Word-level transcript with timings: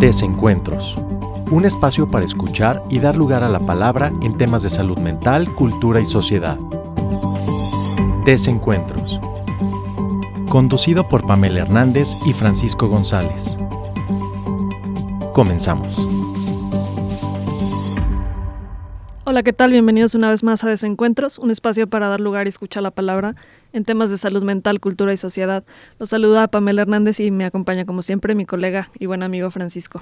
Desencuentros. 0.00 0.98
Un 1.50 1.64
espacio 1.64 2.06
para 2.06 2.22
escuchar 2.22 2.82
y 2.90 2.98
dar 2.98 3.16
lugar 3.16 3.42
a 3.42 3.48
la 3.48 3.60
palabra 3.60 4.12
en 4.20 4.36
temas 4.36 4.62
de 4.62 4.68
salud 4.68 4.98
mental, 4.98 5.54
cultura 5.54 6.00
y 6.02 6.06
sociedad. 6.06 6.58
Desencuentros. 8.26 9.18
Conducido 10.50 11.08
por 11.08 11.26
Pamela 11.26 11.60
Hernández 11.60 12.14
y 12.26 12.34
Francisco 12.34 12.88
González. 12.88 13.56
Comenzamos. 15.32 16.06
Hola, 19.24 19.42
¿qué 19.42 19.54
tal? 19.54 19.72
Bienvenidos 19.72 20.14
una 20.14 20.28
vez 20.28 20.42
más 20.42 20.62
a 20.62 20.68
Desencuentros, 20.68 21.38
un 21.38 21.50
espacio 21.50 21.88
para 21.88 22.08
dar 22.08 22.20
lugar 22.20 22.46
y 22.46 22.50
escuchar 22.50 22.82
la 22.82 22.90
palabra 22.90 23.34
en 23.76 23.84
temas 23.84 24.10
de 24.10 24.18
salud 24.18 24.42
mental, 24.42 24.80
cultura 24.80 25.12
y 25.12 25.16
sociedad. 25.16 25.64
Los 25.98 26.10
saluda 26.10 26.48
Pamela 26.48 26.82
Hernández 26.82 27.20
y 27.20 27.30
me 27.30 27.44
acompaña 27.44 27.84
como 27.84 28.02
siempre 28.02 28.34
mi 28.34 28.46
colega 28.46 28.90
y 28.98 29.06
buen 29.06 29.22
amigo 29.22 29.50
Francisco. 29.50 30.00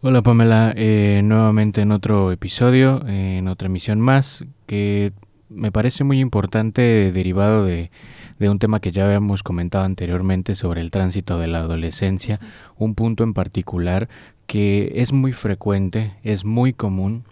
Hola 0.00 0.22
Pamela, 0.22 0.72
eh, 0.76 1.20
nuevamente 1.22 1.82
en 1.82 1.92
otro 1.92 2.32
episodio, 2.32 3.06
en 3.06 3.46
otra 3.48 3.66
emisión 3.66 4.00
más, 4.00 4.44
que 4.66 5.12
me 5.48 5.70
parece 5.70 6.02
muy 6.02 6.18
importante 6.18 7.12
derivado 7.12 7.64
de, 7.64 7.90
de 8.38 8.48
un 8.48 8.58
tema 8.58 8.80
que 8.80 8.90
ya 8.90 9.04
habíamos 9.04 9.42
comentado 9.42 9.84
anteriormente 9.84 10.54
sobre 10.54 10.80
el 10.80 10.90
tránsito 10.90 11.38
de 11.38 11.46
la 11.46 11.58
adolescencia, 11.58 12.40
un 12.76 12.94
punto 12.94 13.22
en 13.22 13.34
particular 13.34 14.08
que 14.46 14.92
es 14.96 15.12
muy 15.12 15.32
frecuente, 15.32 16.14
es 16.24 16.44
muy 16.44 16.72
común 16.72 17.24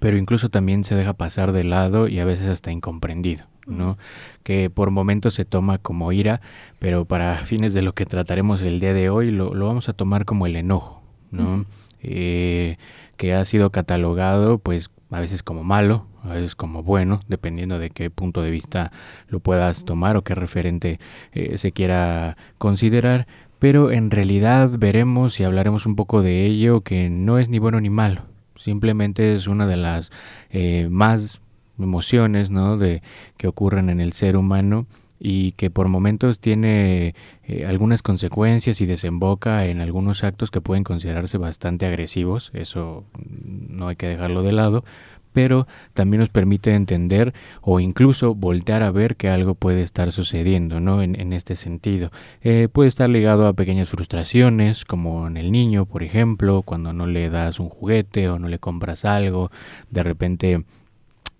pero 0.00 0.16
incluso 0.16 0.48
también 0.48 0.84
se 0.84 0.94
deja 0.94 1.12
pasar 1.12 1.52
de 1.52 1.64
lado 1.64 2.08
y 2.08 2.18
a 2.18 2.24
veces 2.24 2.48
hasta 2.48 2.72
incomprendido, 2.72 3.44
¿no? 3.66 3.98
Que 4.42 4.70
por 4.70 4.90
momentos 4.90 5.34
se 5.34 5.44
toma 5.44 5.78
como 5.78 6.12
ira, 6.12 6.40
pero 6.78 7.04
para 7.04 7.36
fines 7.38 7.74
de 7.74 7.82
lo 7.82 7.94
que 7.94 8.06
trataremos 8.06 8.62
el 8.62 8.80
día 8.80 8.94
de 8.94 9.10
hoy 9.10 9.30
lo, 9.30 9.50
vamos 9.50 9.88
a 9.88 9.92
tomar 9.92 10.24
como 10.24 10.46
el 10.46 10.56
enojo, 10.56 11.02
¿no? 11.30 11.64
Eh, 12.02 12.76
que 13.16 13.34
ha 13.34 13.44
sido 13.44 13.70
catalogado 13.70 14.58
pues 14.58 14.90
a 15.10 15.20
veces 15.20 15.42
como 15.42 15.62
malo, 15.62 16.06
a 16.24 16.34
veces 16.34 16.56
como 16.56 16.82
bueno, 16.82 17.20
dependiendo 17.28 17.78
de 17.78 17.90
qué 17.90 18.10
punto 18.10 18.42
de 18.42 18.50
vista 18.50 18.90
lo 19.28 19.40
puedas 19.40 19.84
tomar 19.84 20.16
o 20.16 20.22
qué 20.22 20.34
referente 20.34 20.98
eh, 21.32 21.58
se 21.58 21.72
quiera 21.72 22.36
considerar, 22.58 23.26
pero 23.58 23.92
en 23.92 24.10
realidad 24.10 24.70
veremos 24.76 25.38
y 25.38 25.44
hablaremos 25.44 25.86
un 25.86 25.94
poco 25.94 26.22
de 26.22 26.44
ello 26.46 26.80
que 26.80 27.10
no 27.10 27.38
es 27.38 27.48
ni 27.48 27.58
bueno 27.58 27.80
ni 27.80 27.90
malo, 27.90 28.22
Simplemente 28.62 29.34
es 29.34 29.48
una 29.48 29.66
de 29.66 29.76
las 29.76 30.12
eh, 30.50 30.86
más 30.88 31.40
emociones 31.82 32.50
¿no? 32.50 32.76
de, 32.76 33.02
que 33.36 33.48
ocurren 33.48 33.90
en 33.90 34.00
el 34.00 34.12
ser 34.12 34.36
humano 34.36 34.86
y 35.24 35.52
que 35.52 35.70
por 35.70 35.86
momentos 35.86 36.40
tiene 36.40 37.14
eh, 37.44 37.64
algunas 37.66 38.02
consecuencias 38.02 38.80
y 38.80 38.86
desemboca 38.86 39.66
en 39.66 39.80
algunos 39.80 40.24
actos 40.24 40.50
que 40.50 40.60
pueden 40.60 40.82
considerarse 40.82 41.38
bastante 41.38 41.86
agresivos, 41.86 42.50
eso 42.54 43.04
no 43.24 43.86
hay 43.86 43.94
que 43.94 44.08
dejarlo 44.08 44.42
de 44.42 44.52
lado, 44.52 44.84
pero 45.32 45.66
también 45.94 46.20
nos 46.20 46.28
permite 46.28 46.74
entender 46.74 47.34
o 47.60 47.80
incluso 47.80 48.34
voltear 48.34 48.82
a 48.82 48.90
ver 48.90 49.16
que 49.16 49.28
algo 49.28 49.54
puede 49.54 49.82
estar 49.82 50.12
sucediendo, 50.12 50.80
¿no? 50.80 51.02
En, 51.02 51.32
este 51.32 51.56
sentido. 51.56 52.10
Eh, 52.42 52.68
puede 52.70 52.88
estar 52.88 53.08
ligado 53.08 53.46
a 53.46 53.54
pequeñas 53.54 53.88
frustraciones, 53.88 54.84
como 54.84 55.26
en 55.26 55.36
el 55.36 55.50
niño, 55.50 55.86
por 55.86 56.02
ejemplo, 56.02 56.62
cuando 56.62 56.92
no 56.92 57.06
le 57.06 57.30
das 57.30 57.58
un 57.58 57.68
juguete 57.68 58.28
o 58.28 58.38
no 58.38 58.48
le 58.48 58.58
compras 58.58 59.04
algo, 59.04 59.50
de 59.90 60.02
repente 60.02 60.64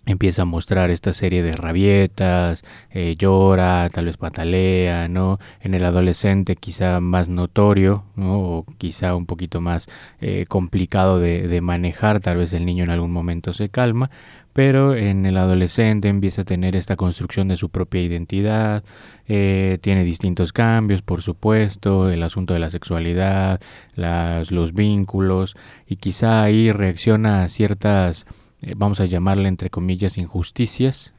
empieza 0.05 0.41
a 0.41 0.45
mostrar 0.45 0.89
esta 0.89 1.13
serie 1.13 1.43
de 1.43 1.53
rabietas, 1.53 2.63
eh, 2.91 3.15
llora, 3.17 3.89
tal 3.89 4.05
vez 4.05 4.17
patalea, 4.17 5.07
¿no? 5.07 5.39
En 5.61 5.73
el 5.73 5.85
adolescente 5.85 6.55
quizá 6.55 6.99
más 6.99 7.29
notorio, 7.29 8.03
¿no? 8.15 8.39
O 8.39 8.65
quizá 8.77 9.15
un 9.15 9.25
poquito 9.25 9.61
más 9.61 9.87
eh, 10.21 10.45
complicado 10.47 11.19
de, 11.19 11.47
de, 11.47 11.61
manejar, 11.61 12.19
tal 12.19 12.37
vez 12.37 12.53
el 12.53 12.65
niño 12.65 12.83
en 12.83 12.89
algún 12.89 13.11
momento 13.11 13.53
se 13.53 13.69
calma, 13.69 14.09
pero 14.53 14.95
en 14.95 15.25
el 15.25 15.37
adolescente 15.37 16.09
empieza 16.09 16.43
a 16.43 16.45
tener 16.45 16.75
esta 16.75 16.95
construcción 16.95 17.47
de 17.47 17.57
su 17.57 17.69
propia 17.69 18.01
identidad, 18.01 18.83
eh, 19.27 19.79
tiene 19.81 20.03
distintos 20.03 20.53
cambios, 20.53 21.01
por 21.01 21.21
supuesto, 21.21 22.09
el 22.09 22.23
asunto 22.23 22.53
de 22.53 22.59
la 22.59 22.69
sexualidad, 22.69 23.59
las, 23.95 24.51
los 24.51 24.73
vínculos, 24.73 25.55
y 25.87 25.95
quizá 25.95 26.43
ahí 26.43 26.71
reacciona 26.71 27.43
a 27.43 27.49
ciertas 27.49 28.25
eh, 28.63 28.73
vamos 28.75 28.99
a 28.99 29.05
llamarle 29.05 29.49
entre 29.49 29.69
comillas 29.69 30.17
injusticias 30.17 31.13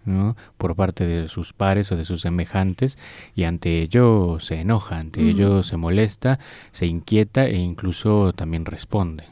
por 0.57 0.75
parte 0.77 1.07
de 1.07 1.29
sus 1.29 1.53
pares 1.53 1.93
o 1.93 1.97
de 1.97 2.05
sus 2.05 2.23
semejantes 2.23 2.99
y 3.35 3.45
ante 3.45 3.83
ello 3.83 4.39
se 4.41 4.61
enoja, 4.61 4.99
ante 4.99 5.29
ello 5.29 5.63
se 5.63 5.77
molesta, 5.77 6.39
se 6.73 6.87
inquieta 6.87 7.47
e 7.47 7.57
incluso 7.57 8.33
también 8.33 8.65
responde. 8.65 9.25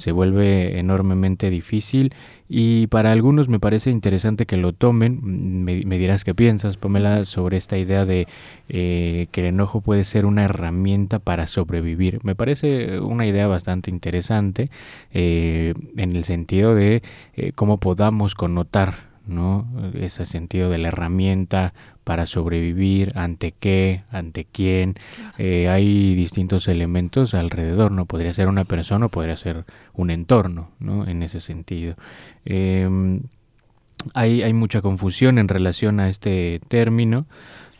Se 0.00 0.12
vuelve 0.12 0.78
enormemente 0.78 1.50
difícil 1.50 2.12
y 2.48 2.88
para 2.88 3.12
algunos 3.12 3.48
me 3.48 3.60
parece 3.60 3.90
interesante 3.90 4.46
que 4.46 4.56
lo 4.56 4.72
tomen. 4.72 5.20
Me, 5.62 5.98
dirás 5.98 6.24
qué 6.24 6.34
piensas, 6.34 6.76
Pamela, 6.76 7.24
sobre 7.24 7.56
esta 7.56 7.78
idea 7.78 8.04
de 8.06 8.26
eh, 8.68 9.28
que 9.30 9.42
el 9.42 9.48
enojo 9.48 9.82
puede 9.82 10.04
ser 10.04 10.26
una 10.26 10.44
herramienta 10.44 11.18
para 11.18 11.46
sobrevivir. 11.46 12.18
Me 12.24 12.34
parece 12.34 12.98
una 12.98 13.26
idea 13.26 13.46
bastante 13.46 13.90
interesante 13.90 14.70
eh, 15.12 15.74
en 15.96 16.16
el 16.16 16.24
sentido 16.24 16.74
de 16.74 17.02
eh, 17.34 17.52
cómo 17.54 17.78
podamos 17.78 18.34
connotar 18.34 19.09
¿no? 19.30 19.66
Ese 19.94 20.26
sentido 20.26 20.68
de 20.70 20.78
la 20.78 20.88
herramienta 20.88 21.72
para 22.04 22.26
sobrevivir, 22.26 23.12
ante 23.14 23.52
qué, 23.52 24.02
ante 24.10 24.44
quién. 24.44 24.96
Eh, 25.38 25.68
hay 25.68 26.14
distintos 26.14 26.68
elementos 26.68 27.34
alrededor, 27.34 27.92
¿no? 27.92 28.06
Podría 28.06 28.32
ser 28.32 28.48
una 28.48 28.64
persona 28.64 29.06
o 29.06 29.08
podría 29.08 29.36
ser 29.36 29.64
un 29.94 30.10
entorno, 30.10 30.70
¿no? 30.78 31.06
En 31.06 31.22
ese 31.22 31.40
sentido. 31.40 31.94
Em, 32.44 33.22
hay, 34.14 34.42
hay, 34.42 34.52
mucha 34.52 34.82
confusión 34.82 35.38
en 35.38 35.48
relación 35.48 36.00
a 36.00 36.08
este 36.08 36.60
término. 36.68 37.26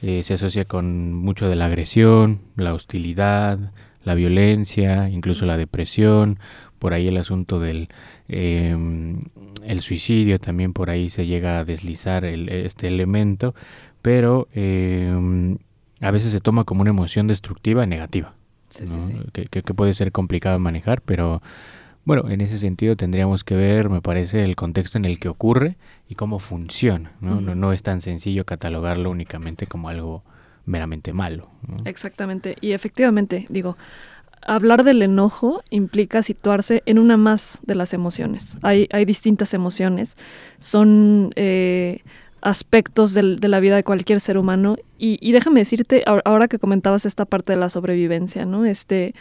Eh, 0.03 0.23
se 0.23 0.35
asocia 0.35 0.65
con 0.65 1.13
mucho 1.13 1.49
de 1.49 1.57
la 1.57 1.67
agresión, 1.67 2.41
la 2.57 2.73
hostilidad, 2.73 3.73
la 4.05 4.15
violencia, 4.15 5.09
incluso 5.11 5.45
la 5.45 5.57
depresión, 5.57 6.39
por 6.81 6.95
ahí 6.95 7.07
el 7.07 7.19
asunto 7.19 7.61
del 7.61 7.89
em, 8.27 9.23
el 9.63 9.81
suicidio 9.81 10.41
también 10.41 10.73
por 10.73 10.91
ahí 10.91 11.11
se 11.11 11.27
llega 11.27 11.61
a 11.61 11.65
deslizar 11.65 12.25
este 12.25 12.89
elemento, 12.89 13.55
pero 14.03 14.49
em, 14.55 15.59
a 16.01 16.11
veces 16.11 16.33
se 16.33 16.41
toma 16.41 16.65
como 16.65 16.81
una 16.81 16.91
emoción 16.91 17.29
destructiva 17.29 17.87
negativa, 17.87 18.35
Que, 19.33 19.63
puede 19.75 19.95
ser 19.95 20.11
complicado 20.11 20.55
de 20.55 20.61
manejar, 20.61 21.03
pero 21.03 21.43
bueno, 22.05 22.31
en 22.31 22.41
ese 22.41 22.59
sentido 22.59 22.97
tendríamos 22.97 23.45
que 23.45 23.55
ver, 23.55 23.91
me 23.91 24.01
parece, 24.01 24.43
el 24.43 24.57
contexto 24.57 24.97
en 24.97 25.05
el 25.05 25.21
que 25.21 25.29
ocurre 25.29 25.77
y 26.09 26.15
cómo 26.15 26.39
funciona. 26.39 27.13
No, 27.21 27.41
no, 27.41 27.55
no 27.55 27.73
es 27.73 27.83
tan 27.83 28.01
sencillo 28.01 28.47
catalogarlo 28.47 29.11
únicamente 29.11 29.67
como 29.67 29.91
algo 29.91 30.25
meramente 30.65 31.13
malo. 31.13 31.51
Exactamente, 31.85 32.57
y 32.61 32.73
efectivamente, 32.73 33.47
digo, 33.51 33.77
hablar 34.43 34.85
del 34.85 35.03
enojo 35.03 35.63
implica 35.71 36.23
situarse 36.23 36.83
en 36.87 36.99
una 36.99 37.17
más 37.17 37.59
de 37.63 37.75
las 37.75 37.93
emociones. 37.93 38.57
Hay, 38.63 38.89
hay 38.91 39.05
distintas 39.05 39.55
emociones, 39.55 40.17
son 40.59 41.33
eh, 41.37 42.03
aspectos 42.43 43.13
de 43.15 43.49
la 43.49 43.61
vida 43.61 43.77
de 43.77 43.85
cualquier 43.85 44.21
ser 44.21 44.39
humano. 44.39 44.77
Y, 44.99 45.33
déjame 45.33 45.61
decirte, 45.61 46.05
ahora 46.07 46.49
que 46.49 46.59
comentabas 46.59 47.07
esta 47.07 47.25
parte 47.25 47.53
de 47.53 47.59
la 47.59 47.69
sobrevivencia, 47.69 48.45
¿no? 48.45 48.67
Este, 48.67 49.15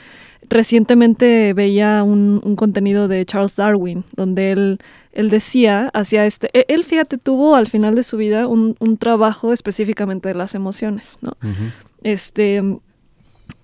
recientemente 0.50 1.53
veía 1.53 2.03
un, 2.03 2.56
contenido 2.56 3.08
de 3.08 3.25
Charles 3.25 3.56
Darwin, 3.56 4.03
donde 4.16 4.52
él, 4.52 4.79
él 5.13 5.29
decía, 5.29 5.90
hacia 5.94 6.25
este, 6.25 6.50
e, 6.53 6.66
él, 6.68 6.84
fíjate, 6.84 7.18
tuvo 7.18 7.56
al 7.56 7.68
final 7.68 7.96
de 7.96 8.03
su 8.03 8.18
vida 8.18 8.47
un, 8.47 8.75
trabajo 9.00 9.53
específicamente 9.53 10.29
de 10.29 10.35
las 10.35 10.56
emociones, 10.56 11.18
¿no? 11.22 11.34
Este 12.03 12.62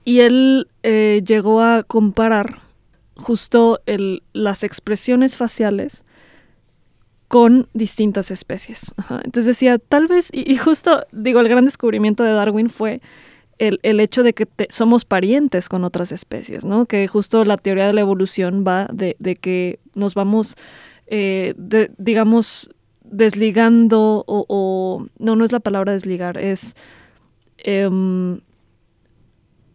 y 0.05 0.19
él 0.19 0.69
eh, 0.83 1.23
llegó 1.25 1.61
a 1.61 1.83
comparar 1.83 2.61
justo 3.15 3.81
el, 3.87 4.23
las 4.33 4.63
expresiones 4.63 5.35
faciales 5.35 6.05
con 7.27 7.67
distintas 7.73 8.29
especies. 8.29 8.93
Entonces 9.09 9.47
decía, 9.47 9.79
tal 9.79 10.07
vez, 10.07 10.29
y, 10.31 10.55
justo 10.57 11.05
digo, 11.11 11.39
el 11.39 11.49
gran 11.49 11.65
descubrimiento 11.65 12.23
de 12.23 12.33
Darwin 12.33 12.69
fue 12.69 13.01
el, 13.57 13.99
hecho 13.99 14.21
de 14.21 14.33
que 14.33 14.47
somos 14.69 15.05
parientes 15.05 15.69
con 15.69 15.83
otras 15.83 16.11
especies, 16.11 16.65
¿no? 16.65 16.85
Que 16.85 17.07
justo 17.07 17.43
la 17.43 17.57
teoría 17.57 17.87
de 17.87 17.93
la 17.93 18.01
evolución 18.01 18.63
va 18.67 18.87
de, 18.93 19.15
que 19.41 19.79
nos 19.95 20.13
vamos, 20.13 20.55
eh, 21.07 21.55
digamos, 21.97 22.69
desligando 23.03 24.23
o, 24.27 25.05
no, 25.17 25.35
no 25.35 25.45
es 25.45 25.51
la 25.51 25.59
palabra 25.61 25.93
desligar, 25.93 26.37
es... 26.37 26.75
Em, 27.57 28.41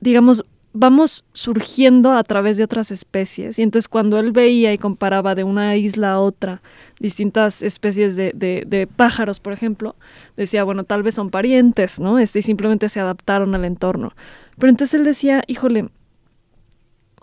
digamos, 0.01 0.45
vamos 0.73 1.25
surgiendo 1.33 2.13
a 2.13 2.23
través 2.23 2.57
de 2.57 2.65
otras 2.65 2.91
especies. 2.91 3.59
Y 3.59 3.63
entonces 3.63 3.89
cuando 3.89 4.19
él 4.19 4.33
veía 4.33 4.73
y 4.73 4.79
comparaba 4.79 5.35
de 5.35 5.45
una 5.45 5.77
isla 5.77 6.13
a 6.13 6.21
otra 6.21 6.63
distintas 7.01 7.63
especies 7.63 8.15
de, 8.15 8.33
de, 8.35 8.87
pájaros, 8.87 9.41
por 9.41 9.53
ejemplo, 9.53 9.97
decía, 10.37 10.65
bueno, 10.65 10.85
tal 10.85 11.03
vez 11.03 11.15
son 11.15 11.31
parientes, 11.31 11.99
¿no? 11.99 12.19
Este, 12.19 12.41
y 12.41 12.43
simplemente 12.43 12.89
se 12.89 13.01
adaptaron 13.01 13.55
al 13.55 13.65
entorno. 13.65 14.13
Pero 14.59 14.71
entonces 14.71 14.95
él 14.95 15.05
decía, 15.05 15.43
híjole, 15.47 15.89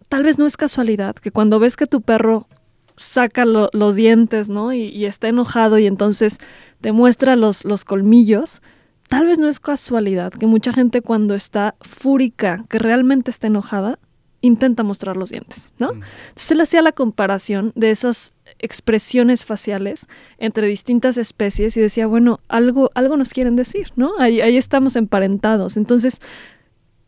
tal 0.09 0.23
vez 0.23 0.39
no 0.39 0.45
es 0.45 0.57
casualidad 0.57 1.15
que 1.15 1.31
cuando 1.31 1.59
ves 1.59 1.75
que 1.75 1.87
tu 1.87 2.01
perro 2.01 2.47
saca 2.95 3.45
los 3.45 3.95
dientes, 3.95 4.49
¿no? 4.49 4.73
Y, 4.73 5.05
está 5.05 5.29
enojado 5.29 5.77
y 5.77 5.85
entonces 5.85 6.39
te 6.81 6.91
muestra 6.91 7.35
los, 7.35 7.63
los 7.63 7.85
colmillos, 7.85 8.61
tal 9.07 9.25
vez 9.25 9.39
no 9.39 9.47
es 9.47 9.59
casualidad 9.59 10.31
que 10.31 10.47
mucha 10.47 10.73
gente 10.73 11.01
cuando 11.01 11.33
está 11.35 11.75
fúrica, 11.81 12.63
que 12.69 12.79
realmente 12.79 13.31
está 13.31 13.47
enojada, 13.47 13.99
intenta 14.41 14.83
mostrar 14.83 15.17
los 15.17 15.29
dientes, 15.29 15.71
¿no? 15.79 15.91
Entonces 15.91 16.51
él 16.51 16.61
hacía 16.61 16.81
la 16.81 16.91
comparación 16.91 17.71
de 17.75 17.91
esas 17.91 18.33
expresiones 18.59 19.45
faciales 19.45 20.07
entre 20.37 20.67
distintas 20.67 21.17
especies 21.17 21.75
y 21.77 21.81
decía, 21.81 22.07
bueno, 22.07 22.39
algo, 22.47 22.91
algo 22.93 23.17
nos 23.17 23.29
quieren 23.29 23.55
decir, 23.55 23.91
¿no? 23.95 24.11
Ahí, 24.19 24.41
ahí 24.41 24.57
estamos 24.57 24.95
emparentados. 24.95 25.75
Entonces, 25.77 26.21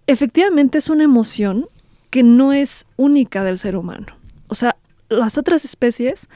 efectivamente 0.07 0.80
es 0.80 0.90
una 0.90 1.04
emoción 1.04 1.68
que 2.10 2.24
no 2.24 2.54
es 2.54 2.86
única 2.98 3.44
del 3.44 3.60
ser 3.60 3.75
humano. 3.75 4.07
O 4.48 4.56
sea, 4.56 4.75
las 5.10 5.38
otras 5.38 5.66
especies 5.66 6.28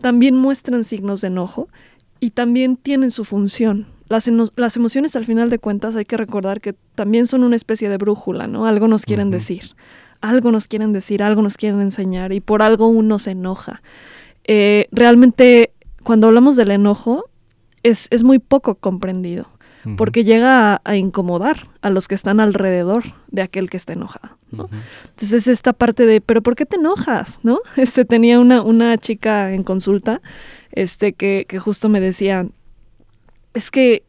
también 0.00 0.36
muestran 0.36 0.84
signos 0.84 1.22
de 1.22 1.28
enojo 1.28 1.68
y 2.20 2.30
también 2.30 2.76
tienen 2.76 3.10
su 3.10 3.24
función. 3.24 3.86
Las, 4.08 4.30
las, 4.56 4.76
emociones, 4.76 5.16
al 5.16 5.24
final 5.24 5.50
de 5.50 5.58
cuentas, 5.58 5.96
hay 5.96 6.04
que 6.04 6.16
recordar 6.16 6.60
que 6.60 6.74
también 6.94 7.26
son 7.26 7.42
una 7.42 7.56
especie 7.56 7.88
de 7.88 7.96
brújula, 7.96 8.46
¿no? 8.46 8.66
Algo 8.66 8.88
nos 8.88 9.04
quieren 9.04 9.30
decir, 9.30 9.74
algo 10.20 10.52
nos 10.52 10.68
quieren 10.68 10.92
decir, 10.92 11.22
algo 11.22 11.42
nos 11.42 11.56
quieren 11.56 11.80
enseñar 11.80 12.32
y 12.32 12.40
por 12.40 12.62
algo 12.62 12.86
uno 12.86 13.18
se 13.18 13.32
enoja. 13.32 13.82
Eh, 14.44 14.86
realmente, 14.92 15.72
cuando 16.04 16.28
hablamos 16.28 16.56
del 16.56 16.70
enojo, 16.70 17.24
es, 17.82 18.06
es 18.10 18.22
muy 18.22 18.38
poco 18.38 18.76
comprendido 18.76 19.48
porque 19.96 20.24
llega 20.24 20.80
a, 20.84 20.96
incomodar 20.96 21.68
a 21.80 21.90
los 21.90 22.08
que 22.08 22.16
están 22.16 22.40
alrededor 22.40 23.04
de 23.28 23.42
aquel 23.42 23.70
que 23.70 23.76
está 23.76 23.92
enojado. 23.92 24.36
¿no? 24.50 24.68
Entonces 25.04 25.46
esta 25.46 25.72
parte 25.72 26.06
de, 26.06 26.20
pero 26.20 26.42
¿por 26.42 26.56
qué 26.56 26.66
te 26.66 26.76
enojas? 26.76 27.40
¿No? 27.44 27.60
Este, 27.76 28.04
tenía 28.04 28.40
una, 28.40 28.62
una 28.62 28.98
chica 28.98 29.52
en 29.52 29.62
consulta 29.62 30.20
este, 30.72 31.12
que, 31.12 31.46
que 31.48 31.58
justo 31.58 31.88
me 31.88 32.00
decía, 32.00 32.46
es 33.56 33.70
que 33.70 34.04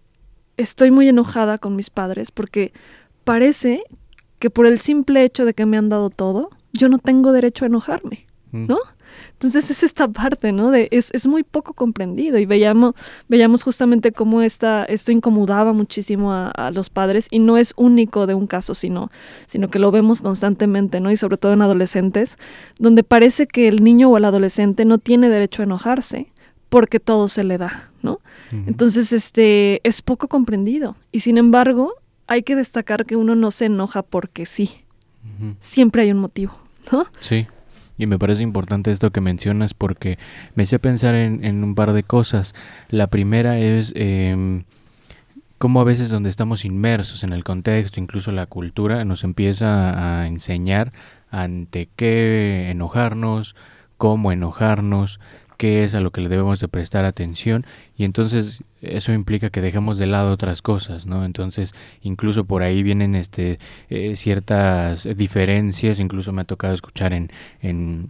estoy 0.58 0.92
muy 0.92 1.08
enojada 1.08 1.58
con 1.58 1.76
mis 1.76 1.90
padres 1.90 2.32
porque 2.32 2.74
parece 3.24 3.82
que 4.40 4.50
por 4.50 4.68
el 4.68 4.78
simple 4.78 5.24
hecho 5.24 5.46
de 5.46 5.54
que 5.54 5.66
me 5.66 5.78
han 5.78 5.88
dado 5.88 6.10
todo, 6.10 6.50
yo 6.74 6.90
no 6.90 6.98
tengo 6.98 7.32
derecho 7.32 7.64
a 7.64 7.68
enojarme, 7.68 8.28
¿no? 8.52 8.78
Entonces 9.32 9.72
es 9.72 9.84
esta 9.84 10.10
parte, 10.10 10.52
¿no? 10.52 10.70
De, 10.70 10.90
es, 10.92 11.12
es 11.14 11.28
muy 11.28 11.44
poco 11.44 11.74
comprendido 11.74 12.38
y 12.38 12.46
veíamos, 12.46 12.94
veíamos 13.30 13.64
justamente 13.64 14.12
cómo 14.12 14.42
esta, 14.42 14.84
esto 14.84 15.14
incomodaba 15.14 15.72
muchísimo 15.72 16.34
a, 16.34 16.70
los 16.72 16.90
padres 16.90 17.28
y 17.32 17.40
no 17.40 17.58
es 17.58 17.74
único 17.78 18.28
de 18.28 18.34
un 18.34 18.48
caso, 18.48 18.76
sino, 18.76 19.10
sino 19.46 19.70
que 19.70 19.80
lo 19.80 19.92
vemos 19.92 20.22
constantemente, 20.22 21.00
¿no? 21.00 21.10
Y 21.10 21.16
sobre 21.16 21.38
todo 21.38 21.54
en 21.54 21.62
adolescentes, 21.62 22.38
donde 22.80 23.04
parece 23.04 23.48
que 23.48 23.70
el 23.70 23.82
niño 23.82 24.10
o 24.10 24.18
el 24.18 24.26
adolescente 24.26 24.84
no 24.84 24.98
tiene 24.98 25.30
derecho 25.30 25.62
a 25.62 25.66
enojarse 25.66 26.34
porque 26.68 27.00
todo 27.00 27.30
se 27.30 27.46
le 27.46 27.58
da, 27.58 27.87
¿no? 28.02 28.20
Entonces, 28.52 29.14
este, 29.14 29.82
es 29.88 30.02
poco 30.02 30.28
comprendido 30.28 30.96
y 31.12 31.20
sin 31.22 31.38
embargo 31.38 31.94
hay 32.28 32.44
que 32.44 32.56
destacar 32.56 33.06
que 33.06 33.16
uno 33.16 33.36
no 33.36 33.52
se 33.52 33.66
enoja 33.66 34.02
porque 34.02 34.46
sí. 34.46 34.70
Siempre 35.60 36.02
hay 36.04 36.12
un 36.12 36.20
motivo, 36.20 36.54
¿no? 36.92 37.06
Sí. 37.20 37.46
Y 37.98 38.06
me 38.06 38.18
parece 38.18 38.44
importante 38.44 38.92
esto 38.92 39.12
que 39.12 39.22
mencionas 39.22 39.74
porque 39.74 40.18
me 40.56 40.64
hice 40.64 40.80
pensar 40.80 41.16
en, 41.16 41.64
un 41.64 41.76
par 41.76 41.94
de 41.94 42.04
cosas. 42.04 42.56
La 42.90 43.08
primera 43.08 43.60
es 43.60 43.92
eh, 43.96 44.64
cómo 45.58 45.82
a 45.82 45.84
veces 45.84 46.10
donde 46.10 46.30
estamos 46.30 46.66
inmersos 46.66 47.24
en 47.24 47.34
el 47.34 47.44
contexto, 47.44 48.00
incluso 48.00 48.32
la 48.32 48.46
cultura, 48.46 49.04
nos 49.06 49.24
empieza 49.24 50.22
a 50.22 50.28
enseñar 50.28 50.92
ante 51.32 51.90
qué 51.96 52.70
enojarnos, 52.70 53.56
cómo 53.98 54.32
enojarnos, 54.32 55.20
qué 55.58 55.84
es 55.84 55.96
a 55.96 56.00
lo 56.00 56.12
que 56.12 56.22
le 56.22 56.30
debemos 56.30 56.60
de 56.60 56.68
prestar 56.68 57.06
atención 57.06 57.66
y 57.96 58.04
entonces 58.06 58.64
eso 58.82 59.12
implica 59.12 59.50
que 59.50 59.62
dejemos 59.62 59.98
de 59.98 60.06
lado 60.08 60.32
otras 60.32 60.62
cosas, 60.62 61.06
¿no? 61.06 61.26
Entonces 61.26 61.74
incluso 62.02 62.46
por 62.46 62.64
ahí 62.64 62.84
vienen 62.84 63.16
este 63.16 63.60
eh, 63.90 64.16
ciertas 64.16 65.08
diferencias, 65.18 66.00
incluso 66.00 66.32
me 66.32 66.42
ha 66.42 66.46
tocado 66.46 66.74
escuchar 66.74 67.14
en, 67.14 67.32
en, 67.62 68.06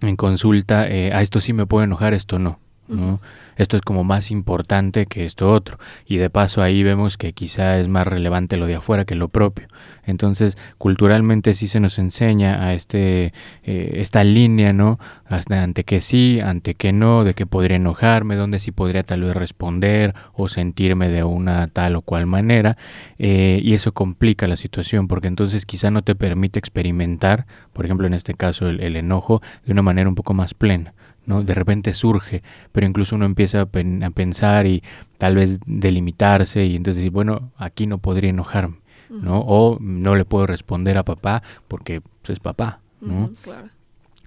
en 0.00 0.16
consulta, 0.16 0.86
eh, 0.88 1.12
a 1.12 1.22
esto 1.22 1.40
sí 1.40 1.52
me 1.52 1.66
puedo 1.66 1.84
enojar, 1.84 2.14
esto 2.14 2.38
no, 2.38 2.58
¿no? 2.92 3.20
esto 3.56 3.76
es 3.76 3.82
como 3.82 4.04
más 4.04 4.30
importante 4.30 5.06
que 5.06 5.24
esto 5.24 5.50
otro. 5.50 5.78
Y 6.06 6.16
de 6.16 6.30
paso 6.30 6.62
ahí 6.62 6.82
vemos 6.82 7.16
que 7.16 7.32
quizá 7.32 7.78
es 7.78 7.88
más 7.88 8.06
relevante 8.06 8.56
lo 8.56 8.66
de 8.66 8.76
afuera 8.76 9.04
que 9.04 9.14
lo 9.14 9.28
propio. 9.28 9.68
Entonces, 10.04 10.58
culturalmente 10.78 11.54
sí 11.54 11.66
se 11.66 11.80
nos 11.80 11.98
enseña 11.98 12.66
a 12.66 12.74
este, 12.74 13.32
eh, 13.62 13.92
esta 13.96 14.24
línea, 14.24 14.72
¿no? 14.72 14.98
Hasta 15.26 15.62
ante 15.62 15.84
que 15.84 16.00
sí, 16.00 16.40
ante 16.40 16.74
que 16.74 16.92
no, 16.92 17.24
de 17.24 17.34
que 17.34 17.46
podría 17.46 17.76
enojarme, 17.76 18.36
donde 18.36 18.58
sí 18.58 18.72
podría 18.72 19.02
tal 19.02 19.22
vez 19.22 19.34
responder 19.34 20.14
o 20.32 20.48
sentirme 20.48 21.08
de 21.08 21.24
una 21.24 21.68
tal 21.68 21.96
o 21.96 22.02
cual 22.02 22.26
manera. 22.26 22.76
Eh, 23.18 23.60
y 23.62 23.74
eso 23.74 23.92
complica 23.92 24.46
la 24.46 24.56
situación 24.56 25.08
porque 25.08 25.28
entonces 25.28 25.66
quizá 25.66 25.90
no 25.90 26.02
te 26.02 26.14
permite 26.14 26.58
experimentar, 26.58 27.46
por 27.72 27.84
ejemplo 27.84 28.06
en 28.06 28.14
este 28.14 28.34
caso 28.34 28.68
el 28.68 28.96
enojo, 28.96 29.40
de 29.64 29.72
una 29.72 29.82
manera 29.82 30.08
un 30.08 30.14
poco 30.14 30.34
más 30.34 30.54
plena. 30.54 30.94
¿No? 31.26 31.42
De 31.42 31.54
repente 31.54 31.92
surge, 31.92 32.42
pero 32.72 32.86
incluso 32.86 33.16
uno 33.16 33.24
empieza 33.24 33.62
a, 33.62 33.66
pensar 33.66 34.66
y 34.66 34.82
tal 35.18 35.36
vez 35.36 35.60
delimitarse 35.66 36.64
y 36.66 36.76
entonces 36.76 36.96
decir, 36.96 37.12
bueno, 37.12 37.52
aquí 37.56 37.86
no 37.86 37.98
podría 37.98 38.30
enojarme, 38.30 38.76
¿no? 39.10 39.40
O 39.40 39.78
no 39.80 40.16
le 40.16 40.24
puedo 40.24 40.46
responder 40.46 40.98
a 40.98 41.04
papá 41.04 41.42
porque 41.68 42.00
pues, 42.00 42.30
es 42.30 42.40
papá, 42.40 42.80
¿no? 43.00 43.30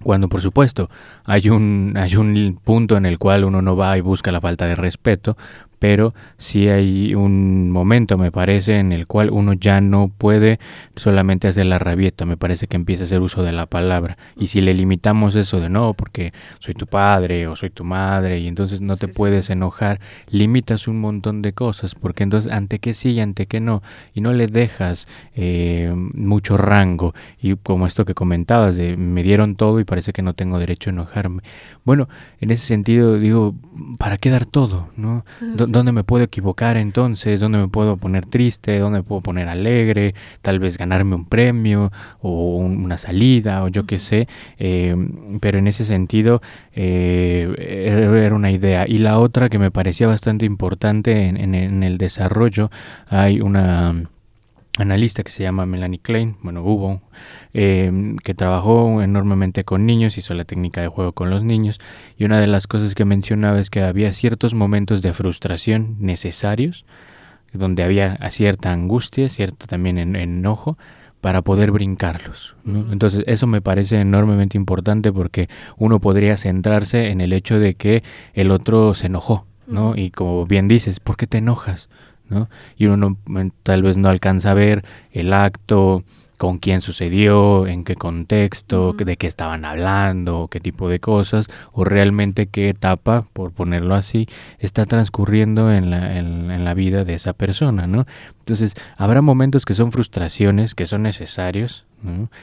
Cuando 0.02 0.28
por 0.28 0.42
supuesto 0.42 0.90
hay 1.24 1.48
un, 1.48 1.94
hay 1.96 2.16
un 2.16 2.60
punto 2.62 2.98
en 2.98 3.06
el 3.06 3.18
cual 3.18 3.44
uno 3.44 3.62
no 3.62 3.76
va 3.76 3.96
y 3.96 4.02
busca 4.02 4.30
la 4.30 4.42
falta 4.42 4.66
de 4.66 4.74
respeto, 4.74 5.38
pero 5.78 6.14
sí 6.38 6.68
hay 6.68 7.14
un 7.14 7.70
momento, 7.70 8.18
me 8.18 8.32
parece, 8.32 8.78
en 8.78 8.92
el 8.92 9.06
cual 9.06 9.30
uno 9.30 9.52
ya 9.52 9.80
no 9.80 10.08
puede 10.16 10.58
solamente 10.94 11.48
hacer 11.48 11.66
la 11.66 11.78
rabieta, 11.78 12.24
me 12.24 12.36
parece 12.36 12.66
que 12.66 12.76
empieza 12.76 13.04
a 13.04 13.06
hacer 13.06 13.20
uso 13.20 13.42
de 13.42 13.52
la 13.52 13.66
palabra. 13.66 14.16
Y 14.36 14.46
si 14.48 14.60
le 14.60 14.74
limitamos 14.74 15.36
eso 15.36 15.60
de 15.60 15.68
no, 15.68 15.94
porque 15.94 16.32
soy 16.58 16.74
tu 16.74 16.86
padre 16.86 17.46
o 17.46 17.56
soy 17.56 17.70
tu 17.70 17.84
madre, 17.84 18.38
y 18.38 18.48
entonces 18.48 18.80
no 18.80 18.96
te 18.96 19.08
puedes 19.08 19.50
enojar, 19.50 20.00
limitas 20.28 20.88
un 20.88 21.00
montón 21.00 21.42
de 21.42 21.52
cosas, 21.52 21.94
porque 21.94 22.22
entonces 22.22 22.52
ante 22.52 22.78
que 22.78 22.94
sí 22.94 23.10
y 23.10 23.20
ante 23.20 23.46
que 23.46 23.60
no, 23.60 23.82
y 24.14 24.20
no 24.20 24.32
le 24.32 24.46
dejas 24.46 25.08
eh, 25.34 25.92
mucho 26.14 26.56
rango. 26.56 27.14
Y 27.40 27.56
como 27.56 27.86
esto 27.86 28.04
que 28.04 28.14
comentabas, 28.14 28.76
de 28.76 28.96
me 28.96 29.22
dieron 29.22 29.56
todo 29.56 29.80
y 29.80 29.84
parece 29.84 30.12
que 30.12 30.22
no 30.22 30.34
tengo 30.34 30.58
derecho 30.58 30.90
a 30.90 30.92
enojarme. 30.92 31.42
Bueno, 31.84 32.08
en 32.40 32.50
ese 32.50 32.66
sentido 32.66 33.18
digo, 33.18 33.54
¿para 33.98 34.18
qué 34.18 34.30
dar 34.30 34.46
todo? 34.46 34.88
¿no? 34.96 35.24
¿Dónde 35.68 35.92
me 35.92 36.04
puedo 36.04 36.24
equivocar 36.24 36.76
entonces? 36.76 37.40
¿Dónde 37.40 37.58
me 37.58 37.68
puedo 37.68 37.96
poner 37.96 38.26
triste? 38.26 38.78
¿Dónde 38.78 39.00
me 39.00 39.02
puedo 39.02 39.20
poner 39.20 39.48
alegre? 39.48 40.14
Tal 40.42 40.58
vez 40.58 40.78
ganarme 40.78 41.14
un 41.14 41.24
premio 41.24 41.92
o 42.20 42.56
una 42.56 42.98
salida 42.98 43.64
o 43.64 43.68
yo 43.68 43.86
qué 43.86 43.98
sé. 43.98 44.28
Em, 44.58 45.38
pero 45.40 45.58
en 45.58 45.66
ese 45.68 45.84
sentido 45.84 46.42
eh, 46.74 47.52
era 47.58 48.34
una 48.34 48.50
idea. 48.50 48.86
Y 48.88 48.98
la 48.98 49.18
otra 49.18 49.48
que 49.48 49.58
me 49.58 49.70
parecía 49.70 50.06
bastante 50.06 50.46
importante 50.46 51.26
en, 51.26 51.54
en 51.54 51.82
el 51.82 51.98
desarrollo, 51.98 52.70
hay 53.08 53.40
una 53.40 53.94
analista 54.76 55.22
que 55.22 55.30
se 55.30 55.42
llama 55.42 55.66
Melanie 55.66 55.98
Klein, 55.98 56.36
bueno, 56.42 56.62
hubo, 56.62 57.00
em, 57.52 58.16
que 58.16 58.34
trabajó 58.34 59.02
enormemente 59.02 59.64
con 59.64 59.86
niños, 59.86 60.18
hizo 60.18 60.34
la 60.34 60.44
técnica 60.44 60.80
de 60.80 60.88
juego 60.88 61.12
con 61.12 61.30
los 61.30 61.42
niños, 61.42 61.80
y 62.16 62.24
una 62.24 62.40
de 62.40 62.46
las 62.46 62.66
cosas 62.66 62.94
que 62.94 63.04
mencionaba 63.04 63.60
es 63.60 63.70
que 63.70 63.82
había 63.82 64.12
ciertos 64.12 64.54
momentos 64.54 65.02
de 65.02 65.12
frustración 65.12 65.96
necesarios, 65.98 66.84
donde 67.52 67.82
había 67.82 68.18
cierta 68.30 68.72
angustia, 68.72 69.28
cierta 69.28 69.66
también 69.66 69.98
enojo, 70.16 70.76
para 71.20 71.42
poder 71.42 71.72
brincarlos. 71.72 72.54
Entonces 72.66 73.24
eso 73.26 73.46
me 73.46 73.60
parece 73.60 74.00
enormemente 74.00 74.56
importante 74.56 75.12
porque 75.12 75.48
uno 75.76 75.98
podría 76.00 76.36
centrarse 76.36 77.10
en 77.10 77.20
el 77.20 77.32
hecho 77.32 77.58
de 77.58 77.74
que 77.74 78.04
el 78.34 78.50
otro 78.52 78.94
se 78.94 79.06
enojó, 79.06 79.46
¿no? 79.66 79.96
Y 79.96 80.10
como 80.10 80.46
bien 80.46 80.68
dices, 80.68 81.00
¿por 81.00 81.16
qué 81.16 81.26
te 81.26 81.38
enojas? 81.38 81.88
Y 82.76 82.86
uno 82.86 83.16
tal 83.62 83.82
vez 83.82 83.98
no 83.98 84.08
alcanza 84.08 84.50
a 84.50 84.54
ver 84.54 84.84
el 85.12 85.32
acto, 85.32 86.04
con 86.36 86.58
quién 86.58 86.80
sucedió, 86.80 87.66
en 87.66 87.84
qué 87.84 87.94
contexto, 87.94 88.92
de 88.92 89.16
qué 89.16 89.26
estaban 89.26 89.64
hablando, 89.64 90.48
qué 90.50 90.60
tipo 90.60 90.88
de 90.88 91.00
cosas, 91.00 91.48
o 91.72 91.84
realmente 91.84 92.46
qué 92.46 92.68
etapa, 92.68 93.26
por 93.32 93.52
ponerlo 93.52 93.94
así, 93.94 94.26
está 94.58 94.84
transcurriendo 94.84 95.72
en 95.72 95.90
la, 95.90 96.18
en 96.18 96.64
la 96.64 96.74
vida 96.74 97.04
de 97.04 97.14
esa 97.14 97.32
persona, 97.32 97.86
¿no? 97.86 98.06
Entonces, 98.40 98.74
habrá 98.96 99.22
momentos 99.22 99.64
que 99.64 99.74
son 99.74 99.92
frustraciones, 99.92 100.74
que 100.74 100.86
son 100.86 101.02
necesarios, 101.02 101.85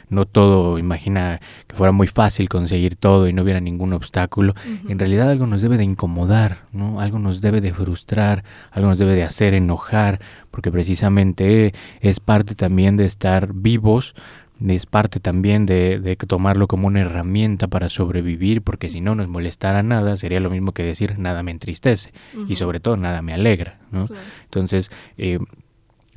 ¿no? 0.09 0.25
todo, 0.25 0.77
imagina 0.77 1.39
que 1.67 1.75
fuera 1.75 1.91
muy 1.91 2.07
fácil 2.07 2.49
conseguir 2.49 2.95
todo 2.95 3.27
y 3.27 3.33
no 3.33 3.43
hubiera 3.43 3.59
ningún 3.59 3.93
obstáculo. 3.93 4.53
En 4.87 4.99
realidad 4.99 5.29
algo 5.29 5.47
nos 5.47 5.61
debe 5.61 5.77
de 5.77 5.83
incomodar, 5.83 6.65
¿no? 6.71 6.99
Algo 6.99 7.19
nos 7.19 7.41
debe 7.41 7.61
de 7.61 7.73
frustrar, 7.73 8.43
algo 8.71 8.89
nos 8.89 8.97
debe 8.97 9.13
de 9.13 9.23
hacer 9.23 9.53
enojar, 9.53 10.19
porque 10.51 10.71
precisamente 10.71 11.73
es 12.01 12.19
parte 12.19 12.55
también 12.55 12.97
de 12.97 13.05
estar 13.05 13.53
vivos 13.53 14.15
es 14.71 14.85
parte 14.85 15.19
también 15.19 15.65
de, 15.65 15.99
de, 15.99 16.15
tomarlo 16.15 16.67
como 16.67 16.87
una 16.87 17.01
herramienta 17.01 17.67
para 17.67 17.89
sobrevivir, 17.89 18.61
porque 18.61 18.89
si 18.89 19.01
no 19.01 19.15
nos 19.15 19.27
molestara 19.27 19.83
nada, 19.83 20.15
sería 20.15 20.39
lo 20.39 20.49
mismo 20.49 20.71
que 20.71 20.83
decir 20.83 21.17
nada 21.19 21.43
me 21.43 21.51
entristece 21.51 22.13
y 22.47 22.55
sobre 22.55 22.79
todo 22.79 22.95
nada 22.95 23.21
me 23.21 23.33
alegra. 23.33 23.79
¿no? 23.91 24.07
Entonces, 24.45 24.91
eh, 25.17 25.39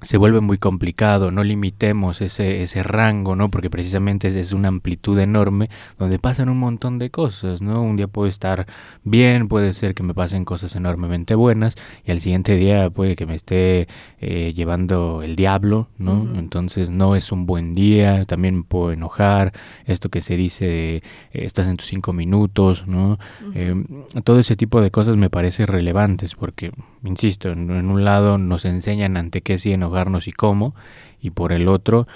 se 0.03 0.19
vuelve 0.19 0.41
muy 0.41 0.59
complicado, 0.59 1.31
no 1.31 1.43
limitemos 1.43 2.21
ese, 2.21 2.63
ese 2.63 2.83
rango, 2.83 3.35
¿no? 3.35 3.51
Porque 3.51 3.71
precisamente 3.71 4.29
es, 4.29 4.53
una 4.53 4.69
amplitud 4.69 5.19
enorme 5.19 5.71
donde 5.99 6.19
pasan 6.19 6.49
un 6.49 6.59
montón 6.59 6.99
de 6.99 7.11
cosas, 7.11 7.63
¿no? 7.63 7.83
Un 7.83 7.97
día 7.97 8.07
puedo 8.07 8.29
estar 8.29 8.67
bien, 9.05 9.49
puede 9.49 9.73
ser 9.73 9.95
que 9.95 10.03
me 10.03 10.13
pasen 10.13 10.45
cosas 10.45 10.77
enormemente 10.77 11.35
buenas 11.35 11.77
y 12.05 12.11
al 12.11 12.21
siguiente 12.21 12.57
día 12.57 12.91
puede 12.91 13.17
que 13.17 13.27
me 13.27 13.35
esté 13.35 13.89
eh, 14.21 14.53
llevando 14.55 15.23
el 15.23 15.35
diablo, 15.35 15.89
¿no? 15.99 16.29
Entonces 16.37 16.91
no 16.91 17.17
es 17.17 17.33
un 17.33 17.47
buen 17.47 17.73
día, 17.73 18.27
también 18.27 18.59
me 18.59 18.63
puedo 18.65 18.93
enojar, 18.93 19.53
esto 19.87 20.11
que 20.11 20.21
se 20.21 20.37
dice 20.37 20.67
de, 20.67 20.97
eh, 20.97 21.03
estás 21.33 21.69
en 21.69 21.77
tus 21.79 21.87
cinco 21.87 22.13
minutos, 22.13 22.87
¿no? 22.87 23.19
Eh, 23.55 23.75
todo 24.25 24.39
ese 24.39 24.57
tipo 24.57 24.83
de 24.83 24.91
cosas 24.91 25.17
me 25.17 25.31
parece 25.31 25.65
relevantes 25.65 26.35
porque, 26.35 26.71
insisto, 27.03 27.51
en, 27.51 27.71
en 27.71 27.89
un 27.89 28.05
lado 28.05 28.37
nos 28.37 28.65
enseñan 28.67 29.17
ante 29.17 29.41
qué 29.41 29.59
sí 29.59 29.73
y 30.29 30.33
cómo, 30.33 30.75
y 31.21 31.31
por 31.31 31.53
el 31.53 31.69
otro 31.69 32.07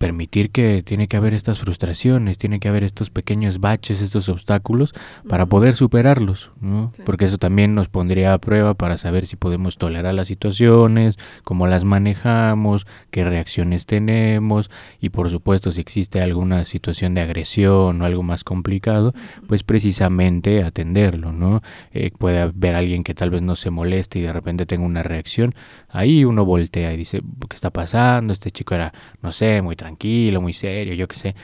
permitir 0.00 0.50
que 0.50 0.82
tiene 0.82 1.08
que 1.08 1.18
haber 1.18 1.34
estas 1.34 1.58
frustraciones, 1.58 2.38
tiene 2.38 2.58
que 2.58 2.68
haber 2.68 2.84
estos 2.84 3.10
pequeños 3.10 3.60
baches, 3.60 4.00
estos 4.00 4.30
obstáculos 4.30 4.94
para 5.28 5.44
poder 5.44 5.76
superarlos, 5.76 6.52
¿no? 6.58 6.94
Porque 7.04 7.26
eso 7.26 7.36
también 7.36 7.74
nos 7.74 7.90
pondría 7.90 8.32
a 8.32 8.38
prueba 8.38 8.72
para 8.72 8.96
saber 8.96 9.26
si 9.26 9.36
podemos 9.36 9.76
tolerar 9.76 10.14
las 10.14 10.28
situaciones, 10.28 11.18
cómo 11.44 11.66
las 11.66 11.84
manejamos, 11.84 12.86
qué 13.10 13.26
reacciones 13.26 13.84
tenemos 13.84 14.70
y 15.02 15.10
por 15.10 15.28
supuesto 15.28 15.70
si 15.70 15.82
existe 15.82 16.22
alguna 16.22 16.64
situación 16.64 17.12
de 17.12 17.20
agresión 17.20 18.00
o 18.00 18.04
algo 18.06 18.22
más 18.22 18.42
complicado, 18.42 19.12
pues 19.48 19.64
precisamente 19.64 20.64
atenderlo, 20.64 21.30
¿no? 21.30 21.60
Eh, 21.92 22.10
puede 22.18 22.40
haber 22.40 22.74
alguien 22.74 23.04
que 23.04 23.12
tal 23.12 23.28
vez 23.28 23.42
no 23.42 23.54
se 23.54 23.68
moleste 23.68 24.18
y 24.18 24.22
de 24.22 24.32
repente 24.32 24.64
tenga 24.64 24.86
una 24.86 25.02
reacción, 25.02 25.54
ahí 25.90 26.24
uno 26.24 26.46
voltea 26.46 26.90
y 26.94 26.96
dice, 26.96 27.20
¿qué 27.20 27.54
está 27.54 27.68
pasando? 27.68 28.32
Este 28.32 28.50
chico 28.50 28.74
era, 28.74 28.94
no 29.20 29.30
sé, 29.30 29.60
muy 29.60 29.76
tranquilo 29.76 29.89
tranquilo, 29.90 30.40
muy 30.40 30.52
serio, 30.52 30.94
yo 30.94 31.08
qué 31.08 31.16
sé. 31.16 31.34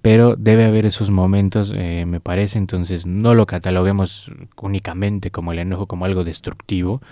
Pero 0.00 0.36
debe 0.36 0.64
haber 0.64 0.86
esos 0.86 1.10
momentos, 1.10 1.72
eh, 1.76 2.04
me 2.06 2.18
parece, 2.18 2.58
entonces 2.58 3.04
no 3.06 3.34
lo 3.34 3.44
cataloguemos 3.44 4.32
únicamente 4.60 5.30
como 5.30 5.52
el 5.52 5.58
enojo, 5.58 5.86
como 5.86 6.06
algo 6.06 6.24
destructivo, 6.24 7.02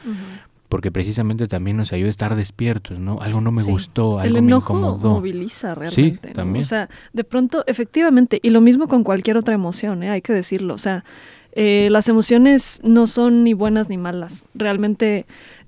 porque 0.70 0.90
precisamente 0.90 1.46
también 1.46 1.76
nos 1.76 1.92
ayuda 1.92 2.08
a 2.08 2.10
estar 2.10 2.34
despiertos, 2.36 2.98
¿no? 2.98 3.20
Algo 3.20 3.42
no 3.42 3.52
me 3.52 3.62
gustó, 3.62 4.18
algo 4.18 4.38
el 4.38 4.44
enojo 4.44 4.72
me 4.72 4.80
incomodó. 4.80 5.10
moviliza 5.10 5.74
realmente. 5.74 6.28
Sí, 6.28 6.34
también. 6.34 6.62
O 6.62 6.64
sea, 6.64 6.88
de 7.12 7.24
pronto, 7.24 7.64
efectivamente, 7.66 8.40
y 8.42 8.48
lo 8.48 8.62
mismo 8.62 8.88
con 8.88 9.04
cualquier 9.04 9.36
otra 9.36 9.54
emoción, 9.54 10.02
¿eh? 10.02 10.08
hay 10.08 10.22
que 10.22 10.32
decirlo, 10.32 10.72
o 10.72 10.78
sea, 10.78 11.04
eh, 11.52 11.88
las 11.90 12.08
emociones 12.08 12.80
no 12.82 13.06
son 13.06 13.44
ni 13.44 13.52
buenas 13.52 13.90
ni 13.90 13.98
malas, 13.98 14.46
realmente 14.54 15.26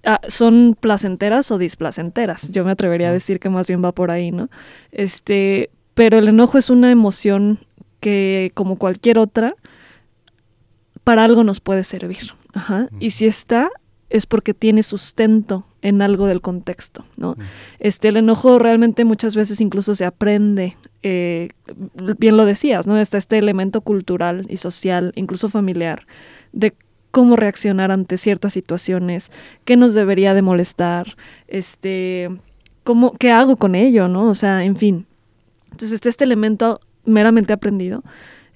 Ah, 0.09 0.21
son 0.29 0.77
placenteras 0.79 1.51
o 1.51 1.59
displacenteras. 1.59 2.49
Yo 2.53 2.65
me 2.65 2.71
atrevería 2.71 3.09
a 3.09 3.13
decir 3.13 3.41
que 3.41 3.51
más 3.51 3.67
bien 3.67 3.85
va 3.85 3.91
por 3.91 4.13
ahí, 4.13 4.31
¿no? 4.31 4.49
Este, 4.93 5.71
pero 5.95 6.17
el 6.19 6.29
enojo 6.29 6.59
es 6.59 6.71
una 6.71 6.93
emoción 6.93 7.59
que, 7.99 8.53
como 8.55 8.77
cualquier 8.77 9.19
otra, 9.19 9.57
para 11.03 11.25
algo 11.25 11.43
nos 11.43 11.59
puede 11.59 11.83
servir. 11.83 12.35
Ajá. 12.55 12.89
Y 13.01 13.11
si 13.11 13.27
está, 13.27 13.69
es 14.09 14.27
porque 14.27 14.55
tiene 14.55 14.85
sustento 14.85 15.67
en 15.83 16.01
algo 16.03 16.27
del 16.27 16.41
contexto, 16.41 17.05
¿no? 17.17 17.37
Este, 17.81 18.09
el 18.09 18.17
enojo 18.17 18.61
realmente 18.61 19.05
muchas 19.05 19.35
veces 19.35 19.61
incluso 19.61 19.97
se 19.97 20.05
aprende, 20.05 20.77
eh, 21.03 21.49
bien 22.19 22.37
lo 22.37 22.45
decías, 22.45 22.87
¿no? 22.87 22.97
Está 22.97 23.19
este 23.19 23.39
elemento 23.39 23.81
cultural 23.81 24.47
y 24.49 24.59
social, 24.59 25.13
incluso 25.17 25.49
familiar, 25.49 26.07
de 26.53 26.75
cómo 27.17 27.35
reaccionar 27.35 27.93
ante 27.93 28.19
ciertas 28.19 28.53
situaciones, 28.53 29.31
qué 29.65 29.79
nos 29.79 29.95
debería 29.95 30.35
de 30.35 30.43
molestar, 30.43 31.17
este, 31.49 32.29
cómo, 32.85 33.13
qué 33.13 33.31
hago 33.31 33.57
con 33.57 33.75
ello, 33.75 34.07
¿no? 34.07 34.29
O 34.29 34.35
sea, 34.35 34.65
en 34.65 34.77
fin. 34.77 35.07
Entonces 35.65 35.93
está 35.93 36.11
este 36.11 36.25
elemento 36.25 36.79
meramente 37.07 37.55
aprendido, 37.55 38.05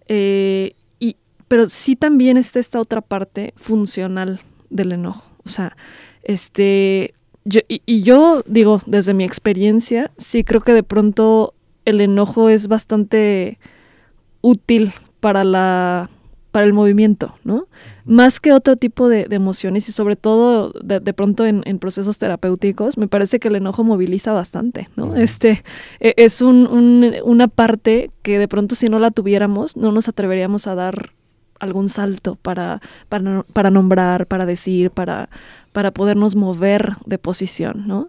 eh, 0.09 0.75
y, 0.99 1.17
pero 1.49 1.71
sí 1.71 1.97
también 1.97 2.37
está 2.37 2.59
esta 2.59 2.79
otra 2.79 3.01
parte 3.01 3.55
funcional 3.57 4.41
del 4.69 4.93
enojo. 4.93 5.25
O 5.47 5.49
sea, 5.49 5.75
este, 6.23 7.15
yo, 7.47 7.61
y, 7.67 7.81
y 7.87 8.03
yo 8.03 8.43
digo, 8.45 8.79
desde 8.85 9.15
mi 9.15 9.25
experiencia, 9.25 10.11
sí 10.19 10.45
creo 10.45 10.61
que 10.61 10.75
de 10.75 10.83
pronto 10.83 11.55
el 11.87 12.03
enojo 12.03 12.51
es 12.51 12.69
bastante 12.69 13.59
útil 14.43 14.93
para 15.21 15.45
la 15.45 16.11
para 16.51 16.67
el 16.67 16.73
movimiento, 16.73 17.35
¿no? 17.45 17.67
Más 18.05 18.41
que 18.41 18.53
otro 18.53 18.77
tipo 18.77 19.09
de, 19.09 19.27
emociones 19.31 19.89
y 19.89 19.93
sobre 19.93 20.17
todo 20.17 20.73
de, 20.83 21.13
pronto 21.13 21.47
en, 21.47 21.79
procesos 21.79 22.19
terapéuticos, 22.19 22.99
me 22.99 23.09
parece 23.09 23.39
que 23.39 23.49
el 23.49 23.57
enojo 23.57 23.85
moviliza 23.85 24.33
bastante, 24.33 24.89
¿no? 24.97 25.15
Este 25.17 25.63
e, 26.01 26.15
es 26.17 26.43
un, 26.43 27.15
una 27.25 27.49
parte 27.49 28.11
que 28.23 28.39
de 28.39 28.49
pronto 28.49 28.75
si 28.75 28.89
no 28.89 28.99
la 28.99 29.11
tuviéramos 29.11 29.77
no 29.77 29.93
nos 29.93 30.09
atreveríamos 30.09 30.67
a 30.67 30.75
dar 30.75 31.13
algún 31.61 31.89
salto 31.89 32.37
para, 32.37 32.81
para, 33.09 33.45
para 33.53 33.71
nombrar, 33.71 34.27
para 34.27 34.47
decir, 34.47 34.91
para, 34.91 35.29
para 35.73 35.93
podernos 35.93 36.35
mover 36.35 36.95
de 37.07 37.19
posición, 37.19 37.87
¿no? 37.87 38.09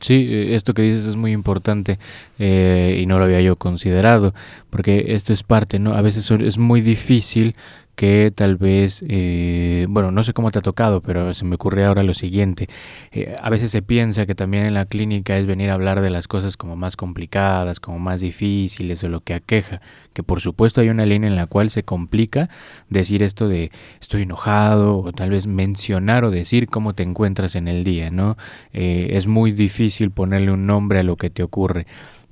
Sí, 0.00 0.28
eh, 0.30 0.54
esto 0.54 0.74
que 0.74 0.82
dices 0.82 1.04
es 1.06 1.16
muy 1.16 1.32
importante 1.32 1.98
eh, 2.38 2.98
y 3.00 3.06
no 3.06 3.18
lo 3.18 3.24
había 3.24 3.40
yo 3.40 3.56
considerado, 3.56 4.34
porque 4.70 5.06
esto 5.08 5.32
es 5.32 5.42
parte, 5.42 5.78
¿no? 5.78 5.94
A 5.94 6.02
veces 6.02 6.30
es 6.30 6.58
muy 6.58 6.80
difícil 6.80 7.56
que 7.98 8.32
tal 8.32 8.56
vez, 8.56 9.04
eh, 9.08 9.86
bueno, 9.88 10.12
no 10.12 10.22
sé 10.22 10.32
cómo 10.32 10.52
te 10.52 10.60
ha 10.60 10.62
tocado, 10.62 11.00
pero 11.00 11.34
se 11.34 11.44
me 11.44 11.56
ocurre 11.56 11.84
ahora 11.84 12.04
lo 12.04 12.14
siguiente. 12.14 12.68
Eh, 13.10 13.36
a 13.42 13.50
veces 13.50 13.72
se 13.72 13.82
piensa 13.82 14.24
que 14.24 14.36
también 14.36 14.66
en 14.66 14.74
la 14.74 14.84
clínica 14.84 15.36
es 15.36 15.46
venir 15.46 15.70
a 15.70 15.74
hablar 15.74 16.00
de 16.00 16.08
las 16.08 16.28
cosas 16.28 16.56
como 16.56 16.76
más 16.76 16.94
complicadas, 16.94 17.80
como 17.80 17.98
más 17.98 18.20
difíciles 18.20 19.02
o 19.02 19.08
lo 19.08 19.22
que 19.22 19.34
aqueja, 19.34 19.80
que 20.12 20.22
por 20.22 20.40
supuesto 20.40 20.80
hay 20.80 20.90
una 20.90 21.06
línea 21.06 21.28
en 21.28 21.34
la 21.34 21.46
cual 21.46 21.70
se 21.70 21.82
complica 21.82 22.50
decir 22.88 23.24
esto 23.24 23.48
de 23.48 23.72
estoy 24.00 24.22
enojado 24.22 24.98
o 24.98 25.12
tal 25.12 25.30
vez 25.30 25.48
mencionar 25.48 26.24
o 26.24 26.30
decir 26.30 26.68
cómo 26.68 26.94
te 26.94 27.02
encuentras 27.02 27.56
en 27.56 27.66
el 27.66 27.82
día, 27.82 28.12
¿no? 28.12 28.36
Eh, 28.72 29.08
es 29.14 29.26
muy 29.26 29.50
difícil 29.50 30.12
ponerle 30.12 30.52
un 30.52 30.66
nombre 30.66 31.00
a 31.00 31.02
lo 31.02 31.16
que 31.16 31.30
te 31.30 31.42
ocurre 31.42 31.88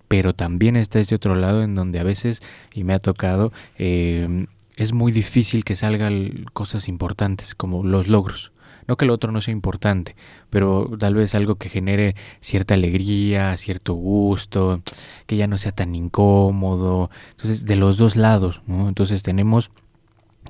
pero 0.08 0.35
también 0.35 0.76
está 0.76 1.00
este 1.00 1.16
otro 1.16 1.35
lado 1.35 1.64
en 1.64 1.75
donde 1.75 1.99
a 1.99 2.04
veces, 2.04 2.40
y 2.73 2.85
me 2.85 2.94
ha 2.94 3.00
tocado, 3.00 3.52
eh, 3.76 4.46
es 4.76 4.92
muy 4.92 5.11
difícil 5.11 5.64
que 5.64 5.75
salgan 5.75 6.45
cosas 6.52 6.88
importantes 6.88 7.54
como 7.54 7.83
los 7.83 8.09
logros. 8.09 8.52
No 8.87 8.97
que 8.97 9.04
el 9.04 9.11
otro 9.11 9.33
no 9.33 9.40
sea 9.40 9.52
importante, 9.52 10.14
pero 10.49 10.88
tal 10.99 11.14
vez 11.14 11.35
algo 11.35 11.56
que 11.56 11.68
genere 11.68 12.14
cierta 12.40 12.75
alegría, 12.75 13.56
cierto 13.56 13.95
gusto, 13.95 14.80
que 15.26 15.37
ya 15.37 15.49
no 15.49 15.59
sea 15.59 15.73
tan 15.73 15.95
incómodo. 15.97 17.11
Entonces, 17.30 17.64
de 17.64 17.75
los 17.75 17.97
dos 17.97 18.14
lados, 18.14 18.62
¿no? 18.68 18.87
Entonces 18.87 19.25
tenemos 19.25 19.71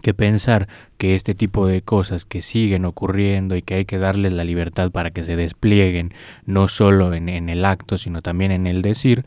que 0.03 0.13
pensar 0.13 0.69
que 0.99 1.15
este 1.15 1.35
tipo 1.35 1.67
de 1.67 1.81
cosas 1.81 2.27
que 2.27 2.43
siguen 2.43 2.85
ocurriendo 2.85 3.57
y 3.57 3.63
que 3.63 3.75
hay 3.75 3.85
que 3.87 3.97
darles 3.97 4.35
la 4.35 4.45
libertad 4.45 4.91
para 4.91 5.11
que 5.11 5.25
se 5.25 5.37
desplieguen, 5.37 6.13
no 6.45 6.69
solo 6.69 7.15
en, 7.15 7.31
en 7.31 7.49
el 7.49 7.65
acto, 7.65 7.97
sino 7.97 8.21
también 8.21 8.51
en 8.51 8.67
el 8.67 8.83
decir, 8.83 9.25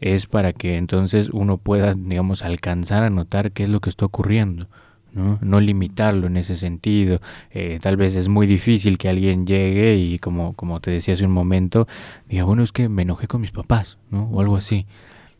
es 0.00 0.26
para 0.26 0.52
que 0.52 0.76
entonces 0.76 1.30
uno 1.32 1.58
pueda, 1.58 1.94
digamos, 1.94 2.42
alcanzar 2.42 3.02
a 3.02 3.10
notar 3.10 3.52
qué 3.52 3.64
es 3.64 3.68
lo 3.68 3.80
que 3.80 3.90
está 3.90 4.06
ocurriendo. 4.06 4.68
¿no? 5.12 5.38
no 5.40 5.60
limitarlo 5.60 6.26
en 6.26 6.36
ese 6.36 6.56
sentido. 6.56 7.20
Eh, 7.50 7.78
tal 7.80 7.96
vez 7.96 8.16
es 8.16 8.28
muy 8.28 8.46
difícil 8.46 8.98
que 8.98 9.08
alguien 9.08 9.46
llegue 9.46 9.96
y 9.96 10.18
como, 10.18 10.52
como 10.52 10.80
te 10.80 10.90
decía 10.90 11.14
hace 11.14 11.24
un 11.24 11.32
momento, 11.32 11.88
diga, 12.28 12.44
bueno, 12.44 12.62
es 12.62 12.70
que 12.70 12.90
me 12.90 13.02
enojé 13.02 13.26
con 13.26 13.40
mis 13.40 13.50
papás, 13.50 13.98
¿no? 14.10 14.24
O 14.24 14.40
algo 14.42 14.56
así. 14.56 14.86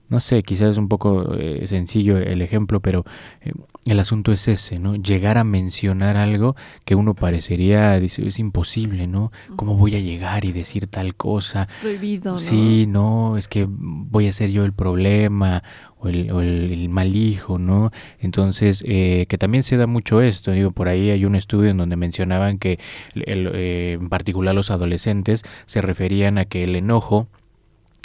No 0.08 0.20
sé, 0.20 0.42
quizás 0.44 0.70
es 0.70 0.78
un 0.78 0.88
poco 0.88 1.34
eh, 1.34 1.64
sencillo 1.66 2.16
el 2.16 2.40
ejemplo, 2.40 2.80
pero 2.80 3.04
eh, 3.40 3.52
el 3.86 3.98
asunto 3.98 4.30
es 4.30 4.46
ese, 4.46 4.78
¿no? 4.78 4.94
Llegar 4.94 5.36
a 5.36 5.42
mencionar 5.42 6.16
algo 6.16 6.54
que 6.84 6.94
uno 6.94 7.14
parecería, 7.14 7.98
dice, 7.98 8.26
es 8.26 8.38
imposible, 8.38 9.08
¿no? 9.08 9.32
¿Cómo 9.56 9.76
voy 9.76 9.96
a 9.96 10.00
llegar 10.00 10.44
y 10.44 10.52
decir 10.52 10.86
tal 10.86 11.16
cosa? 11.16 11.66
prohibido, 11.80 12.32
¿no? 12.32 12.38
Sí, 12.38 12.86
no, 12.86 13.36
es 13.36 13.48
que 13.48 13.66
voy 13.68 14.28
a 14.28 14.32
ser 14.32 14.50
yo 14.50 14.64
el 14.64 14.72
problema 14.72 15.64
o 15.98 16.08
el, 16.08 16.88
mal 16.88 17.16
hijo, 17.16 17.58
¿no? 17.58 17.90
Entonces, 18.20 18.84
eh, 18.86 19.26
que 19.28 19.38
también 19.38 19.64
se 19.64 19.76
da 19.76 19.88
mucho 19.88 20.20
esto, 20.20 20.52
digo, 20.52 20.70
por 20.70 20.88
ahí 20.88 21.10
hay 21.10 21.24
un 21.24 21.34
estudio 21.34 21.70
en 21.70 21.78
donde 21.78 21.96
mencionaban 21.96 22.58
que 22.58 22.78
en 23.14 24.08
particular 24.08 24.54
los 24.54 24.70
adolescentes 24.70 25.44
se 25.66 25.82
referían 25.82 26.38
a 26.38 26.44
que 26.44 26.62
el 26.64 26.76
enojo 26.76 27.26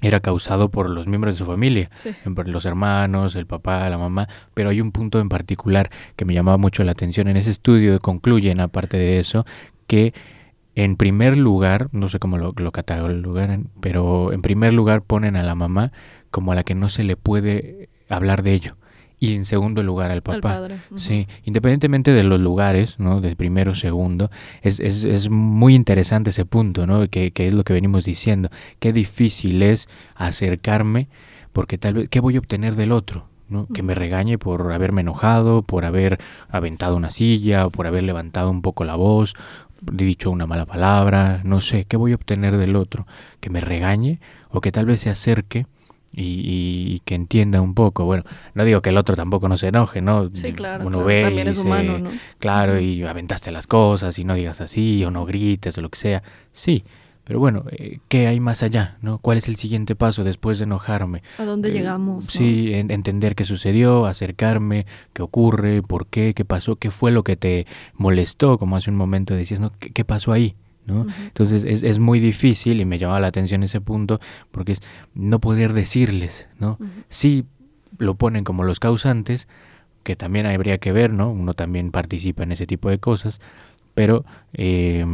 era 0.02 0.20
causado 0.20 0.70
por 0.70 0.90
los 0.90 1.08
miembros 1.08 1.36
de 1.36 1.40
su 1.40 1.46
familia, 1.46 1.90
los 2.46 2.66
hermanos, 2.66 3.36
el 3.36 3.46
papá, 3.46 3.90
la 3.90 3.98
mamá, 3.98 4.28
pero 4.54 4.70
hay 4.70 4.82
un 4.82 4.92
punto 4.92 5.20
en 5.20 5.30
particular 5.30 5.90
que 6.16 6.26
me 6.26 6.34
llamaba 6.34 6.58
mucho 6.58 6.84
la 6.84 6.92
atención. 6.92 7.28
En 7.28 7.38
ese 7.38 7.52
estudio 7.52 8.00
concluyen, 8.00 8.60
aparte 8.60 8.98
de 8.98 9.20
eso, 9.20 9.46
que 9.88 10.14
en 10.76 10.96
primer 10.96 11.38
lugar, 11.38 11.90
no 11.92 12.10
sé 12.10 12.20
cómo 12.20 12.38
lo, 12.38 12.54
lo 12.56 12.72
catalogan, 12.72 13.70
pero 13.80 14.34
en 14.34 14.42
primer 14.42 14.74
lugar 14.74 15.04
ponen 15.04 15.36
a 15.36 15.44
la 15.44 15.56
mamá 15.56 15.92
como 16.32 16.52
a 16.52 16.56
la 16.56 16.64
que 16.64 16.76
no 16.76 16.90
se 16.90 17.04
le 17.04 17.16
puede 17.18 17.90
hablar 18.10 18.42
de 18.42 18.54
ello 18.54 18.78
y 19.22 19.36
en 19.36 19.46
segundo 19.46 19.84
lugar 19.84 20.10
al 20.10 20.24
papá. 20.24 20.68
Sí, 20.96 21.28
independientemente 21.44 22.12
de 22.12 22.24
los 22.24 22.42
lugares, 22.42 23.00
¿no? 23.00 23.22
De 23.22 23.36
primero 23.36 23.74
o 23.74 23.76
segundo, 23.76 24.32
es, 24.64 24.80
es, 24.80 25.06
es, 25.06 25.30
muy 25.30 25.76
interesante 25.76 26.32
ese 26.32 26.44
punto, 26.44 26.88
¿no? 26.88 27.08
Que, 27.08 27.30
que, 27.32 27.46
es 27.46 27.54
lo 27.54 27.64
que 27.64 27.72
venimos 27.72 28.04
diciendo. 28.04 28.50
Qué 28.80 28.92
difícil 28.92 29.62
es 29.62 29.88
acercarme, 30.16 31.08
porque 31.52 31.78
tal 31.78 31.94
vez, 31.94 32.10
¿qué 32.10 32.20
voy 32.20 32.36
a 32.36 32.40
obtener 32.40 32.76
del 32.76 32.92
otro? 32.92 33.28
¿no? 33.48 33.68
Que 33.68 33.84
me 33.84 33.94
regañe 33.94 34.40
por 34.40 34.74
haberme 34.74 35.02
enojado, 35.02 35.62
por 35.62 35.86
haber 35.86 36.18
aventado 36.50 36.96
una 36.96 37.12
silla, 37.12 37.70
por 37.70 37.86
haber 37.86 38.02
levantado 38.02 38.50
un 38.50 38.64
poco 38.64 38.86
la 38.86 38.96
voz, 38.96 39.36
dicho 39.82 40.32
una 40.32 40.48
mala 40.48 40.66
palabra, 40.66 41.42
no 41.44 41.62
sé, 41.62 41.86
¿qué 41.86 41.96
voy 41.96 42.14
a 42.14 42.16
obtener 42.16 42.58
del 42.58 42.76
otro? 42.76 43.06
Que 43.40 43.52
me 43.52 43.62
regañe 43.62 44.20
o 44.50 44.62
que 44.62 44.72
tal 44.72 44.88
vez 44.88 45.02
se 45.02 45.12
acerque 45.12 45.68
y, 46.14 47.00
que 47.06 47.16
entienda 47.16 47.62
un 47.62 47.74
poco. 47.74 48.06
Bueno, 48.06 48.24
no 48.54 48.66
digo 48.66 48.82
que 48.82 48.90
el 48.90 48.98
otro 48.98 49.16
tampoco 49.16 49.48
no 49.48 49.58
se 49.58 49.68
enoje, 49.68 50.02
¿no? 50.02 50.30
Sí, 50.34 50.54
claro. 50.54 50.86
Uno 50.86 51.04
ve 51.04 51.24
también 51.24 51.48
es 51.48 51.58
humano, 51.58 52.00
¿no? 52.00 52.12
Claro, 52.40 52.80
y 52.80 53.04
aventaste 53.04 53.52
las 53.52 53.68
cosas 53.68 54.18
y 54.20 54.24
no 54.24 54.36
digas 54.36 54.62
así 54.62 55.04
o 55.06 55.12
no 55.12 55.26
grites 55.26 55.78
o 55.78 55.82
lo 55.82 55.90
que 55.90 55.98
sea. 55.98 56.24
Sí, 56.52 56.84
pero 57.24 57.40
bueno, 57.40 57.64
eh, 57.72 58.00
¿qué 58.08 58.28
hay 58.28 58.40
más 58.40 58.64
allá? 58.64 58.98
¿no? 59.02 59.20
¿Cuál 59.20 59.38
es 59.38 59.48
el 59.48 59.56
siguiente 59.56 59.96
paso 59.96 60.24
después 60.24 60.58
de 60.58 60.66
enojarme? 60.66 61.24
¿A 61.38 61.46
dónde 61.46 61.70
eh, 61.70 61.74
llegamos? 61.74 62.26
Sí, 62.26 62.72
entender 62.74 63.36
qué 63.36 63.46
sucedió, 63.46 64.06
acercarme, 64.06 64.86
qué 65.14 65.22
ocurre, 65.22 65.82
por 65.82 66.08
qué, 66.08 66.34
qué 66.34 66.46
pasó, 66.46 66.76
qué 66.76 66.92
fue 66.92 67.12
lo 67.12 67.24
que 67.24 67.38
te 67.38 67.68
molestó, 67.94 68.58
como 68.58 68.76
hace 68.76 68.90
un 68.90 68.98
momento 68.98 69.34
decías, 69.34 69.60
¿no? 69.60 69.72
qué 69.80 70.04
pasó 70.04 70.32
ahí? 70.32 70.56
Entonces 71.26 71.64
es, 71.64 71.84
es, 71.84 72.00
muy 72.00 72.20
difícil 72.20 72.82
y 72.82 72.86
me 72.86 72.98
llama 72.98 73.20
la 73.20 73.28
atención 73.28 73.64
ese 73.64 73.82
punto 73.82 74.20
porque 74.52 74.74
es 74.74 74.82
no 75.14 75.40
poder 75.40 75.74
decirles, 75.74 76.48
¿no? 76.60 76.78
Sí 77.10 77.46
lo 77.98 78.16
ponen 78.16 78.44
como 78.44 78.64
los 78.64 78.80
causantes, 78.80 79.48
que 80.04 80.16
también 80.16 80.46
habría 80.46 80.78
que 80.78 80.92
ver, 80.92 81.12
¿no? 81.12 81.32
Uno 81.32 81.54
también 81.54 81.92
participa 81.92 82.44
en 82.44 82.52
ese 82.52 82.66
tipo 82.66 82.90
de 82.90 83.00
cosas, 83.00 83.40
pero 83.94 84.26
eh, 84.54 85.06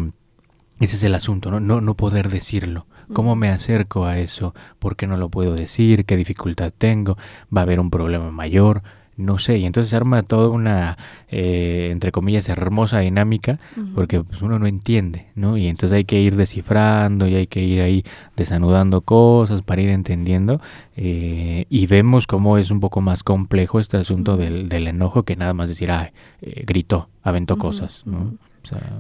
ese 0.80 0.96
es 0.96 1.04
el 1.04 1.16
asunto, 1.16 1.52
¿no? 1.52 1.60
No, 1.60 1.82
no 1.82 1.96
poder 1.96 2.30
decirlo. 2.30 2.86
¿Cómo 3.14 3.36
me 3.38 3.50
acerco 3.50 4.06
a 4.06 4.20
eso? 4.20 4.54
¿Por 4.80 4.98
qué 4.98 5.08
no 5.08 5.16
lo 5.16 5.30
puedo 5.30 5.56
decir? 5.56 6.04
¿Qué 6.06 6.18
dificultad 6.18 6.74
tengo? 6.78 7.18
¿Va 7.56 7.62
a 7.62 7.64
haber 7.64 7.80
un 7.80 7.90
problema 7.90 8.32
mayor? 8.32 8.84
No 9.18 9.40
sé, 9.40 9.58
y 9.58 9.66
entonces 9.66 9.90
se 9.90 9.96
arma 9.96 10.24
toda 10.24 10.50
una, 10.50 10.98
eh, 11.28 11.90
entre 11.92 12.12
comillas, 12.12 12.48
hermosa 12.50 13.00
dinámica, 13.00 13.60
porque 13.96 14.24
pues, 14.24 14.42
uno 14.42 14.60
no 14.60 14.68
entiende, 14.68 15.28
¿no? 15.36 15.58
Y 15.58 15.68
entonces 15.68 15.96
hay 15.96 16.06
que 16.06 16.22
ir 16.22 16.36
descifrando 16.36 17.28
y 17.28 17.36
hay 17.36 17.48
que 17.48 17.62
ir 17.62 17.82
ahí 17.82 18.04
desanudando 18.36 19.02
cosas 19.02 19.64
para 19.64 19.82
ir 19.82 19.90
entendiendo, 19.90 20.62
eh, 20.96 21.66
y 21.70 21.88
vemos 21.88 22.28
cómo 22.28 22.58
es 22.58 22.72
un 22.72 22.80
poco 22.80 23.02
más 23.02 23.24
complejo 23.24 23.80
este 23.80 23.98
asunto 23.98 24.38
del, 24.38 24.70
del, 24.70 24.88
enojo 24.88 25.24
que 25.24 25.36
nada 25.36 25.54
más 25.54 25.70
decir, 25.70 25.92
ah, 25.92 26.12
gritó, 26.42 27.10
aventó 27.24 27.58
cosas, 27.58 28.04
¿no? 28.06 28.34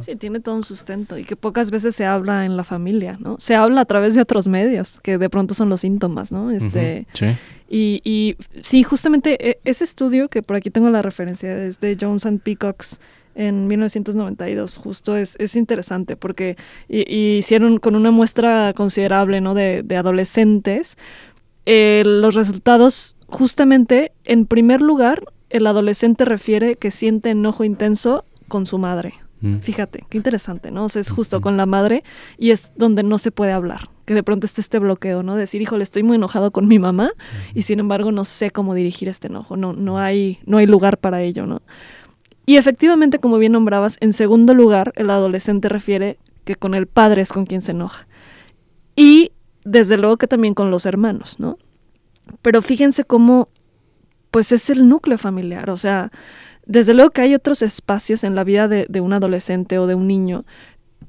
Sí, 0.01 0.15
tiene 0.15 0.39
todo 0.39 0.55
un 0.55 0.63
sustento 0.63 1.17
y 1.17 1.23
que 1.23 1.35
pocas 1.35 1.71
veces 1.71 1.95
se 1.95 2.05
habla 2.05 2.45
en 2.45 2.57
la 2.57 2.63
familia, 2.63 3.17
¿no? 3.19 3.35
Se 3.39 3.55
habla 3.55 3.81
a 3.81 3.85
través 3.85 4.15
de 4.15 4.21
otros 4.21 4.47
medios, 4.47 5.01
que 5.01 5.17
de 5.17 5.29
pronto 5.29 5.53
son 5.53 5.69
los 5.69 5.81
síntomas, 5.81 6.31
¿no? 6.31 6.51
Este, 6.51 7.07
sí. 7.13 7.27
Y, 7.69 8.01
y 8.03 8.35
sí, 8.61 8.83
justamente 8.83 9.49
e, 9.49 9.59
ese 9.63 9.83
estudio, 9.83 10.29
que 10.29 10.41
por 10.41 10.55
aquí 10.55 10.69
tengo 10.69 10.89
la 10.89 11.01
referencia, 11.01 11.63
es 11.63 11.79
de 11.79 11.97
Jones 11.99 12.25
and 12.25 12.41
Peacocks 12.41 12.99
en 13.35 13.67
1992, 13.67 14.77
justo 14.77 15.15
es, 15.15 15.35
es 15.39 15.55
interesante 15.55 16.15
porque 16.15 16.57
hicieron 16.87 17.77
con 17.77 17.95
una 17.95 18.09
muestra 18.09 18.73
considerable, 18.73 19.41
¿no? 19.41 19.53
De, 19.53 19.83
de 19.83 19.95
adolescentes, 19.95 20.97
eh, 21.69 22.03
los 22.05 22.33
resultados 22.33 23.17
justamente, 23.27 24.13
en 24.23 24.45
primer 24.45 24.81
lugar, 24.81 25.25
el 25.49 25.67
adolescente 25.67 26.23
refiere 26.23 26.75
que 26.75 26.91
siente 26.91 27.29
enojo 27.31 27.65
intenso 27.65 28.23
con 28.47 28.65
su 28.65 28.77
madre, 28.77 29.15
Mm. 29.41 29.59
Fíjate, 29.59 30.05
qué 30.09 30.17
interesante, 30.17 30.71
¿no? 30.71 30.85
O 30.85 30.89
sea, 30.89 30.99
es 30.99 31.11
justo 31.11 31.41
con 31.41 31.57
la 31.57 31.65
madre 31.65 32.03
y 32.37 32.51
es 32.51 32.73
donde 32.75 33.03
no 33.03 33.17
se 33.17 33.31
puede 33.31 33.51
hablar, 33.51 33.89
que 34.05 34.13
de 34.13 34.23
pronto 34.23 34.45
esté 34.45 34.61
este 34.61 34.79
bloqueo, 34.79 35.23
¿no? 35.23 35.35
Decir, 35.35 35.61
híjole, 35.61 35.83
estoy 35.83 36.03
muy 36.03 36.15
enojado 36.15 36.51
con 36.51 36.67
mi 36.67 36.79
mamá 36.79 37.11
y 37.53 37.61
sin 37.61 37.79
embargo 37.79 38.11
no 38.11 38.25
sé 38.25 38.49
cómo 38.49 38.73
dirigir 38.73 39.07
este 39.09 39.27
enojo, 39.27 39.55
no, 39.55 39.73
no, 39.73 39.99
hay, 39.99 40.39
no 40.45 40.57
hay 40.57 40.65
lugar 40.65 40.97
para 40.97 41.21
ello, 41.21 41.45
¿no? 41.45 41.61
Y 42.45 42.55
efectivamente, 42.55 43.19
como 43.19 43.37
bien 43.37 43.51
nombrabas, 43.51 43.97
en 43.99 44.13
segundo 44.13 44.53
lugar, 44.53 44.93
el 44.95 45.09
adolescente 45.09 45.67
refiere 45.69 46.17
que 46.45 46.55
con 46.55 46.73
el 46.73 46.87
padre 46.87 47.21
es 47.21 47.33
con 47.33 47.45
quien 47.45 47.59
se 47.59 47.71
enoja. 47.71 48.07
Y 48.95 49.33
desde 49.65 49.97
luego 49.97 50.17
que 50.17 50.27
también 50.27 50.53
con 50.53 50.71
los 50.71 50.85
hermanos, 50.85 51.39
¿no? 51.39 51.57
Pero 52.41 52.61
fíjense 52.61 53.03
cómo, 53.03 53.49
pues 54.31 54.53
es 54.53 54.69
el 54.69 54.87
núcleo 54.87 55.17
familiar, 55.17 55.69
o 55.69 55.77
sea, 55.77 56.09
desde 56.67 56.93
luego 56.93 57.11
que 57.11 57.21
hay 57.21 57.33
otros 57.33 57.61
espacios 57.61 58.23
en 58.23 58.35
la 58.35 58.43
vida 58.43 58.67
de, 58.67 59.01
un 59.01 59.13
adolescente 59.13 59.79
o 59.79 59.87
de 59.87 59.95
un 59.95 60.07
niño 60.07 60.45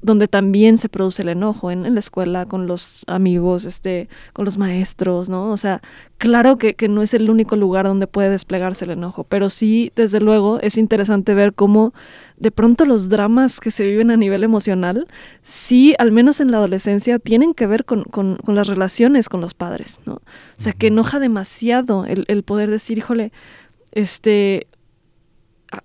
donde 0.01 0.29
también 0.29 0.77
se 0.77 0.87
produce 0.87 1.23
el 1.23 1.27
enojo, 1.27 1.71
en, 1.71 1.93
la 1.93 1.99
escuela, 1.99 2.45
con 2.45 2.67
los 2.67 3.03
amigos, 3.07 3.65
este, 3.65 4.07
con 4.31 4.45
los 4.45 4.57
maestros, 4.57 5.29
¿no? 5.29 5.51
O 5.51 5.57
sea, 5.57 5.81
claro 6.17 6.57
que, 6.57 6.73
no 6.87 7.01
es 7.01 7.13
el 7.13 7.29
único 7.29 7.57
lugar 7.57 7.85
donde 7.85 8.07
puede 8.07 8.29
desplegarse 8.29 8.85
el 8.85 8.91
enojo, 8.91 9.25
pero 9.25 9.49
sí, 9.49 9.91
desde 9.97 10.21
luego, 10.21 10.61
es 10.61 10.77
interesante 10.77 11.33
ver 11.33 11.53
cómo 11.53 11.93
de 12.37 12.51
pronto 12.51 12.85
los 12.85 13.09
dramas 13.09 13.59
que 13.59 13.71
se 13.71 13.83
viven 13.83 14.09
a 14.09 14.15
nivel 14.15 14.45
emocional, 14.45 15.05
sí, 15.43 15.93
al 15.99 16.13
menos 16.13 16.39
en 16.39 16.51
la 16.51 16.57
adolescencia, 16.57 17.19
tienen 17.19 17.53
que 17.53 17.67
ver 17.67 17.83
con, 17.83 18.05
las 18.47 18.67
relaciones 18.67 19.27
con 19.27 19.41
los 19.41 19.53
padres, 19.53 19.99
¿no? 20.05 20.13
O 20.13 20.21
sea, 20.55 20.71
que 20.71 20.87
enoja 20.87 21.19
demasiado 21.19 22.05
el, 22.05 22.23
el 22.29 22.43
poder 22.43 22.71
decir, 22.71 22.97
híjole, 22.97 23.33
este, 23.91 24.67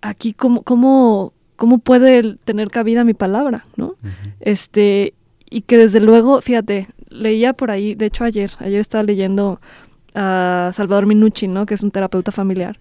aquí 0.01 0.33
cómo, 0.33 0.63
cómo, 0.63 1.33
cómo 1.57 1.79
puede 1.79 2.37
tener 2.45 2.69
cabida 2.69 3.05
mi 3.05 3.15
palabra, 3.15 3.65
¿no? 3.77 3.97
Este, 4.41 5.15
y 5.49 5.63
que 5.63 5.79
desde 5.79 6.01
luego, 6.01 6.41
fíjate, 6.41 6.89
leía 7.09 7.53
por 7.53 7.71
ahí, 7.71 7.95
de 7.95 8.07
hecho 8.07 8.25
ayer, 8.25 8.53
ayer 8.59 8.81
estaba 8.81 9.05
leyendo 9.05 9.61
a 10.15 10.71
Salvador 10.73 11.07
Minucci, 11.07 11.49
¿no? 11.49 11.67
Que 11.67 11.75
es 11.75 11.83
un 11.83 11.91
terapeuta 11.91 12.33
familiar. 12.33 12.79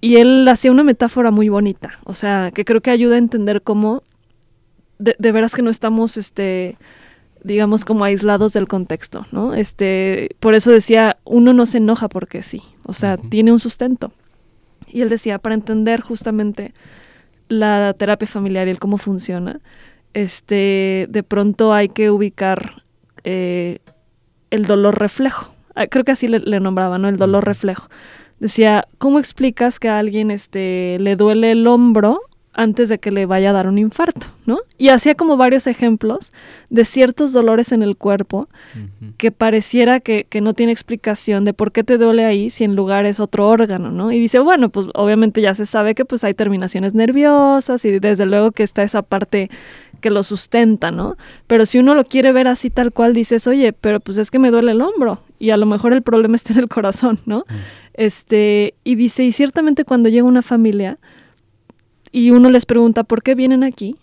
Y 0.00 0.16
él 0.16 0.46
hacía 0.48 0.70
una 0.70 0.84
metáfora 0.84 1.30
muy 1.30 1.48
bonita, 1.48 1.98
o 2.04 2.14
sea, 2.14 2.50
que 2.52 2.64
creo 2.64 2.80
que 2.80 2.90
ayuda 2.90 3.16
a 3.16 3.18
entender 3.18 3.62
cómo 3.62 4.02
de, 4.98 5.32
veras 5.32 5.54
que 5.54 5.62
no 5.62 5.70
estamos, 5.70 6.16
este, 6.16 6.76
digamos, 7.42 7.84
como 7.84 8.04
aislados 8.04 8.52
del 8.52 8.68
contexto, 8.68 9.26
¿no? 9.32 9.54
Este, 9.54 10.30
por 10.40 10.54
eso 10.54 10.70
decía, 10.70 11.18
uno 11.24 11.52
no 11.52 11.66
se 11.66 11.78
enoja 11.78 12.08
porque 12.08 12.42
sí, 12.42 12.62
o 12.84 12.92
sea, 12.92 13.16
tiene 13.16 13.52
un 13.52 13.60
sustento. 13.60 14.12
Y 14.92 15.02
él 15.02 15.08
decía, 15.08 15.38
para 15.38 15.54
entender 15.54 16.00
justamente 16.00 16.72
la 17.48 17.94
terapia 17.94 18.28
familiar 18.28 18.68
y 18.68 18.70
el 18.70 18.78
cómo 18.78 18.98
funciona, 18.98 19.60
este, 20.14 21.06
de 21.08 21.22
pronto 21.22 21.72
hay 21.72 21.88
que 21.88 22.10
ubicar 22.10 22.82
eh, 23.24 23.78
el 24.50 24.64
dolor 24.64 24.98
reflejo. 24.98 25.54
Ah, 25.74 25.86
creo 25.86 26.04
que 26.04 26.12
así 26.12 26.28
le, 26.28 26.40
le 26.40 26.60
nombraba, 26.60 26.98
¿no? 26.98 27.08
El 27.08 27.16
dolor 27.16 27.44
reflejo. 27.44 27.88
Decía, 28.40 28.86
¿cómo 28.98 29.18
explicas 29.18 29.78
que 29.78 29.88
a 29.88 29.98
alguien 29.98 30.30
este, 30.30 30.98
le 31.00 31.16
duele 31.16 31.52
el 31.52 31.66
hombro 31.66 32.20
antes 32.54 32.88
de 32.88 32.98
que 32.98 33.10
le 33.10 33.26
vaya 33.26 33.50
a 33.50 33.52
dar 33.52 33.68
un 33.68 33.78
infarto, 33.78 34.26
¿no? 34.46 34.58
Y 34.78 34.88
hacía 34.88 35.14
como 35.14 35.36
varios 35.36 35.66
ejemplos 35.66 36.32
de 36.70 36.84
ciertos 36.84 37.32
dolores 37.32 37.72
en 37.72 37.82
el 37.82 37.96
cuerpo 37.96 38.48
que 39.16 39.30
pareciera 39.30 40.00
que, 40.00 40.26
no 40.40 40.54
tiene 40.54 40.72
explicación 40.72 41.44
de 41.44 41.52
por 41.52 41.72
qué 41.72 41.84
te 41.84 41.98
duele 41.98 42.24
ahí 42.24 42.50
si 42.50 42.64
en 42.64 42.74
lugar 42.74 43.06
es 43.06 43.20
otro 43.20 43.48
órgano, 43.48 43.90
¿no? 43.90 44.12
Y 44.12 44.18
dice, 44.18 44.38
bueno, 44.38 44.70
pues 44.70 44.88
obviamente 44.94 45.40
ya 45.40 45.54
se 45.54 45.66
sabe 45.66 45.94
que 45.94 46.04
pues 46.04 46.24
hay 46.24 46.34
terminaciones 46.34 46.94
nerviosas 46.94 47.84
y 47.84 47.98
desde 47.98 48.26
luego 48.26 48.52
que 48.52 48.62
está 48.62 48.82
esa 48.82 49.02
parte 49.02 49.50
que 50.00 50.10
lo 50.10 50.22
sustenta, 50.22 50.90
¿no? 50.90 51.16
Pero 51.46 51.66
si 51.66 51.78
uno 51.78 51.94
lo 51.94 52.04
quiere 52.04 52.32
ver 52.32 52.48
así 52.48 52.70
tal 52.70 52.92
cual, 52.92 53.14
dices, 53.14 53.46
oye, 53.46 53.72
pero 53.72 54.00
pues 54.00 54.18
es 54.18 54.30
que 54.30 54.38
me 54.38 54.50
duele 54.50 54.72
el 54.72 54.80
hombro 54.80 55.20
y 55.38 55.50
a 55.50 55.56
lo 55.56 55.66
mejor 55.66 55.92
el 55.92 56.02
problema 56.02 56.36
está 56.36 56.52
en 56.52 56.60
el 56.60 56.68
corazón, 56.68 57.18
¿no? 57.26 57.44
Este, 57.94 58.74
y 58.84 58.94
dice, 58.94 59.24
y 59.24 59.32
ciertamente 59.32 59.84
cuando 59.84 60.08
llega 60.08 60.24
una 60.24 60.42
familia, 60.42 60.98
y 62.12 62.30
uno 62.30 62.50
les 62.50 62.66
pregunta 62.66 63.04
por 63.04 63.22
qué 63.22 63.34
vienen 63.34 63.64
aquí, 63.64 63.96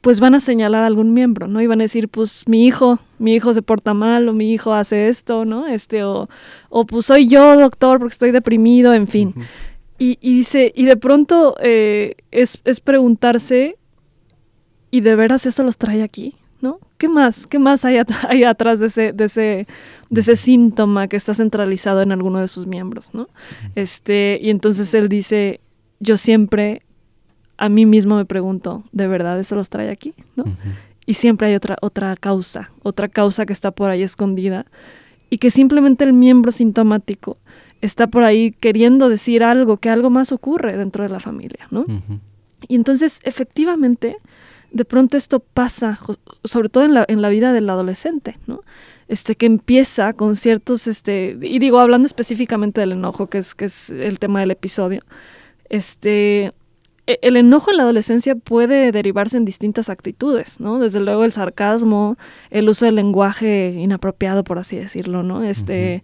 pues 0.00 0.20
van 0.20 0.34
a 0.34 0.40
señalar 0.40 0.82
a 0.82 0.86
algún 0.86 1.14
miembro, 1.14 1.46
¿no? 1.46 1.62
Y 1.62 1.66
van 1.66 1.80
a 1.80 1.84
decir, 1.84 2.08
pues 2.08 2.46
mi 2.46 2.66
hijo, 2.66 2.98
mi 3.18 3.34
hijo 3.34 3.54
se 3.54 3.62
porta 3.62 3.94
mal, 3.94 4.28
o 4.28 4.34
mi 4.34 4.52
hijo 4.52 4.74
hace 4.74 5.08
esto, 5.08 5.46
¿no? 5.46 5.66
Este, 5.66 6.04
o, 6.04 6.28
o 6.68 6.84
pues 6.84 7.06
soy 7.06 7.26
yo, 7.26 7.56
doctor, 7.56 7.98
porque 7.98 8.12
estoy 8.12 8.30
deprimido, 8.30 8.92
en 8.92 9.06
fin. 9.06 9.34
y, 9.98 10.18
y, 10.20 10.34
dice, 10.34 10.72
y 10.74 10.84
de 10.84 10.96
pronto 10.96 11.56
eh, 11.60 12.16
es, 12.30 12.60
es 12.64 12.80
preguntarse, 12.80 13.76
¿y 14.90 15.00
de 15.00 15.16
veras 15.16 15.46
eso 15.46 15.62
los 15.62 15.78
trae 15.78 16.02
aquí? 16.02 16.34
¿no? 16.60 16.80
¿Qué 16.96 17.08
más? 17.08 17.46
¿Qué 17.46 17.58
más 17.58 17.84
hay, 17.84 17.98
hay 18.28 18.44
atrás 18.44 18.80
de 18.80 18.86
ese, 18.86 19.12
de 19.12 19.24
ese, 19.24 19.66
de 20.10 20.20
ese 20.20 20.36
síntoma 20.36 21.08
que 21.08 21.16
está 21.16 21.34
centralizado 21.34 22.02
en 22.02 22.10
alguno 22.10 22.40
de 22.40 22.48
sus 22.48 22.66
miembros, 22.66 23.14
¿no? 23.14 23.28
Este, 23.74 24.38
y 24.40 24.50
entonces 24.50 24.92
él 24.94 25.08
dice, 25.08 25.60
yo 26.00 26.16
siempre 26.16 26.83
a 27.56 27.68
mí 27.68 27.86
mismo 27.86 28.16
me 28.16 28.24
pregunto, 28.24 28.82
¿de 28.92 29.06
verdad 29.06 29.38
eso 29.38 29.54
los 29.54 29.68
trae 29.68 29.90
aquí? 29.90 30.14
¿no? 30.36 30.44
y 31.06 31.14
siempre 31.14 31.48
hay 31.48 31.54
otra, 31.54 31.76
otra 31.80 32.16
causa, 32.16 32.70
otra 32.82 33.08
causa 33.08 33.46
que 33.46 33.52
está 33.52 33.70
por 33.70 33.90
ahí 33.90 34.02
escondida 34.02 34.66
y 35.30 35.38
que 35.38 35.50
simplemente 35.50 36.04
el 36.04 36.12
miembro 36.12 36.52
sintomático 36.52 37.36
está 37.80 38.06
por 38.06 38.24
ahí 38.24 38.52
queriendo 38.52 39.08
decir 39.08 39.42
algo, 39.42 39.76
que 39.76 39.90
algo 39.90 40.10
más 40.10 40.32
ocurre 40.32 40.76
dentro 40.76 41.02
de 41.02 41.10
la 41.10 41.20
familia, 41.20 41.66
¿no? 41.70 41.84
Y 42.66 42.76
entonces, 42.76 43.20
efectivamente, 43.24 44.16
de 44.70 44.84
pronto 44.84 45.16
esto 45.18 45.40
pasa, 45.40 45.98
sobre 46.44 46.68
todo 46.70 46.84
en 46.84 46.94
la, 46.94 47.04
en 47.08 47.20
la 47.20 47.28
vida 47.28 47.52
del 47.52 47.68
adolescente, 47.68 48.38
¿no? 48.46 48.62
Este, 49.06 49.34
que 49.34 49.44
empieza 49.44 50.14
con 50.14 50.34
ciertos, 50.34 50.86
este, 50.86 51.36
y 51.42 51.58
digo, 51.58 51.78
hablando 51.78 52.06
específicamente 52.06 52.80
del 52.80 52.92
enojo, 52.92 53.26
que 53.26 53.38
es, 53.38 53.54
que 53.54 53.66
es 53.66 53.90
el 53.90 54.18
tema 54.18 54.40
del 54.40 54.50
episodio, 54.50 55.02
este, 55.68 56.54
el 57.06 57.36
enojo 57.36 57.70
en 57.70 57.76
la 57.76 57.82
adolescencia 57.82 58.34
puede 58.34 58.90
derivarse 58.90 59.36
en 59.36 59.44
distintas 59.44 59.90
actitudes, 59.90 60.58
¿no? 60.58 60.78
Desde 60.78 61.00
luego 61.00 61.24
el 61.24 61.32
sarcasmo, 61.32 62.16
el 62.50 62.68
uso 62.68 62.86
del 62.86 62.94
lenguaje 62.94 63.74
inapropiado, 63.78 64.42
por 64.42 64.58
así 64.58 64.76
decirlo, 64.76 65.22
¿no? 65.22 65.42
Este, 65.44 66.02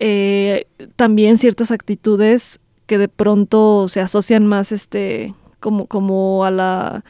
eh, 0.00 0.66
también 0.96 1.38
ciertas 1.38 1.70
actitudes 1.70 2.60
que 2.86 2.98
de 2.98 3.08
pronto 3.08 3.86
se 3.86 4.00
asocian 4.00 4.46
más, 4.46 4.72
este, 4.72 5.34
como, 5.60 5.86
como 5.86 6.44
a 6.44 6.50
la 6.50 7.04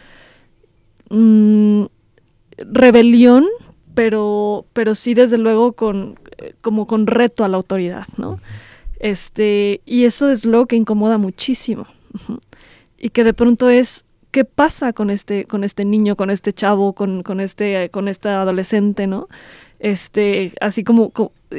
mm, 1.08 1.84
rebelión, 2.58 3.46
pero, 3.94 4.66
pero 4.74 4.94
sí 4.94 5.14
desde 5.14 5.38
luego 5.38 5.72
con, 5.72 6.18
como 6.60 6.86
con 6.86 7.06
reto 7.06 7.42
a 7.42 7.48
la 7.48 7.56
autoridad, 7.56 8.06
¿no? 8.18 8.38
Este, 9.00 9.80
y 9.86 10.04
eso 10.04 10.30
es 10.30 10.44
lo 10.44 10.66
que 10.66 10.76
incomoda 10.76 11.16
muchísimo 11.16 11.86
y 13.04 13.10
que 13.10 13.22
de 13.22 13.34
pronto 13.34 13.68
es 13.68 14.06
qué 14.30 14.46
pasa 14.46 14.94
con 14.94 15.10
este 15.10 15.44
con 15.44 15.62
este 15.62 15.84
niño, 15.84 16.16
con 16.16 16.30
este 16.30 16.54
chavo, 16.54 16.94
con, 16.94 17.22
con 17.22 17.38
este 17.38 17.90
con 17.90 18.08
este 18.08 18.30
adolescente, 18.30 19.06
¿no? 19.06 19.28
Este, 19.78 20.54
así 20.62 20.84
como, 20.84 21.12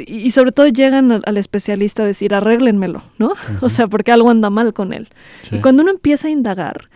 y 0.07 0.31
sobre 0.31 0.51
todo 0.51 0.67
llegan 0.67 1.11
al, 1.11 1.37
especialista 1.37 2.01
a 2.01 2.07
decir, 2.07 2.33
arréglenmelo, 2.33 3.03
¿no? 3.19 3.33
O 3.61 3.69
sea, 3.69 3.85
porque 3.85 4.11
algo 4.11 4.31
anda 4.31 4.49
mal 4.49 4.73
con 4.73 4.91
él. 4.91 5.07
Y 5.51 5.59
cuando 5.59 5.83
uno 5.83 5.91
empieza 5.91 6.29
a 6.29 6.31
indagar 6.31 6.89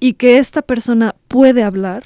y 0.00 0.12
que 0.12 0.36
esta 0.36 0.60
persona 0.60 1.14
puede 1.26 1.62
hablar, 1.62 2.04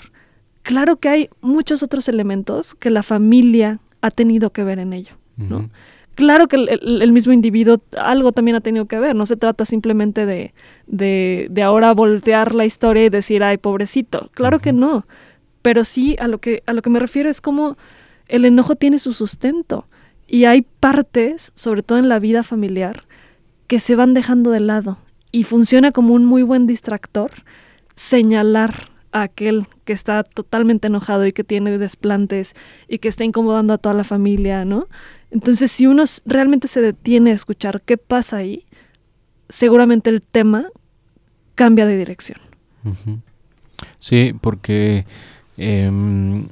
claro 0.62 0.98
que 0.98 1.08
hay 1.08 1.30
muchos 1.40 1.82
otros 1.82 2.08
elementos 2.08 2.76
que 2.76 2.90
la 2.90 3.02
familia 3.02 3.80
ha 4.02 4.12
tenido 4.12 4.50
que 4.50 4.62
ver 4.62 4.78
en 4.78 4.92
ello, 4.92 5.16
¿no? 5.36 5.68
Claro 6.14 6.48
que 6.48 6.56
el, 6.56 7.12
mismo 7.12 7.32
individuo 7.32 7.80
algo 7.98 8.32
también 8.32 8.56
ha 8.56 8.60
tenido 8.60 8.86
que 8.86 8.98
ver, 8.98 9.14
no 9.14 9.26
se 9.26 9.36
trata 9.36 9.64
simplemente 9.64 10.26
de, 10.26 10.52
de, 10.86 11.62
ahora 11.62 11.92
voltear 11.94 12.54
la 12.54 12.64
historia 12.64 13.04
y 13.04 13.08
decir, 13.08 13.42
ay, 13.42 13.58
pobrecito, 13.58 14.30
claro 14.34 14.58
que 14.58 14.72
no, 14.72 15.06
pero 15.62 15.84
sí 15.84 16.16
a 16.18 16.28
lo 16.28 16.38
que, 16.38 16.62
a 16.66 16.72
lo 16.72 16.82
que 16.82 16.90
me 16.90 16.98
refiero 16.98 17.28
es 17.28 17.40
como 17.40 17.76
el 18.28 18.44
enojo 18.44 18.76
tiene 18.76 18.98
su 18.98 19.12
sustento 19.12 19.86
y 20.26 20.44
hay 20.44 20.62
partes, 20.62 21.52
sobre 21.54 21.82
todo 21.82 21.98
en 21.98 22.08
la 22.08 22.18
vida 22.18 22.42
familiar, 22.42 23.04
que 23.66 23.80
se 23.80 23.96
van 23.96 24.14
dejando 24.14 24.50
de 24.50 24.60
lado 24.60 24.98
y 25.30 25.44
funciona 25.44 25.92
como 25.92 26.14
un 26.14 26.24
muy 26.24 26.42
buen 26.42 26.66
distractor 26.66 27.30
señalar 27.94 28.91
a 29.12 29.22
aquel 29.22 29.66
que 29.84 29.92
está 29.92 30.24
totalmente 30.24 30.88
enojado 30.88 31.26
y 31.26 31.32
que 31.32 31.44
tiene 31.44 31.78
desplantes 31.78 32.54
y 32.88 32.98
que 32.98 33.08
está 33.08 33.24
incomodando 33.24 33.74
a 33.74 33.78
toda 33.78 33.94
la 33.94 34.04
familia, 34.04 34.64
¿no? 34.64 34.88
Entonces, 35.30 35.70
si 35.70 35.86
uno 35.86 36.04
realmente 36.26 36.68
se 36.68 36.80
detiene 36.80 37.30
a 37.30 37.34
escuchar 37.34 37.82
qué 37.82 37.96
pasa 37.96 38.38
ahí, 38.38 38.66
seguramente 39.48 40.10
el 40.10 40.22
tema 40.22 40.66
cambia 41.54 41.86
de 41.86 41.96
dirección. 41.96 42.40
Sí, 43.98 44.34
porque 44.40 45.06
em, 45.56 46.48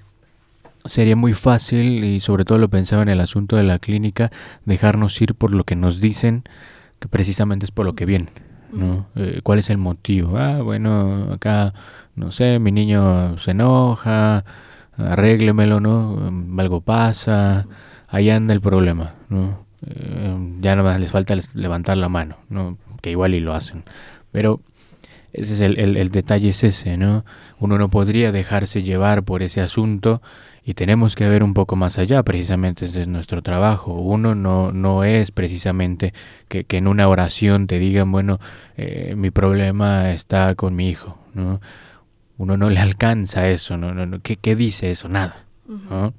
sería 0.84 1.16
muy 1.16 1.32
fácil, 1.32 2.04
y 2.04 2.20
sobre 2.20 2.44
todo 2.44 2.58
lo 2.58 2.68
pensaba 2.68 3.02
en 3.02 3.08
el 3.08 3.20
asunto 3.20 3.56
de 3.56 3.64
la 3.64 3.78
clínica, 3.78 4.30
dejarnos 4.64 5.20
ir 5.20 5.34
por 5.34 5.54
lo 5.54 5.64
que 5.64 5.76
nos 5.76 6.00
dicen, 6.00 6.44
que 7.00 7.08
precisamente 7.08 7.64
es 7.64 7.70
por 7.70 7.86
lo 7.86 7.94
que 7.94 8.06
viene. 8.06 8.28
¿no? 8.72 9.06
Eh, 9.16 9.40
¿Cuál 9.42 9.58
es 9.58 9.70
el 9.70 9.78
motivo? 9.78 10.36
Ah, 10.36 10.62
bueno, 10.62 11.32
acá, 11.32 11.74
no 12.20 12.30
sé, 12.30 12.58
mi 12.58 12.70
niño 12.70 13.38
se 13.38 13.50
enoja, 13.52 14.44
arréglemelo, 14.96 15.80
¿no? 15.80 16.30
Algo 16.58 16.82
pasa 16.82 17.66
ahí 18.10 18.30
anda 18.30 18.52
el 18.52 18.60
problema, 18.60 19.14
¿no? 19.28 19.66
Eh, 19.86 20.36
ya 20.60 20.76
nada 20.76 20.90
más 20.90 21.00
les 21.00 21.10
falta 21.10 21.34
levantar 21.54 21.96
la 21.96 22.08
mano, 22.08 22.36
¿no? 22.48 22.76
Que 23.00 23.10
igual 23.10 23.34
y 23.34 23.40
lo 23.40 23.54
hacen. 23.54 23.84
Pero 24.32 24.60
ese 25.32 25.54
es 25.54 25.60
el, 25.60 26.10
detalle 26.10 26.50
es 26.50 26.64
ese, 26.64 26.96
¿no? 26.96 27.24
Uno 27.58 27.78
no 27.78 27.88
podría 27.88 28.32
dejarse 28.32 28.82
llevar 28.82 29.22
por 29.22 29.42
ese 29.42 29.60
asunto 29.60 30.20
y 30.64 30.74
tenemos 30.74 31.14
que 31.14 31.28
ver 31.28 31.42
un 31.42 31.54
poco 31.54 31.76
más 31.76 31.98
allá, 31.98 32.22
precisamente 32.22 32.84
ese 32.84 33.02
es 33.02 33.08
nuestro 33.08 33.42
trabajo. 33.42 33.94
Uno 33.94 34.34
no, 34.34 34.72
no 34.72 35.04
es 35.04 35.30
precisamente 35.30 36.12
que, 36.48 36.64
que 36.64 36.76
en 36.76 36.88
una 36.88 37.08
oración 37.08 37.66
te 37.66 37.78
digan, 37.78 38.12
bueno, 38.12 38.40
eh, 38.76 39.14
mi 39.16 39.30
problema 39.30 40.12
está 40.12 40.54
con 40.56 40.74
mi 40.76 40.90
hijo, 40.90 41.16
¿no? 41.32 41.60
Uno 42.40 42.56
no 42.56 42.70
le 42.70 42.80
alcanza 42.80 43.50
eso, 43.50 43.76
¿no? 43.76 43.92
no, 43.92 44.22
¿Qué, 44.22 44.36
¿Qué, 44.36 44.56
dice 44.56 44.90
eso? 44.90 45.08
Nada, 45.08 45.44
¿no? 45.68 46.14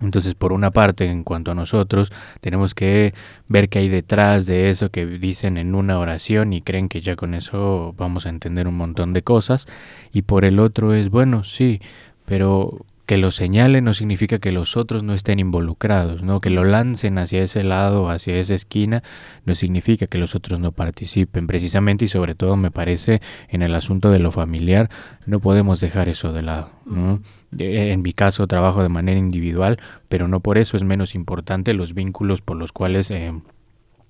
Entonces, 0.00 0.34
por 0.34 0.50
una 0.50 0.70
parte, 0.70 1.04
en 1.04 1.24
cuanto 1.24 1.50
a 1.50 1.54
nosotros, 1.54 2.10
tenemos 2.40 2.74
que 2.74 3.12
ver 3.48 3.68
qué 3.68 3.80
hay 3.80 3.90
detrás 3.90 4.46
de 4.46 4.70
eso 4.70 4.88
que 4.88 5.04
dicen 5.04 5.58
en 5.58 5.74
una 5.74 5.98
oración 5.98 6.54
y 6.54 6.62
creen 6.62 6.88
que 6.88 7.02
ya 7.02 7.16
con 7.16 7.34
eso 7.34 7.94
vamos 7.98 8.24
a 8.24 8.30
entender 8.30 8.66
un 8.66 8.78
montón 8.78 9.12
de 9.12 9.20
cosas. 9.20 9.66
Y 10.10 10.22
por 10.22 10.46
el 10.46 10.58
otro 10.58 10.94
es, 10.94 11.10
bueno, 11.10 11.44
sí, 11.44 11.82
pero 12.24 12.86
que 13.12 13.18
lo 13.18 13.30
señalen 13.30 13.84
no 13.84 13.92
significa 13.92 14.38
que 14.38 14.52
los 14.52 14.74
otros 14.74 15.02
no 15.02 15.12
estén 15.12 15.38
involucrados, 15.38 16.22
¿no? 16.22 16.40
Que 16.40 16.48
lo 16.48 16.64
lancen 16.64 17.18
hacia 17.18 17.42
ese 17.42 17.62
lado, 17.62 18.08
hacia 18.08 18.38
esa 18.38 18.54
esquina, 18.54 19.02
no 19.44 19.54
significa 19.54 20.06
que 20.06 20.16
los 20.16 20.34
otros 20.34 20.60
no 20.60 20.72
participen. 20.72 21.46
Precisamente 21.46 22.06
y 22.06 22.08
sobre 22.08 22.34
todo 22.34 22.56
me 22.56 22.70
parece 22.70 23.20
en 23.50 23.60
el 23.60 23.74
asunto 23.74 24.10
de 24.10 24.18
lo 24.18 24.30
familiar, 24.30 24.88
no 25.26 25.40
podemos 25.40 25.78
dejar 25.78 26.08
eso 26.08 26.32
de 26.32 26.40
lado, 26.40 26.70
¿no? 26.86 27.20
En 27.58 28.00
mi 28.00 28.14
caso 28.14 28.46
trabajo 28.46 28.82
de 28.82 28.88
manera 28.88 29.18
individual, 29.18 29.78
pero 30.08 30.26
no 30.26 30.40
por 30.40 30.56
eso 30.56 30.78
es 30.78 30.82
menos 30.82 31.14
importante 31.14 31.74
los 31.74 31.92
vínculos 31.92 32.40
por 32.40 32.56
los 32.56 32.72
cuales 32.72 33.10
eh, 33.10 33.34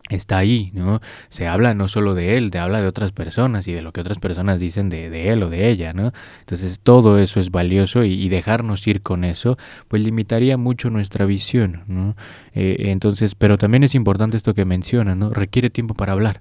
está 0.09 0.39
ahí, 0.39 0.71
¿no? 0.75 1.01
Se 1.29 1.47
habla 1.47 1.75
no 1.75 1.89
solo 1.89 2.15
de 2.15 2.37
él, 2.37 2.51
te 2.51 2.59
habla 2.59 2.81
de 2.81 2.89
otras 2.89 3.13
personas 3.13 3.69
y 3.69 3.73
de 3.73 3.83
lo 3.83 3.93
que 3.93 4.01
otras 4.01 4.19
personas 4.19 4.61
dicen 4.61 4.89
de, 4.89 5.11
de 5.11 5.31
él 5.31 5.43
o 5.43 5.51
de 5.51 5.69
ella, 5.69 5.93
¿no? 5.93 6.13
Entonces 6.41 6.81
todo 6.81 7.19
eso 7.19 7.41
es 7.41 7.51
valioso 7.51 8.05
y, 8.05 8.29
dejarnos 8.29 8.87
ir 8.87 9.03
con 9.03 9.25
eso, 9.25 9.59
pues 9.89 10.03
limitaría 10.03 10.57
mucho 10.57 10.91
nuestra 10.91 11.27
visión, 11.27 11.83
¿no? 11.87 12.17
Eh, 12.55 12.77
entonces, 12.91 13.35
pero 13.35 13.59
también 13.59 13.85
es 13.85 13.95
importante 13.95 14.37
esto 14.37 14.55
que 14.55 14.65
menciona, 14.65 15.15
¿no? 15.15 15.31
Requiere 15.31 15.71
tiempo 15.71 15.95
para 15.95 16.13
hablar. 16.13 16.41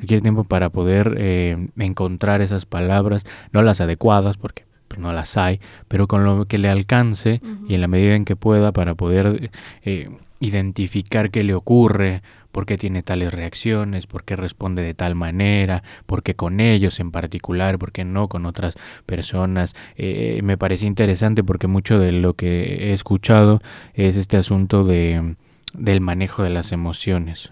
Requiere 0.00 0.22
tiempo 0.22 0.44
para 0.44 0.70
poder 0.70 1.16
eh, 1.18 1.68
encontrar 1.76 2.40
esas 2.40 2.64
palabras, 2.64 3.26
no 3.52 3.60
las 3.60 3.82
adecuadas, 3.82 4.38
porque 4.38 4.64
no 4.96 5.12
las 5.12 5.36
hay, 5.36 5.60
pero 5.88 6.06
con 6.06 6.24
lo 6.24 6.46
que 6.46 6.56
le 6.56 6.70
alcance 6.70 7.42
y 7.68 7.74
en 7.74 7.80
la 7.80 7.88
medida 7.88 8.14
en 8.14 8.24
que 8.24 8.36
pueda 8.36 8.72
para 8.72 8.94
poder 8.94 9.50
eh, 9.84 10.08
identificar 10.40 11.30
qué 11.30 11.44
le 11.44 11.54
ocurre, 11.54 12.22
por 12.56 12.64
qué 12.64 12.78
tiene 12.78 13.02
tales 13.02 13.34
reacciones, 13.34 14.06
por 14.06 14.24
qué 14.24 14.34
responde 14.34 14.82
de 14.82 14.94
tal 14.94 15.14
manera, 15.14 15.82
por 16.06 16.22
qué 16.22 16.36
con 16.36 16.58
ellos 16.58 17.00
en 17.00 17.10
particular, 17.10 17.78
por 17.78 17.92
qué 17.92 18.02
no 18.06 18.28
con 18.28 18.46
otras 18.46 18.78
personas. 19.04 19.76
Eh, 19.98 20.40
me 20.42 20.56
parece 20.56 20.86
interesante 20.86 21.44
porque 21.44 21.66
mucho 21.66 21.98
de 21.98 22.12
lo 22.12 22.32
que 22.32 22.88
he 22.88 22.92
escuchado 22.94 23.60
es 23.92 24.16
este 24.16 24.38
asunto 24.38 24.84
de 24.84 25.34
del 25.74 26.00
manejo 26.00 26.42
de 26.42 26.48
las 26.48 26.72
emociones. 26.72 27.50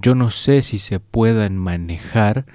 Yo 0.00 0.16
no 0.16 0.30
sé 0.30 0.62
si 0.62 0.80
se 0.80 0.98
puedan 0.98 1.56
manejar 1.56 2.46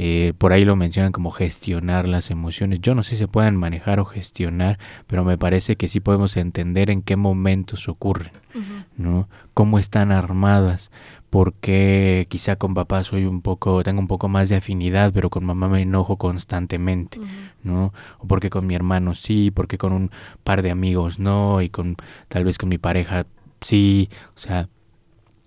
eh, 0.00 0.32
por 0.38 0.52
ahí 0.52 0.64
lo 0.64 0.76
mencionan 0.76 1.10
como 1.10 1.32
gestionar 1.32 2.06
las 2.06 2.30
emociones. 2.30 2.80
Yo 2.80 2.94
no 2.94 3.02
sé 3.02 3.10
si 3.10 3.16
se 3.16 3.26
puedan 3.26 3.56
manejar 3.56 3.98
o 3.98 4.04
gestionar, 4.04 4.78
pero 5.08 5.24
me 5.24 5.36
parece 5.36 5.74
que 5.74 5.88
sí 5.88 5.98
podemos 5.98 6.36
entender 6.36 6.88
en 6.88 7.02
qué 7.02 7.16
momentos 7.16 7.88
ocurren, 7.88 8.30
¿no? 8.98 9.28
Cómo 9.54 9.78
están 9.78 10.12
armadas, 10.12 10.90
porque 11.30 12.26
quizá 12.28 12.56
con 12.56 12.74
papá 12.74 13.04
soy 13.04 13.24
un 13.24 13.40
poco, 13.40 13.82
tengo 13.82 14.00
un 14.00 14.08
poco 14.08 14.28
más 14.28 14.48
de 14.48 14.56
afinidad, 14.56 15.12
pero 15.14 15.30
con 15.30 15.44
mamá 15.44 15.68
me 15.68 15.82
enojo 15.82 16.16
constantemente, 16.16 17.18
¿no? 17.62 17.92
O 18.18 18.26
porque 18.26 18.50
con 18.50 18.66
mi 18.66 18.74
hermano 18.74 19.14
sí, 19.14 19.50
porque 19.50 19.78
con 19.78 19.92
un 19.92 20.10
par 20.44 20.62
de 20.62 20.70
amigos 20.70 21.18
no, 21.18 21.62
y 21.62 21.70
con 21.70 21.96
tal 22.28 22.44
vez 22.44 22.58
con 22.58 22.68
mi 22.68 22.78
pareja 22.78 23.26
sí, 23.60 24.10
o 24.36 24.38
sea, 24.38 24.68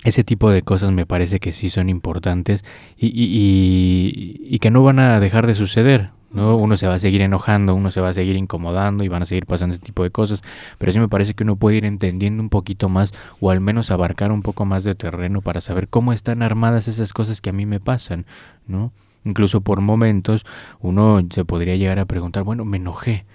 ese 0.03 0.23
tipo 0.23 0.49
de 0.49 0.63
cosas 0.63 0.91
me 0.91 1.05
parece 1.05 1.39
que 1.39 1.51
sí 1.51 1.69
son 1.69 1.89
importantes 1.89 2.65
y, 2.97 3.07
y, 3.07 4.39
y, 4.55 4.59
que 4.59 4.71
no 4.71 4.83
van 4.83 4.99
a 4.99 5.19
dejar 5.19 5.45
de 5.45 5.55
suceder. 5.55 6.09
¿No? 6.33 6.55
Uno 6.55 6.77
se 6.77 6.87
va 6.87 6.95
a 6.95 6.99
seguir 6.99 7.21
enojando, 7.21 7.75
uno 7.75 7.91
se 7.91 8.01
va 8.01 8.09
a 8.09 8.13
seguir 8.13 8.35
incomodando 8.35 9.03
y 9.03 9.07
van 9.07 9.21
a 9.21 9.25
seguir 9.25 9.45
pasando 9.45 9.73
ese 9.73 9.83
tipo 9.83 10.03
de 10.03 10.11
cosas. 10.11 10.43
Pero 10.77 10.91
sí 10.91 10.99
me 10.99 11.07
parece 11.07 11.33
que 11.33 11.43
uno 11.43 11.55
puede 11.55 11.77
ir 11.77 11.85
entendiendo 11.85 12.41
un 12.41 12.49
poquito 12.49 12.89
más 12.89 13.13
o 13.39 13.51
al 13.51 13.59
menos 13.59 13.91
abarcar 13.91 14.31
un 14.31 14.41
poco 14.41 14.65
más 14.65 14.83
de 14.83 14.95
terreno 14.95 15.41
para 15.41 15.61
saber 15.61 15.87
cómo 15.87 16.13
están 16.13 16.43
armadas 16.43 16.87
esas 16.87 17.13
cosas 17.13 17.41
que 17.41 17.49
a 17.49 17.53
mí 17.53 17.65
me 17.65 17.79
pasan. 17.79 18.25
¿no? 18.67 18.91
Incluso 19.25 19.61
por 19.61 19.81
momentos 19.81 20.45
uno 20.79 21.21
se 21.31 21.45
podría 21.45 21.75
llegar 21.75 21.99
a 21.99 22.05
preguntar, 22.05 22.43
bueno, 22.43 22.65
me 22.65 22.77
enojé 22.77 23.25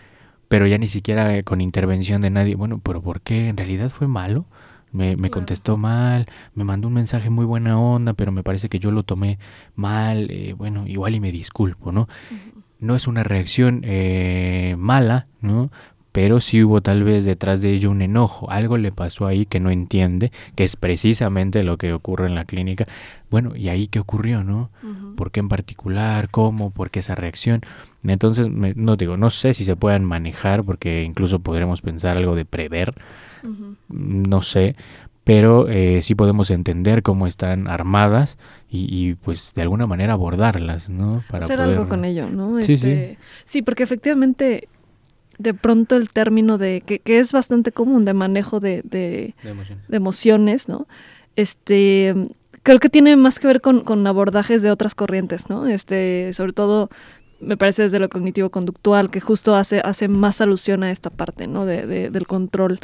pero 0.49 0.67
ya 0.67 0.79
ni 0.79 0.89
siquiera 0.89 1.43
con 1.43 1.61
intervención 1.61 2.21
de 2.23 2.31
nadie. 2.31 2.55
Bueno, 2.55 2.81
pero 2.83 3.03
¿por 3.03 3.21
qué? 3.21 3.49
¿En 3.49 3.57
realidad 3.57 3.91
fue 3.91 4.07
malo? 4.07 4.47
Me, 4.93 5.17
me 5.17 5.31
contestó 5.31 5.77
mal, 5.77 6.27
me 6.55 6.65
mandó 6.65 6.89
un 6.89 6.95
mensaje 6.95 7.29
muy 7.29 7.45
buena 7.45 7.79
onda, 7.79 8.15
pero 8.15 8.33
me 8.33 8.43
parece 8.43 8.69
que 8.69 8.79
yo 8.79 8.91
lo 8.93 9.03
tomé 9.03 9.39
mal, 9.75 10.31
eh, 10.31 10.55
bueno, 10.57 10.87
igual 10.87 11.15
y 11.15 11.21
me 11.21 11.33
disculpo, 11.33 11.93
¿no? 11.93 12.09
No 12.79 12.95
es 12.95 13.07
una 13.07 13.23
reacción 13.23 13.83
eh, 13.85 14.75
mala, 14.79 15.27
¿no? 15.41 15.71
pero 16.17 16.41
sí 16.41 16.65
hubo 16.65 16.81
tal 16.81 17.05
vez 17.05 17.27
detrás 17.27 17.61
de 17.61 17.75
ello 17.75 17.91
un 17.91 18.01
enojo, 18.01 18.51
algo 18.51 18.79
le 18.79 18.91
pasó 18.91 19.27
ahí 19.27 19.45
que 19.45 19.61
no 19.61 19.69
entiende, 19.69 20.33
que 20.55 20.65
es 20.65 20.75
precisamente 20.75 21.63
lo 21.63 21.77
que 21.77 21.93
ocurre 21.93 22.27
en 22.27 22.35
la 22.35 22.47
clínica. 22.47 22.87
Bueno, 23.31 23.55
¿y 23.55 23.69
ahí 23.69 23.87
qué 23.87 23.99
ocurrió, 23.99 24.43
no? 24.43 24.71
¿Por 25.15 25.31
qué 25.31 25.41
en 25.41 25.51
particular? 25.51 26.31
¿Cómo? 26.31 26.71
¿Por 26.71 26.91
qué 26.91 27.01
esa 27.01 27.17
reacción? 27.17 27.61
Entonces, 28.03 28.49
no 28.49 28.97
digo, 28.97 29.19
no 29.19 29.29
sé 29.29 29.53
si 29.53 29.67
se 29.67 29.77
puedan 29.77 30.07
manejar, 30.07 30.65
porque 30.65 31.03
incluso 31.03 31.41
podremos 31.41 31.83
pensar 31.83 32.17
algo 32.17 32.35
de 32.35 32.47
prever, 32.47 32.95
no 33.91 34.41
sé, 34.41 34.75
pero 35.27 35.69
eh, 35.69 36.03
sí 36.03 36.15
podemos 36.15 36.53
entender 36.53 37.03
cómo 37.03 37.27
están 37.27 37.67
armadas 37.67 38.39
y, 38.71 39.15
pues 39.15 39.51
de 39.57 39.63
alguna 39.63 39.89
manera 39.89 40.13
abordarlas, 40.13 40.89
¿no? 40.89 41.25
Para 41.29 41.45
Hacer 41.45 41.61
algo 41.61 41.89
con 41.89 42.05
ello, 42.05 42.29
¿no? 42.31 42.61
Sí, 42.61 42.79
sí. 42.79 42.91
Este, 42.91 43.19
sí, 43.45 43.63
porque 43.63 43.83
efectivamente 43.83 44.69
de 45.39 45.53
pronto 45.53 45.97
el 45.97 46.11
término 46.11 46.59
de, 46.59 46.81
que, 46.81 47.01
que 47.01 47.19
es 47.19 47.33
bastante 47.33 47.73
común, 47.73 48.05
de 48.05 48.15
manejo 48.15 48.61
de, 48.61 48.83
de, 48.85 49.35
emociones, 49.91 50.69
¿no? 50.69 50.87
Este, 51.35 52.15
creo 52.63 52.79
que 52.79 52.89
tiene 52.89 53.17
más 53.17 53.41
que 53.41 53.49
ver 53.49 53.61
con, 53.61 53.81
con, 53.81 54.07
abordajes 54.07 54.63
de 54.63 54.71
otras 54.71 54.95
corrientes, 54.95 55.51
¿no? 55.51 55.67
Este, 55.67 56.33
sobre 56.35 56.53
todo, 56.53 56.89
me 57.41 57.57
parece 57.57 57.83
desde 57.83 57.99
lo 57.99 58.09
cognitivo-conductual, 58.09 59.11
que 59.11 59.21
justo 59.21 59.55
hace, 59.55 59.81
hace 59.81 60.09
más 60.09 60.41
alusión 60.41 60.83
a 60.83 60.91
esta 60.91 61.11
parte, 61.11 61.47
¿no? 61.47 61.67
De, 61.67 61.87
de 61.87 62.11
del 62.11 62.27
control. 62.27 62.81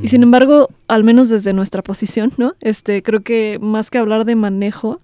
Y 0.00 0.08
sin 0.08 0.22
embargo, 0.22 0.68
al 0.88 1.04
menos 1.04 1.28
desde 1.28 1.52
nuestra 1.52 1.82
posición, 1.82 2.32
¿no? 2.36 2.54
Este, 2.60 3.02
creo 3.02 3.22
que 3.22 3.58
más 3.60 3.90
que 3.90 3.98
hablar 3.98 4.24
de 4.24 4.36
manejo, 4.36 5.00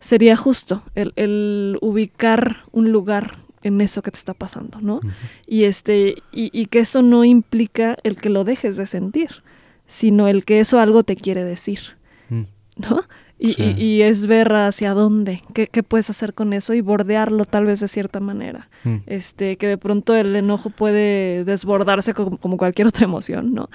sería 0.00 0.36
justo 0.36 0.82
el, 0.94 1.12
el 1.16 1.78
ubicar 1.80 2.58
un 2.72 2.92
lugar 2.92 3.34
en 3.62 3.80
eso 3.80 4.02
que 4.02 4.10
te 4.10 4.18
está 4.18 4.34
pasando, 4.34 4.80
¿no? 4.80 5.00
Y 5.46 5.64
este, 5.64 6.22
y, 6.30 6.66
que 6.66 6.78
eso 6.80 7.02
no 7.02 7.24
implica 7.24 7.96
el 8.04 8.16
que 8.16 8.30
lo 8.30 8.44
dejes 8.44 8.76
de 8.76 8.86
sentir, 8.86 9.42
sino 9.88 10.28
el 10.28 10.44
que 10.44 10.60
eso 10.60 10.78
algo 10.78 11.02
te 11.02 11.16
quiere 11.16 11.42
decir, 11.42 11.80
mm. 12.28 12.42
¿no? 12.76 13.02
Y, 13.38 14.00
es 14.00 14.26
ver 14.26 14.52
hacia 14.54 14.94
dónde, 14.94 15.42
qué, 15.52 15.82
puedes 15.82 16.08
hacer 16.08 16.32
con 16.32 16.54
eso 16.54 16.72
y 16.72 16.80
bordearlo 16.80 17.44
tal 17.44 17.66
vez 17.66 17.80
de 17.80 17.88
cierta 17.88 18.18
manera. 18.18 18.68
Mm. 18.84 18.96
Este, 19.06 19.56
que 19.56 19.66
de 19.66 19.76
pronto 19.78 20.14
el 20.16 20.34
enojo 20.34 20.70
puede 20.70 21.44
desbordarse 21.44 22.14
como, 22.14 22.56
cualquier 22.56 22.86
otra 22.88 23.04
emoción, 23.04 23.52
¿no? 23.52 23.68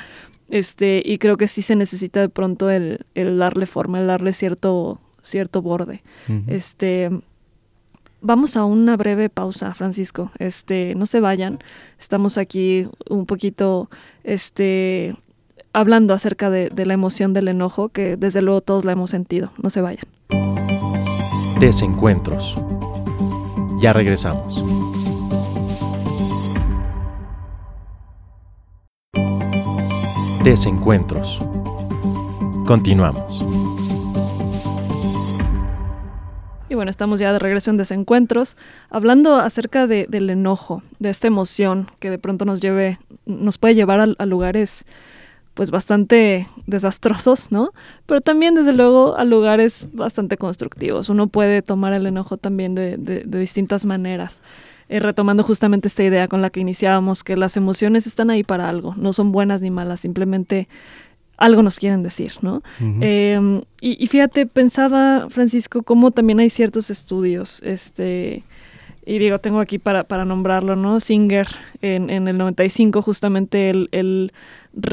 Este, 0.50 1.02
y 1.06 1.18
creo 1.20 1.38
que 1.38 1.48
sí 1.48 1.62
se 1.62 1.76
necesita 1.76 2.20
de 2.20 2.30
pronto 2.30 2.70
el, 2.70 3.06
darle 3.14 3.66
forma, 3.68 4.00
el 4.00 4.08
darle 4.08 4.34
cierto, 4.34 5.00
cierto 5.22 5.62
borde. 5.62 6.02
Este, 6.48 7.10
Vamos 8.24 8.56
a 8.56 8.66
una 8.66 8.98
breve 8.98 9.30
pausa, 9.30 9.74
Francisco. 9.74 10.32
Este, 10.38 10.94
no 10.96 11.08
se 11.08 11.20
vayan. 11.20 11.58
Estamos 12.00 12.38
aquí 12.38 12.88
un 13.10 13.26
poquito 13.26 13.90
este, 14.24 15.16
hablando 15.74 16.14
acerca 16.14 16.50
de, 16.50 16.70
de 16.70 16.86
la 16.86 16.94
emoción 16.94 17.34
del 17.34 17.48
enojo, 17.48 17.90
que 17.90 18.18
desde 18.18 18.42
luego 18.42 18.62
todos 18.62 18.86
la 18.86 18.92
hemos 18.94 19.10
sentido. 19.10 19.52
No 19.62 19.70
se 19.70 19.82
vayan. 19.82 20.06
Desencuentros. 21.60 22.58
Ya 23.80 23.94
regresamos. 23.94 24.64
Desencuentros. 30.44 31.40
Continuamos. 32.66 33.46
Y 36.68 36.74
bueno, 36.74 36.90
estamos 36.90 37.20
ya 37.20 37.32
de 37.34 37.38
regreso 37.38 37.70
en 37.70 37.78
desencuentros, 37.78 38.56
hablando 38.90 39.36
acerca 39.36 39.88
de, 39.88 40.08
del 40.10 40.30
enojo, 40.30 40.82
de 41.00 41.10
esta 41.10 41.28
emoción 41.28 41.88
que 42.00 42.10
de 42.10 42.18
pronto 42.18 42.46
nos 42.46 42.62
lleve, 42.62 42.98
nos 43.26 43.58
puede 43.58 43.76
llevar 43.76 44.00
a, 44.18 44.26
lugares 44.26 44.86
pues 45.54 45.72
bastante 45.72 46.48
desastrosos, 46.66 47.52
¿no? 47.52 47.72
Pero 48.06 48.22
también 48.22 48.56
desde 48.56 48.74
luego 48.74 49.18
a 49.18 49.26
lugares 49.26 49.88
bastante 49.94 50.38
constructivos. 50.38 51.10
Uno 51.10 51.28
puede 51.28 51.62
tomar 51.62 51.94
el 51.94 52.08
enojo 52.08 52.38
también 52.38 52.76
de, 52.76 52.98
de, 52.98 53.40
distintas 53.40 53.86
maneras. 53.86 54.42
Eh, 54.88 55.00
retomando 55.00 55.44
justamente 55.44 55.88
esta 55.88 56.04
idea 56.04 56.28
con 56.28 56.42
la 56.42 56.50
que 56.50 56.60
iniciábamos, 56.60 57.24
que 57.24 57.38
las 57.38 57.56
emociones 57.56 58.08
están 58.08 58.30
ahí 58.30 58.44
para 58.44 58.68
algo, 58.68 58.94
no 58.98 59.14
son 59.14 59.32
buenas 59.32 59.62
ni 59.62 59.72
malas, 59.72 60.02
simplemente 60.02 60.68
algo 61.38 61.64
nos 61.64 61.80
quieren 61.80 62.04
decir, 62.04 62.34
¿no? 62.42 62.62
Em, 62.80 63.62
y, 63.80 64.06
fíjate, 64.08 64.46
pensaba, 64.46 65.28
Francisco, 65.30 65.82
cómo 65.82 66.12
también 66.12 66.40
hay 66.40 66.50
ciertos 66.50 66.92
estudios, 66.92 67.62
este, 67.64 68.44
y 69.06 69.20
digo, 69.20 69.40
tengo 69.40 69.60
aquí 69.60 69.80
para, 69.80 70.04
para 70.04 70.26
nombrarlo, 70.26 70.76
¿no? 70.76 71.00
Singer, 71.00 71.48
en, 71.82 72.10
en 72.10 72.28
el 72.28 72.38
95, 72.38 73.02
justamente, 73.02 73.70
él, 73.70 74.32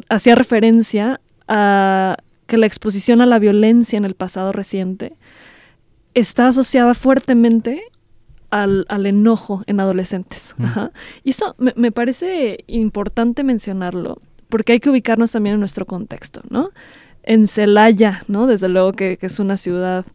hacía 0.08 0.34
referencia 0.34 1.20
a 1.46 2.16
que 2.46 2.56
la 2.56 2.66
exposición 2.66 3.20
a 3.20 3.26
la 3.26 3.38
violencia 3.38 3.96
en 3.96 4.04
el 4.04 4.14
pasado 4.14 4.52
reciente 4.52 5.12
está 6.14 6.48
asociada 6.48 6.94
fuertemente 6.94 7.82
al, 8.50 8.86
al, 8.88 9.06
enojo 9.06 9.62
en 9.66 9.80
adolescentes. 9.80 10.54
Y 11.24 11.30
eso 11.30 11.54
me, 11.58 11.72
me, 11.76 11.92
parece 11.92 12.64
importante 12.66 13.44
mencionarlo, 13.44 14.20
porque 14.48 14.72
hay 14.72 14.80
que 14.80 14.90
ubicarnos 14.90 15.32
también 15.32 15.54
en 15.54 15.60
nuestro 15.60 15.86
contexto, 15.86 16.40
¿no? 16.48 16.70
En 17.22 17.46
Celaya, 17.46 18.22
¿no? 18.28 18.46
Desde 18.46 18.68
luego 18.68 18.92
que, 18.92 19.18
es 19.20 19.38
una 19.38 19.58
ciudad 19.58 20.06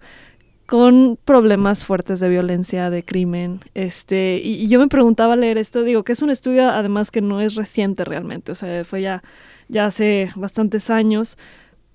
con 0.66 1.18
problemas 1.24 1.86
fuertes 1.86 2.20
de 2.20 2.30
violencia, 2.30 2.90
de 2.90 3.04
crimen, 3.04 3.60
este, 3.74 4.40
y, 4.44 4.68
yo 4.68 4.80
me 4.80 4.88
preguntaba 4.88 5.36
leer 5.36 5.58
esto, 5.58 5.84
digo 5.84 6.04
que 6.04 6.14
es 6.14 6.22
un 6.22 6.30
estudio 6.30 6.70
además 6.70 7.12
que 7.12 7.22
no 7.22 7.42
es 7.42 7.56
reciente 7.56 8.06
realmente, 8.06 8.52
o 8.52 8.56
sea, 8.56 8.84
fue 8.84 9.02
ya, 9.02 9.24
ya 9.68 9.86
hace 9.86 10.32
bastantes 10.36 10.90
años, 10.90 11.38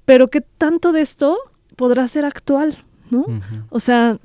pero 0.04 0.28
que 0.28 0.40
tanto 0.40 0.92
de 0.92 1.00
esto 1.00 1.38
podrá 1.76 2.06
ser 2.08 2.24
actual, 2.24 2.78
¿no? 3.10 3.24
O 3.70 3.80
sea, 3.80 4.18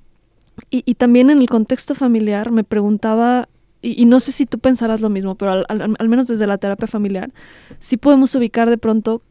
y, 0.69 0.83
y, 0.85 0.95
también 0.95 1.29
en 1.29 1.39
el 1.39 1.49
contexto 1.49 1.95
familiar 1.95 2.51
me 2.51 2.63
preguntaba 2.63 3.47
y, 3.83 4.05
no 4.05 4.21
sé 4.21 4.31
si 4.31 4.45
tú 4.45 4.59
pensarás 4.59 5.01
lo 5.01 5.09
mismo, 5.09 5.35
pero 5.35 5.65
al, 5.67 6.09
menos 6.09 6.27
desde 6.27 6.47
la 6.47 6.57
terapia 6.57 6.87
familiar, 6.87 7.31
sí 7.79 7.97
podemos 7.97 8.33
ubicar 8.33 8.69
de 8.69 8.77
pronto 8.77 9.21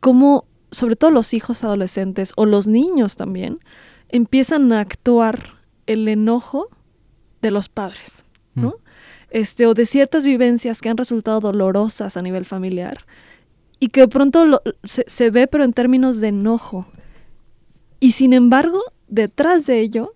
cómo, 0.00 0.46
sobre 0.70 0.96
todo 0.96 1.10
los 1.10 1.34
hijos 1.34 1.62
adolescentes 1.62 2.32
o 2.36 2.46
los 2.46 2.66
niños 2.66 3.16
también, 3.16 3.58
empiezan 4.12 4.72
a 4.72 4.80
actuar 4.80 5.54
el 5.86 6.06
enojo 6.06 6.68
de 7.40 7.50
los 7.50 7.68
padres, 7.68 8.24
¿no? 8.54 8.68
Mm. 8.68 8.74
Este, 9.30 9.66
o 9.66 9.74
de 9.74 9.86
ciertas 9.86 10.24
vivencias 10.24 10.80
que 10.80 10.90
han 10.90 10.96
resultado 10.96 11.40
dolorosas 11.40 12.16
a 12.16 12.22
nivel 12.22 12.44
familiar 12.44 13.06
y 13.80 13.88
que 13.88 14.02
de 14.02 14.08
pronto 14.08 14.62
se, 14.84 15.04
se 15.06 15.30
ve 15.30 15.48
pero 15.48 15.64
en 15.64 15.72
términos 15.72 16.20
de 16.20 16.28
enojo. 16.28 16.86
Y 17.98 18.12
sin 18.12 18.32
embargo, 18.34 18.82
detrás 19.08 19.66
de 19.66 19.80
ello 19.80 20.12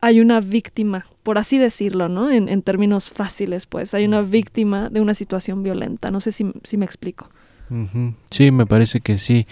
hay 0.00 0.20
una 0.20 0.40
víctima, 0.40 1.06
por 1.22 1.38
así 1.38 1.58
decirlo, 1.58 2.08
¿no? 2.08 2.30
En, 2.30 2.62
términos 2.62 3.10
fáciles, 3.10 3.66
pues, 3.66 3.94
hay 3.94 4.04
una 4.04 4.22
víctima 4.22 4.90
de 4.90 5.00
una 5.00 5.14
situación 5.14 5.62
violenta. 5.62 6.10
No 6.10 6.20
sé 6.20 6.32
si, 6.32 6.44
me 6.44 6.84
explico. 6.84 7.30
Sí, 8.30 8.50
me 8.50 8.64
parece 8.64 9.00
que 9.00 9.18
sí. 9.18 9.46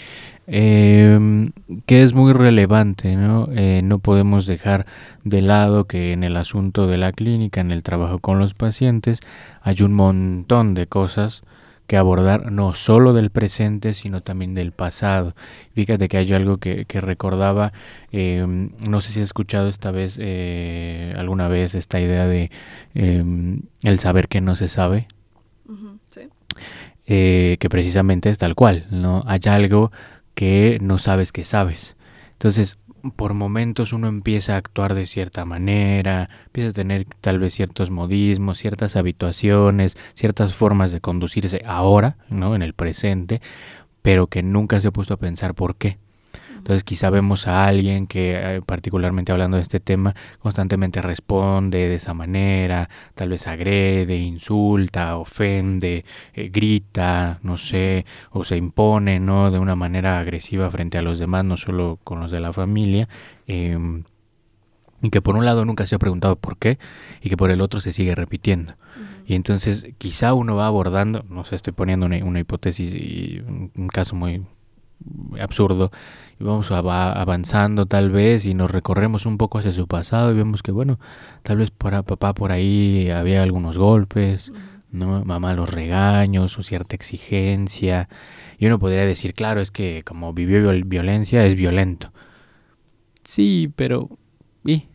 Em, 0.49 1.51
que 1.87 2.03
es 2.03 2.15
muy 2.15 2.33
relevante, 2.33 3.17
¿no? 3.17 3.49
Eh, 3.53 3.81
no 3.83 3.99
podemos 3.99 4.47
dejar 4.47 4.87
de 5.25 5.43
lado 5.43 5.87
que 5.87 6.13
en 6.13 6.23
el 6.23 6.37
asunto 6.37 6.87
de 6.87 6.99
la 6.99 7.11
clínica, 7.13 7.61
en 7.61 7.73
el 7.73 7.83
trabajo 7.83 8.21
con 8.21 8.39
los 8.39 8.55
pacientes, 8.55 9.21
hay 9.63 9.83
un 9.83 9.93
montón 9.95 10.75
de 10.75 10.87
cosas 10.87 11.43
que 11.89 11.97
abordar 11.97 12.51
no 12.53 12.75
solo 12.75 13.13
del 13.13 13.31
presente, 13.31 13.93
sino 13.93 14.21
también 14.21 14.55
del 14.55 14.73
pasado. 14.73 15.35
Fíjate 15.75 16.09
que 16.09 16.17
hay 16.17 16.33
algo 16.33 16.59
que, 16.59 16.85
recordaba, 17.01 17.73
em, 18.13 18.71
no 18.87 19.01
sé 19.01 19.13
si 19.13 19.21
has 19.21 19.27
escuchado 19.27 19.69
esta 19.69 19.91
vez, 19.91 20.17
eh, 20.21 21.13
alguna 21.17 21.49
vez, 21.49 21.75
esta 21.75 22.01
idea 22.01 22.27
de 22.27 22.51
em, 22.95 23.63
el 23.83 23.99
saber 23.99 24.29
que 24.29 24.41
no 24.41 24.57
se 24.57 24.69
sabe. 24.69 25.07
Eh, 27.09 27.57
que 27.61 27.69
precisamente 27.69 28.31
es 28.31 28.39
tal 28.39 28.57
cual, 28.57 28.87
¿no? 28.91 29.23
Hay 29.27 29.39
algo 29.47 29.93
que 30.37 30.79
no 30.83 30.99
sabes 30.99 31.33
que 31.33 31.43
sabes. 31.43 31.97
Entonces, 32.33 32.79
por 33.17 33.33
momentos 33.35 33.93
uno 33.93 34.07
empieza 34.07 34.55
a 34.55 34.59
actuar 34.59 34.95
de 34.95 35.07
cierta 35.07 35.45
manera, 35.47 36.29
empieza 36.45 36.71
a 36.71 36.75
tener 36.75 37.07
tal 37.23 37.39
vez 37.39 37.55
ciertos 37.55 37.91
modismos, 37.91 38.59
ciertas 38.59 38.97
habituaciones, 38.97 39.97
ciertas 40.15 40.55
formas 40.55 40.93
de 40.93 41.01
conducirse 41.01 41.63
ahora, 41.67 42.19
¿no? 42.29 42.55
En 42.55 42.63
el 42.63 42.75
presente, 42.75 43.41
pero 44.03 44.27
que 44.27 44.43
nunca 44.43 44.81
se 44.81 44.89
ha 44.89 44.93
puesto 44.93 45.15
a 45.15 45.19
pensar 45.19 45.55
por 45.55 45.77
qué. 45.77 45.99
Entonces 46.67 46.83
quizá 46.83 47.11
vemos 47.11 47.47
a 47.47 47.65
alguien 47.69 48.09
que, 48.09 48.35
eh, 48.35 48.61
particularmente 48.61 49.31
hablando 49.31 49.57
de 49.57 49.63
este 49.63 49.79
tema, 49.79 50.17
constantemente 50.41 51.01
responde 51.01 51.87
de 51.87 51.95
esa 51.95 52.13
manera, 52.13 52.91
tal 53.15 53.29
vez 53.29 53.47
agrede, 53.47 54.17
insulta, 54.17 55.17
ofende, 55.17 56.05
eh, 56.35 56.51
grita, 56.53 57.39
no 57.45 57.57
sé, 57.57 58.05
o 58.33 58.43
se 58.43 58.57
impone, 58.57 59.21
¿no? 59.21 59.53
De 59.53 59.61
una 59.61 59.77
manera 59.77 60.19
agresiva 60.19 60.69
frente 60.69 60.99
a 60.99 61.03
los 61.03 61.21
demás, 61.21 61.45
no 61.45 61.57
solo 61.57 62.01
con 62.03 62.19
los 62.19 62.33
de 62.33 62.41
la 62.41 62.53
familia. 62.53 63.09
Em, 63.47 64.03
y 65.03 65.11
que 65.11 65.23
por 65.23 65.37
un 65.37 65.45
lado 65.45 65.65
nunca 65.65 65.87
se 65.87 65.95
ha 65.95 66.01
preguntado 66.01 66.35
por 66.35 66.59
qué 66.59 66.81
y 67.23 67.29
que 67.29 67.37
por 67.37 67.53
el 67.53 67.63
otro 67.63 67.79
se 67.79 67.93
sigue 67.93 68.17
repitiendo. 68.17 68.75
Y 69.25 69.37
entonces 69.37 69.87
quizá 69.99 70.35
uno 70.35 70.57
va 70.57 70.67
abordando, 70.67 71.25
no 71.29 71.45
sé, 71.45 71.55
estoy 71.55 71.75
poniendo 71.75 72.07
una, 72.07 72.41
hipótesis 72.41 72.93
y 72.93 73.41
un, 73.47 73.87
caso 73.87 74.17
muy 74.17 74.45
absurdo, 75.41 75.91
y 76.39 76.45
vamos 76.45 76.71
avanzando 76.71 77.87
tal 77.87 78.11
vez 78.11 78.47
y 78.47 78.55
nos 78.55 78.71
recorremos 78.71 79.27
un 79.27 79.39
poco 79.39 79.59
hacia 79.59 79.73
su 79.73 79.87
pasado 79.87 80.33
y 80.33 80.37
vemos 80.37 80.63
que 80.63 80.73
bueno, 80.73 80.99
tal 81.43 81.59
vez 81.59 81.71
para 81.71 82.03
papá 82.03 82.35
por 82.35 82.53
ahí 82.53 83.11
había 83.11 83.43
algunos 83.43 83.79
golpes, 83.79 84.53
¿no? 84.91 85.25
mamá 85.25 85.55
los 85.55 85.71
regaños 85.71 86.59
o 86.59 86.63
cierta 86.63 86.95
exigencia, 86.95 88.09
y 88.59 88.67
uno 88.67 88.79
podría 88.79 89.05
decir, 89.07 89.35
claro, 89.35 89.61
es 89.61 89.71
que 89.71 90.03
como 90.05 90.33
vivió 90.33 90.71
violencia 90.85 91.45
es 91.47 91.55
violento. 91.55 92.13
Sí, 93.25 93.73
pero 93.75 94.09
¿y? 94.65 94.89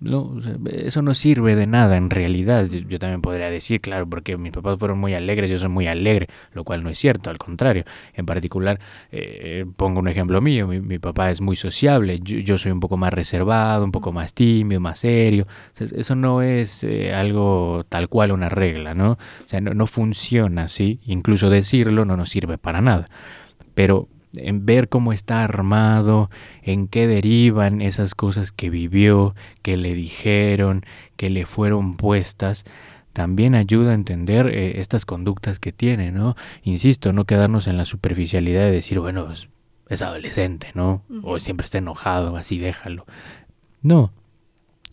No, 0.00 0.36
eso 0.66 1.02
no 1.02 1.12
sirve 1.12 1.56
de 1.56 1.66
nada 1.66 1.96
en 1.96 2.10
realidad. 2.10 2.66
Yo, 2.66 3.00
también 3.00 3.20
podría 3.20 3.50
decir, 3.50 3.80
claro, 3.80 4.08
porque 4.08 4.38
mis 4.38 4.52
papás 4.52 4.78
fueron 4.78 4.98
muy 5.00 5.14
alegres, 5.14 5.50
yo 5.50 5.58
soy 5.58 5.68
muy 5.68 5.88
alegre, 5.88 6.28
lo 6.52 6.62
cual 6.62 6.84
no 6.84 6.90
es 6.90 6.98
cierto, 6.98 7.30
al 7.30 7.38
contrario. 7.38 7.82
En 8.14 8.24
particular, 8.24 8.78
eh, 9.10 9.66
pongo 9.76 9.98
un 9.98 10.06
ejemplo 10.06 10.40
mío, 10.40 10.68
mi, 10.68 10.98
papá 11.00 11.32
es 11.32 11.40
muy 11.40 11.56
sociable, 11.56 12.20
yo, 12.20 12.58
soy 12.58 12.70
un 12.70 12.78
poco 12.78 12.96
más 12.96 13.12
reservado, 13.12 13.84
un 13.84 13.90
poco 13.90 14.12
más 14.12 14.34
tímido, 14.34 14.80
más 14.80 15.00
serio. 15.00 15.44
eso 15.78 16.14
no 16.14 16.42
es 16.42 16.84
eh, 16.84 17.12
algo 17.12 17.84
tal 17.88 18.08
cual 18.08 18.30
una 18.30 18.48
regla, 18.48 18.94
¿no? 18.94 19.12
O 19.12 19.18
sea, 19.46 19.60
no, 19.60 19.74
no 19.74 19.88
funciona 19.88 20.64
así, 20.64 21.00
incluso 21.06 21.50
decirlo 21.50 22.04
no 22.04 22.16
nos 22.16 22.28
sirve 22.30 22.56
para 22.56 22.80
nada. 22.80 23.06
Pero 23.74 24.08
en 24.36 24.66
ver 24.66 24.88
cómo 24.88 25.12
está 25.12 25.42
armado, 25.42 26.30
en 26.62 26.88
qué 26.88 27.06
derivan 27.06 27.80
esas 27.80 28.14
cosas 28.14 28.52
que 28.52 28.70
vivió, 28.70 29.34
que 29.62 29.76
le 29.76 29.94
dijeron, 29.94 30.84
que 31.16 31.30
le 31.30 31.46
fueron 31.46 31.96
puestas, 31.96 32.64
también 33.12 33.54
ayuda 33.54 33.92
a 33.92 33.94
entender 33.94 34.46
eh, 34.48 34.80
estas 34.80 35.04
conductas 35.04 35.58
que 35.58 35.72
tiene, 35.72 36.12
¿no? 36.12 36.36
Insisto, 36.62 37.12
no 37.12 37.24
quedarnos 37.24 37.66
en 37.66 37.76
la 37.76 37.84
superficialidad 37.84 38.62
de 38.62 38.70
decir, 38.70 39.00
bueno, 39.00 39.26
pues, 39.26 39.48
es 39.88 40.02
adolescente, 40.02 40.70
¿no? 40.74 41.02
O 41.22 41.38
siempre 41.38 41.64
está 41.64 41.78
enojado, 41.78 42.36
así 42.36 42.58
déjalo. 42.58 43.06
No, 43.82 44.12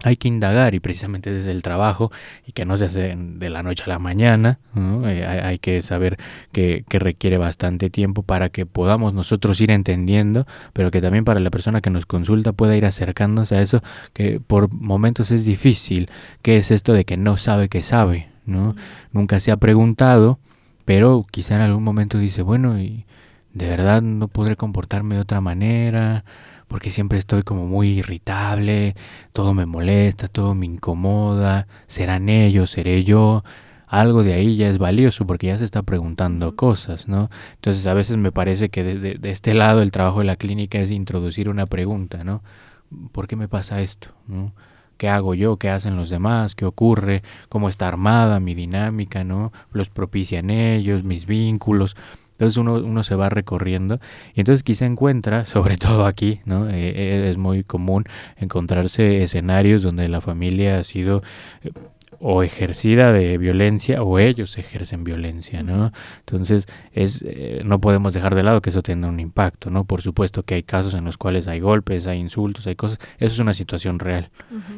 hay 0.06 0.18
que 0.18 0.28
indagar 0.28 0.76
y 0.76 0.80
precisamente 0.80 1.32
ese 1.32 1.40
es 1.40 1.48
el 1.48 1.64
trabajo 1.64 2.12
y 2.46 2.52
que 2.52 2.64
no 2.64 2.78
se 2.78 2.86
hace 2.86 3.16
de 3.18 3.50
la 3.50 3.64
noche 3.64 3.86
a 3.86 3.90
la 3.90 3.98
mañana. 3.98 4.60
Eh, 5.06 5.26
hay, 5.26 5.58
que 5.58 5.82
saber 5.82 6.18
que, 6.52 6.86
requiere 6.90 7.40
bastante 7.40 7.90
tiempo 7.90 8.22
para 8.22 8.50
que 8.50 8.68
podamos 8.68 9.16
nosotros 9.16 9.60
ir 9.62 9.72
entendiendo, 9.72 10.46
pero 10.74 10.92
que 10.92 11.02
también 11.02 11.26
para 11.26 11.40
la 11.40 11.50
persona 11.50 11.82
que 11.82 11.90
nos 11.90 12.06
consulta 12.06 12.54
pueda 12.54 12.78
ir 12.78 12.86
acercándose 12.86 13.56
a 13.56 13.64
eso 13.64 13.82
que 14.14 14.40
por 14.40 14.72
momentos 14.74 15.32
es 15.32 15.44
difícil. 15.44 16.10
¿Qué 16.44 16.58
es 16.58 16.70
esto 16.70 16.94
de 16.94 17.04
que 17.04 17.18
no 17.18 17.38
sabe 17.38 17.68
que 17.68 17.82
sabe? 17.82 18.30
¿no? 18.46 18.76
Nunca 19.12 19.40
se 19.40 19.52
ha 19.52 19.58
preguntado, 19.58 20.38
pero 20.86 21.26
quizá 21.32 21.56
en 21.56 21.62
algún 21.62 21.84
momento 21.84 22.20
dice, 22.20 22.44
bueno, 22.44 22.80
y 22.80 23.06
de 23.54 23.68
verdad 23.68 24.04
no 24.04 24.28
podré 24.28 24.56
comportarme 24.56 25.16
de 25.16 25.22
otra 25.22 25.42
manera 25.42 26.24
porque 26.68 26.90
siempre 26.90 27.18
estoy 27.18 27.44
como 27.44 27.66
muy 27.66 28.00
irritable, 28.00 28.96
todo 29.34 29.54
me 29.54 29.66
molesta, 29.66 30.28
todo 30.28 30.56
me 30.56 30.66
incomoda, 30.66 31.68
serán 31.88 32.30
ellos, 32.30 32.72
seré 32.72 33.04
yo, 33.04 33.44
algo 33.88 34.24
de 34.24 34.34
ahí 34.34 34.58
ya 34.58 34.70
es 34.70 34.78
valioso 34.78 35.28
porque 35.28 35.48
ya 35.48 35.58
se 35.58 35.66
está 35.66 35.84
preguntando 35.84 36.56
cosas, 36.56 37.08
¿no? 37.08 37.30
Entonces 37.56 37.86
a 37.86 37.94
veces 37.94 38.18
me 38.18 38.32
parece 38.32 38.70
que 38.70 38.84
de, 38.84 39.18
de, 39.18 39.30
este 39.32 39.54
lado 39.54 39.82
el 39.82 39.92
trabajo 39.92 40.20
de 40.20 40.26
la 40.26 40.36
clínica 40.36 40.80
es 40.80 40.92
introducir 40.92 41.50
una 41.50 41.66
pregunta, 41.66 42.24
¿no? 42.24 42.42
¿Por 43.12 43.28
qué 43.28 43.36
me 43.36 43.48
pasa 43.48 43.82
esto? 43.82 44.10
¿no? 44.28 44.54
¿Qué 44.98 45.10
hago 45.10 45.34
yo? 45.34 45.58
¿Qué 45.58 45.70
hacen 45.70 45.98
los 45.98 46.10
demás? 46.10 46.56
¿Qué 46.56 46.66
ocurre? 46.66 47.22
¿Cómo 47.50 47.70
está 47.70 47.88
armada 47.88 48.40
mi 48.40 48.56
dinámica? 48.56 49.24
¿no? 49.24 49.52
¿Los 49.72 49.90
propician 49.90 50.50
ellos? 50.50 51.04
¿Mis 51.04 51.26
vínculos? 51.26 51.96
Entonces 52.36 52.58
uno, 52.58 52.76
uno 52.76 53.04
se 53.04 53.16
va 53.16 53.30
recorriendo. 53.30 54.00
Y 54.34 54.42
entonces 54.42 54.64
quizá 54.64 54.86
encuentra, 54.86 55.46
sobre 55.46 55.78
todo 55.78 56.06
aquí, 56.06 56.42
¿no? 56.46 56.70
Eh, 56.70 56.94
eh, 56.96 57.30
es 57.30 57.38
muy 57.38 57.64
común 57.64 58.06
encontrarse 58.38 59.24
escenarios 59.24 59.84
donde 59.84 60.08
la 60.10 60.22
familia 60.22 60.80
ha 60.80 60.84
sido 60.84 61.22
eh, 61.64 61.72
o 62.20 62.44
ejercida 62.44 63.12
de 63.12 63.38
violencia 63.38 64.02
o 64.02 64.20
ellos 64.20 64.58
ejercen 64.58 65.04
violencia, 65.04 65.64
¿no? 65.64 65.92
Entonces 66.20 66.66
es 66.94 67.24
no 67.66 67.82
podemos 67.82 68.14
dejar 68.14 68.36
de 68.36 68.42
lado 68.42 68.62
que 68.62 68.70
eso 68.70 68.82
tenga 68.82 69.10
un 69.10 69.20
impacto, 69.20 69.70
¿no? 69.70 69.84
Por 69.84 70.02
supuesto 70.02 70.44
que 70.44 70.56
hay 70.56 70.64
casos 70.64 70.94
en 70.94 71.04
los 71.04 71.18
cuales 71.18 71.50
hay 71.50 71.60
golpes, 71.60 72.08
hay 72.08 72.20
insultos, 72.20 72.68
hay 72.68 72.76
cosas, 72.76 73.00
eso 73.20 73.34
es 73.34 73.40
una 73.40 73.54
situación 73.54 74.00
real. 74.00 74.30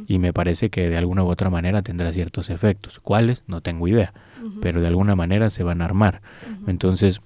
Y 0.07 0.17
me 0.17 0.33
parece 0.33 0.71
que 0.71 0.89
de 0.89 0.97
alguna 0.97 1.23
u 1.23 1.27
otra 1.27 1.51
manera 1.51 1.83
tendrá 1.83 2.11
ciertos 2.11 2.49
efectos, 2.49 2.99
cuáles 2.99 3.43
no 3.45 3.61
tengo 3.61 3.87
idea, 3.87 4.13
pero 4.59 4.81
de 4.81 4.87
alguna 4.87 5.15
manera 5.15 5.51
se 5.51 5.61
van 5.61 5.83
a 5.83 5.85
armar. 5.85 6.21
Entonces 6.65 7.21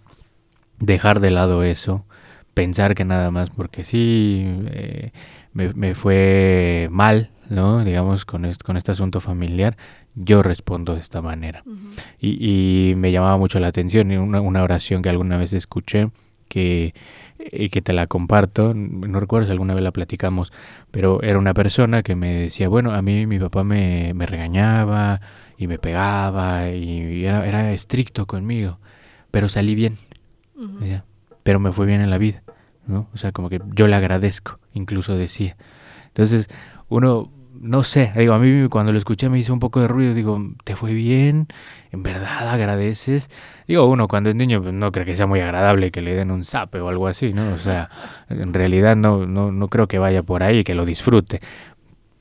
dejar 0.82 1.20
de 1.20 1.32
lado 1.32 1.64
eso, 1.64 2.06
pensar 2.54 2.96
que 2.96 3.06
nada 3.06 3.32
más 3.32 3.50
porque 3.52 3.84
sí 3.84 4.44
eh, 4.72 5.12
me, 5.54 5.96
fue 5.96 6.90
mal, 6.92 7.30
¿no? 7.50 7.84
Digamos, 7.84 8.26
con, 8.26 8.46
este, 8.46 8.64
con 8.64 8.78
este 8.78 8.92
asunto 8.92 9.22
familiar, 9.22 9.78
yo 10.16 10.44
respondo 10.44 10.94
de 10.94 11.00
esta 11.00 11.22
manera. 11.22 11.64
y, 12.20 12.94
me 12.98 13.12
llamaba 13.12 13.38
mucho 13.38 13.60
la 13.60 13.68
atención 13.68 14.12
una, 14.12 14.42
una 14.42 14.64
oración 14.64 15.02
que 15.02 15.10
alguna 15.10 15.38
vez 15.38 15.54
escuché 15.54 16.10
que, 16.50 16.94
eh, 17.40 17.70
que 17.70 17.82
te 17.82 17.94
la 17.94 18.08
comparto, 18.08 18.74
no 18.74 19.20
recuerdo 19.20 19.48
si 19.48 19.52
alguna 19.52 19.74
vez 19.74 19.84
la 19.84 19.92
platicamos, 19.92 20.52
pero 20.92 21.22
era 21.22 21.40
una 21.40 21.54
persona 21.54 22.04
que 22.04 22.16
me 22.16 22.34
decía, 22.34 22.68
bueno, 22.68 22.92
a 22.92 23.02
mí 23.02 23.26
mi 23.26 23.40
papá 23.40 23.64
me, 23.64 24.14
me 24.14 24.26
regañaba 24.26 25.22
y 25.58 25.68
me 25.68 25.80
pegaba 25.80 26.70
y 26.70 27.24
era, 27.24 27.48
era 27.48 27.72
estricto 27.72 28.26
conmigo, 28.26 28.80
pero 29.32 29.48
salí 29.48 29.76
bien 29.76 29.98
pero 31.44 31.60
me 31.60 31.72
fue 31.72 31.86
bien 31.86 32.02
en 32.02 32.10
la 32.10 32.18
vida, 32.18 32.44
¿no? 32.88 33.08
O 33.14 33.18
sea, 33.18 33.32
como 33.32 33.50
que 33.50 33.62
yo 33.74 33.88
le 33.88 33.96
agradezco, 33.96 34.60
incluso 34.74 35.16
decía. 35.16 35.58
Entonces, 36.08 36.50
uno, 36.90 37.32
no 37.62 37.84
sé, 37.84 38.12
digo, 38.18 38.34
a 38.34 38.40
mí 38.40 38.68
cuando 38.70 38.92
lo 38.92 38.98
escuché 38.98 39.30
me 39.30 39.38
hizo 39.38 39.54
un 39.54 39.60
poco 39.60 39.82
de 39.82 39.88
ruido, 39.88 40.14
digo, 40.14 40.40
¿te 40.64 40.76
fue 40.76 40.94
bien? 40.94 41.48
¿En 41.92 42.04
verdad 42.04 42.50
agradeces? 42.50 43.30
Digo, 43.68 43.86
uno 43.86 44.08
cuando 44.08 44.30
es 44.30 44.36
niño 44.36 44.62
pues, 44.62 44.74
no 44.74 44.92
cree 44.92 45.06
que 45.06 45.16
sea 45.16 45.28
muy 45.28 45.40
agradable 45.42 45.92
que 45.92 46.02
le 46.02 46.16
den 46.16 46.32
un 46.32 46.44
zape 46.44 46.80
o 46.80 46.90
algo 46.90 47.08
así, 47.08 47.34
¿no? 47.34 47.54
O 47.54 47.58
sea, 47.58 47.90
en 48.30 48.54
realidad 48.54 48.96
no, 48.96 49.26
no, 49.26 49.52
no 49.52 49.68
creo 49.68 49.88
que 49.88 50.00
vaya 50.00 50.24
por 50.24 50.44
ahí, 50.44 50.64
que 50.64 50.74
lo 50.74 50.86
disfrute. 50.86 51.40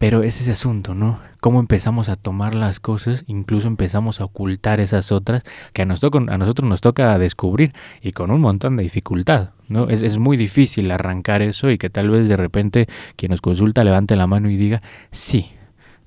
Pero 0.00 0.22
es 0.22 0.40
ese 0.40 0.52
asunto, 0.52 0.94
¿no? 0.94 1.20
Cómo 1.42 1.60
empezamos 1.60 2.08
a 2.08 2.16
tomar 2.16 2.54
las 2.54 2.80
cosas, 2.80 3.22
incluso 3.26 3.68
empezamos 3.68 4.22
a 4.22 4.24
ocultar 4.24 4.80
esas 4.80 5.12
otras 5.12 5.44
que 5.74 5.82
a, 5.82 5.84
nosotros, 5.84 6.26
a 6.26 6.38
nosotros 6.38 6.66
nos 6.66 6.80
toca 6.80 7.18
descubrir 7.18 7.74
y 8.00 8.12
con 8.12 8.30
un 8.30 8.40
montón 8.40 8.78
de 8.78 8.82
dificultad, 8.82 9.50
¿no? 9.68 9.90
Es, 9.90 10.00
es 10.00 10.16
muy 10.16 10.38
difícil 10.38 10.90
arrancar 10.90 11.42
eso 11.42 11.70
y 11.70 11.76
que 11.76 11.90
tal 11.90 12.08
vez 12.08 12.30
de 12.30 12.38
repente 12.38 12.86
quien 13.16 13.28
nos 13.28 13.42
consulta 13.42 13.84
levante 13.84 14.16
la 14.16 14.26
mano 14.26 14.48
y 14.48 14.56
diga, 14.56 14.80
sí, 15.10 15.50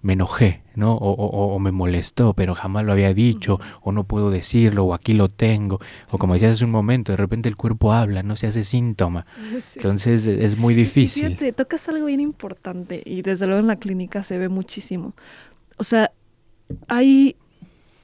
me 0.02 0.14
enojé, 0.14 0.63
¿no? 0.76 0.96
O, 0.96 1.14
o, 1.14 1.60
me 1.60 1.72
molestó, 1.72 2.34
pero 2.34 2.56
jamás 2.56 2.86
lo 2.86 2.92
había 2.92 3.14
dicho, 3.14 3.60
o 3.82 3.92
no 3.92 4.06
puedo 4.06 4.32
decirlo, 4.32 4.86
o 4.86 4.94
aquí 4.94 5.14
lo 5.14 5.28
tengo, 5.28 5.80
o 6.12 6.18
como 6.18 6.34
decías 6.34 6.54
hace 6.54 6.66
un 6.66 6.72
momento, 6.72 7.12
de 7.12 7.18
repente 7.18 7.50
el 7.50 7.56
cuerpo 7.56 7.94
habla, 7.94 8.24
no 8.24 8.36
se 8.36 8.48
hace 8.48 8.64
síntoma. 8.64 9.26
Entonces 9.76 10.28
es 10.28 10.58
muy 10.58 10.74
difícil. 10.74 11.28
fíjate, 11.28 11.54
tocas 11.54 11.88
algo 11.90 12.06
bien 12.08 12.20
importante 12.20 13.02
y 13.06 13.22
desde 13.22 13.46
luego 13.46 13.60
en 13.60 13.68
la 13.68 13.78
clínica 13.78 14.24
se 14.24 14.38
ve 14.38 14.50
muchísimo. 14.50 15.14
O 15.78 15.84
sea, 15.84 16.12
hay 16.88 17.36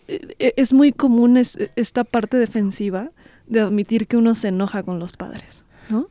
e, 0.08 0.36
e, 0.40 0.54
es 0.58 0.74
muy 0.74 0.92
común 0.92 1.38
esta 1.38 2.04
parte 2.04 2.38
defensiva 2.38 3.12
de 3.46 3.62
admitir 3.62 4.08
que 4.08 4.18
uno 4.18 4.34
se 4.36 4.48
enoja 4.48 4.84
con 4.84 5.00
los 5.00 5.14
padres. 5.14 5.66
¿no? 5.90 6.08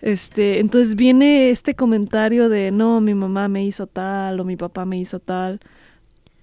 Este, 0.00 0.58
entonces 0.58 0.96
viene 0.96 1.50
este 1.50 1.74
comentario 1.74 2.48
de 2.48 2.72
no, 2.72 3.00
mi 3.00 3.14
mamá 3.14 3.46
me 3.46 3.64
hizo 3.64 3.86
tal 3.86 4.40
o 4.40 4.44
mi 4.44 4.56
papá 4.56 4.84
me 4.84 4.98
hizo 4.98 5.20
tal. 5.20 5.60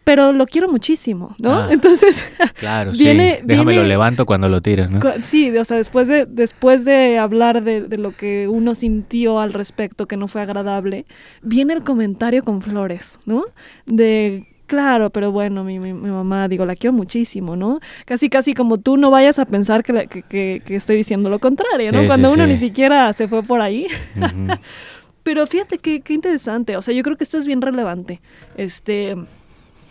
Pero 0.07 0.31
lo 0.31 0.45
quiero 0.45 0.69
muchísimo, 0.69 1.35
¿no? 1.37 1.53
Ah, 1.53 1.67
entonces, 1.69 2.23
claro, 2.55 2.93
viene, 2.93 3.39
sí. 3.39 3.43
Déjame 3.43 3.75
lo 3.75 3.83
levanto 3.83 4.25
cuando 4.25 4.47
lo 4.47 4.61
tiras, 4.61 4.89
¿no? 4.89 5.01
Sí, 5.21 5.49
o 5.57 5.65
sea, 5.65 5.75
después 5.75 6.07
de, 6.07 6.25
después 6.25 6.85
de 6.85 7.17
hablar 7.19 7.61
de, 7.61 7.81
de, 7.81 7.97
lo 7.97 8.15
que 8.15 8.47
uno 8.47 8.73
sintió 8.73 9.41
al 9.41 9.51
respecto 9.51 10.05
que 10.05 10.15
no 10.15 10.29
fue 10.29 10.41
agradable, 10.41 11.05
viene 11.41 11.73
el 11.73 11.83
comentario 11.83 12.41
con 12.41 12.61
flores, 12.61 13.19
¿no? 13.25 13.43
De 13.85 14.47
claro, 14.65 15.09
pero 15.09 15.33
bueno, 15.33 15.65
mi, 15.65 15.77
mi, 15.77 15.91
mamá, 15.91 16.47
digo, 16.47 16.65
la 16.65 16.77
quiero 16.77 16.93
muchísimo, 16.93 17.57
¿no? 17.57 17.81
Casi, 18.05 18.29
casi 18.29 18.53
como 18.53 18.77
tú 18.77 18.95
no 18.95 19.11
vayas 19.11 19.39
a 19.39 19.45
pensar 19.45 19.83
que, 19.83 20.07
que, 20.07 20.61
que, 20.63 20.75
estoy 20.77 20.95
diciendo 20.95 21.29
lo 21.29 21.39
contrario, 21.39 21.91
¿no? 21.91 22.07
Cuando 22.07 22.31
uno 22.31 22.47
ni 22.47 22.55
siquiera 22.55 23.11
se 23.11 23.27
fue 23.27 23.43
por 23.43 23.59
ahí. 23.59 23.87
pero 25.23 25.45
fíjate 25.47 25.79
qué, 25.79 25.99
qué 25.99 26.13
interesante, 26.13 26.77
o 26.77 26.81
sea, 26.81 26.93
yo 26.93 27.03
creo 27.03 27.17
que 27.17 27.25
esto 27.25 27.37
es 27.37 27.45
bien 27.45 27.61
relevante. 27.61 28.21
Este 28.55 29.17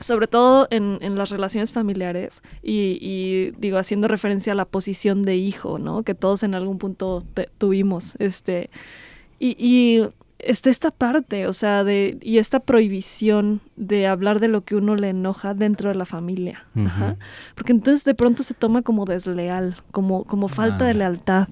sobre 0.01 0.26
todo 0.26 0.68
en, 0.70 0.99
en, 1.01 1.16
las 1.16 1.30
relaciones 1.30 1.72
familiares 1.72 2.42
y, 2.62 2.99
y, 3.01 3.53
digo 3.59 3.78
haciendo 3.78 4.09
referencia 4.09 4.53
a 4.53 4.57
la 4.57 4.64
posición 4.64 5.22
de 5.22 5.36
hijo 5.36 5.78
no 5.78 6.03
que 6.03 6.14
todos 6.14 6.42
en 6.42 6.55
algún 6.55 6.78
punto 6.78 7.22
tuvimos 7.59 8.16
este 8.18 8.70
y, 9.38 9.57
y 9.59 10.03
está 10.38 10.70
esta 10.70 10.90
parte, 10.90 11.47
o 11.47 11.53
sea, 11.53 11.84
de, 11.84 12.18
y 12.20 12.38
esta 12.38 12.61
prohibición 12.61 13.61
de 13.76 14.07
hablar 14.07 14.40
de 14.40 14.49
lo 14.49 14.64
que 14.64 14.76
uno 14.76 14.97
le 14.97 15.11
enoja 15.11 15.55
dentro 15.55 15.88
de 15.88 15.97
la 15.97 16.05
familia. 16.05 16.64
Porque 17.55 17.72
entonces 17.72 18.05
de 18.05 18.14
pronto 18.14 18.42
se 18.42 18.55
toma 18.55 18.82
como 18.82 19.05
desleal, 19.05 19.76
como, 19.90 20.24
como 20.24 20.49
falta 20.49 20.84
de 20.84 20.94
lealtad, 20.94 21.49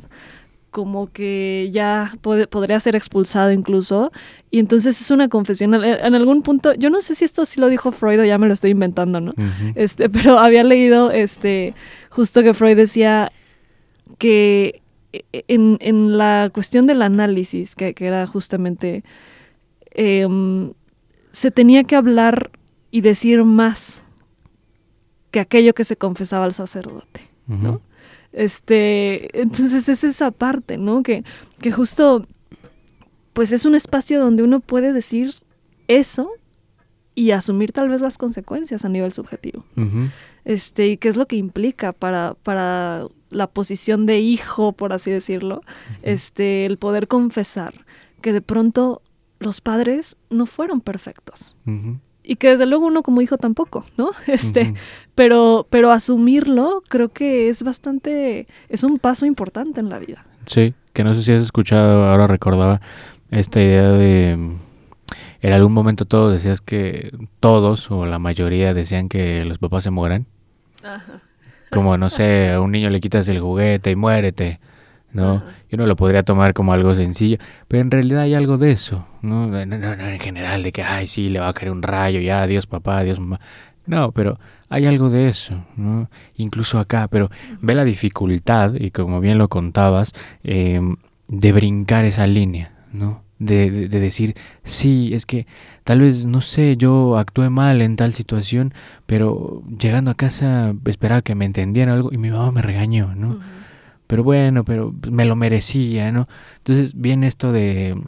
como 0.74 1.06
que 1.06 1.70
ya 1.72 2.16
podría 2.20 2.80
ser 2.80 2.96
expulsado 2.96 3.52
incluso. 3.52 4.10
Y 4.50 4.58
entonces 4.58 5.00
es 5.00 5.08
una 5.12 5.28
confesión. 5.28 5.72
En, 5.72 6.14
algún 6.16 6.42
punto, 6.42 6.74
yo 6.74 6.90
no 6.90 7.00
sé 7.00 7.14
si 7.14 7.24
esto 7.24 7.44
sí 7.44 7.60
lo 7.60 7.68
dijo 7.68 7.92
Freud 7.92 8.18
o 8.18 8.24
ya 8.24 8.38
me 8.38 8.48
lo 8.48 8.52
estoy 8.52 8.72
inventando, 8.72 9.20
¿no? 9.20 9.34
este, 9.76 10.10
pero 10.10 10.36
había 10.40 10.64
leído 10.64 11.12
este, 11.12 11.74
justo 12.10 12.42
que 12.42 12.54
Freud 12.54 12.76
decía 12.76 13.30
que 14.18 14.82
e, 15.12 15.44
en, 15.46 15.78
en, 15.80 16.18
la 16.18 16.50
cuestión 16.52 16.88
del 16.88 17.02
análisis, 17.02 17.76
que, 17.76 17.94
era 17.96 18.26
justamente, 18.26 19.04
em, 19.92 20.72
se 21.30 21.52
tenía 21.52 21.84
que 21.84 21.94
hablar 21.94 22.50
y 22.90 23.02
decir 23.02 23.44
más 23.44 24.02
que 25.30 25.38
aquello 25.38 25.72
que 25.72 25.84
se 25.84 25.94
confesaba 25.96 26.46
al 26.46 26.52
sacerdote, 26.52 27.20
¿no? 27.46 27.80
Este, 28.34 29.40
entonces 29.40 29.88
es 29.88 30.04
esa 30.04 30.30
parte, 30.30 30.76
¿no? 30.76 31.02
Que, 31.02 31.24
que 31.60 31.70
justo, 31.70 32.26
pues 33.32 33.52
es 33.52 33.64
un 33.64 33.74
espacio 33.74 34.20
donde 34.20 34.42
uno 34.42 34.60
puede 34.60 34.92
decir 34.92 35.34
eso 35.88 36.30
y 37.14 37.30
asumir 37.30 37.72
tal 37.72 37.88
vez 37.88 38.00
las 38.00 38.18
consecuencias 38.18 38.84
a 38.84 38.88
nivel 38.88 39.12
subjetivo. 39.12 39.64
Este, 40.44 40.88
y 40.88 40.96
qué 40.96 41.08
es 41.08 41.16
lo 41.16 41.26
que 41.26 41.36
implica 41.36 41.92
para, 41.92 42.34
para 42.42 43.06
la 43.30 43.46
posición 43.46 44.04
de 44.04 44.18
hijo, 44.18 44.72
por 44.72 44.92
así 44.92 45.10
decirlo, 45.10 45.62
este, 46.02 46.66
el 46.66 46.76
poder 46.76 47.08
confesar 47.08 47.86
que 48.20 48.32
de 48.32 48.40
pronto 48.40 49.00
los 49.38 49.60
padres 49.60 50.16
no 50.30 50.46
fueron 50.46 50.80
perfectos. 50.80 51.56
Y 52.26 52.36
que 52.36 52.50
desde 52.50 52.66
luego 52.66 52.86
uno 52.86 53.02
como 53.02 53.20
hijo 53.20 53.36
tampoco, 53.36 53.84
¿no? 53.96 54.10
Este, 54.26 54.74
pero, 55.14 55.66
pero 55.70 55.92
asumirlo 55.92 56.82
creo 56.88 57.10
que 57.10 57.48
es 57.48 57.62
bastante, 57.62 58.46
es 58.68 58.82
un 58.82 58.98
paso 58.98 59.26
importante 59.26 59.80
en 59.80 59.90
la 59.90 59.98
vida. 59.98 60.24
Sí, 60.46 60.74
que 60.92 61.04
no 61.04 61.14
sé 61.14 61.22
si 61.22 61.32
has 61.32 61.42
escuchado, 61.42 62.06
ahora 62.06 62.26
recordaba 62.26 62.80
esta 63.30 63.60
idea 63.60 63.88
de 63.90 64.56
en 65.44 65.52
algún 65.52 65.74
momento 65.74 66.06
todos 66.06 66.32
decías 66.32 66.62
que 66.62 67.14
todos 67.38 67.90
o 67.90 68.06
la 68.06 68.18
mayoría 68.18 68.72
decían 68.72 69.10
que 69.10 69.44
los 69.44 69.58
papás 69.58 69.84
se 69.84 69.90
mueran. 69.90 70.24
Ajá. 70.82 71.20
Como, 71.70 71.98
no 71.98 72.08
sé, 72.08 72.50
a 72.50 72.60
un 72.60 72.72
niño 72.72 72.88
le 72.88 73.00
quitas 73.00 73.28
el 73.28 73.40
juguete 73.40 73.90
y 73.90 73.96
muérete, 73.96 74.58
¿no? 75.14 75.42
Yo 75.70 75.78
no 75.78 75.86
lo 75.86 75.96
podría 75.96 76.22
tomar 76.22 76.52
como 76.52 76.72
algo 76.72 76.94
sencillo, 76.94 77.38
pero 77.68 77.80
en 77.80 77.90
realidad 77.90 78.22
hay 78.22 78.34
algo 78.34 78.58
de 78.58 78.72
eso, 78.72 79.06
¿no? 79.22 79.46
No, 79.46 79.64
no, 79.64 79.78
no 79.78 80.06
en 80.06 80.18
general, 80.18 80.62
de 80.62 80.72
que, 80.72 80.82
ay, 80.82 81.06
sí, 81.06 81.30
le 81.30 81.40
va 81.40 81.48
a 81.48 81.52
caer 81.54 81.70
un 81.70 81.82
rayo, 81.82 82.20
ya, 82.20 82.42
adiós 82.42 82.66
papá, 82.66 82.98
adiós 82.98 83.18
mamá. 83.18 83.40
No, 83.86 84.12
pero 84.12 84.38
hay 84.68 84.86
algo 84.86 85.08
de 85.08 85.28
eso, 85.28 85.64
¿no? 85.76 86.10
Incluso 86.36 86.78
acá, 86.78 87.08
pero 87.10 87.30
ve 87.60 87.74
la 87.74 87.84
dificultad, 87.84 88.74
y 88.74 88.90
como 88.90 89.20
bien 89.20 89.38
lo 89.38 89.48
contabas, 89.48 90.12
eh, 90.42 90.80
de 91.28 91.52
brincar 91.52 92.04
esa 92.04 92.26
línea, 92.26 92.72
¿no? 92.92 93.24
de, 93.38 93.88
de, 93.88 94.00
decir, 94.00 94.34
sí, 94.62 95.10
es 95.12 95.26
que 95.26 95.46
tal 95.82 96.00
vez, 96.00 96.24
no 96.24 96.40
sé, 96.40 96.76
yo 96.76 97.18
actué 97.18 97.50
mal 97.50 97.82
en 97.82 97.96
tal 97.96 98.14
situación, 98.14 98.72
pero 99.06 99.62
llegando 99.78 100.10
a 100.10 100.14
casa 100.14 100.74
esperaba 100.86 101.22
que 101.22 101.34
me 101.34 101.44
entendieran 101.44 101.94
algo 101.94 102.10
y 102.12 102.18
mi 102.18 102.30
mamá 102.30 102.52
me 102.52 102.62
regañó, 102.62 103.14
¿no? 103.14 103.40
Pero 104.14 104.22
bueno, 104.22 104.62
pero 104.62 104.94
me 105.10 105.24
lo 105.24 105.34
merecía, 105.34 106.12
¿no? 106.12 106.28
Entonces 106.58 106.92
viene 106.94 107.26
esto 107.26 107.50
de, 107.50 108.00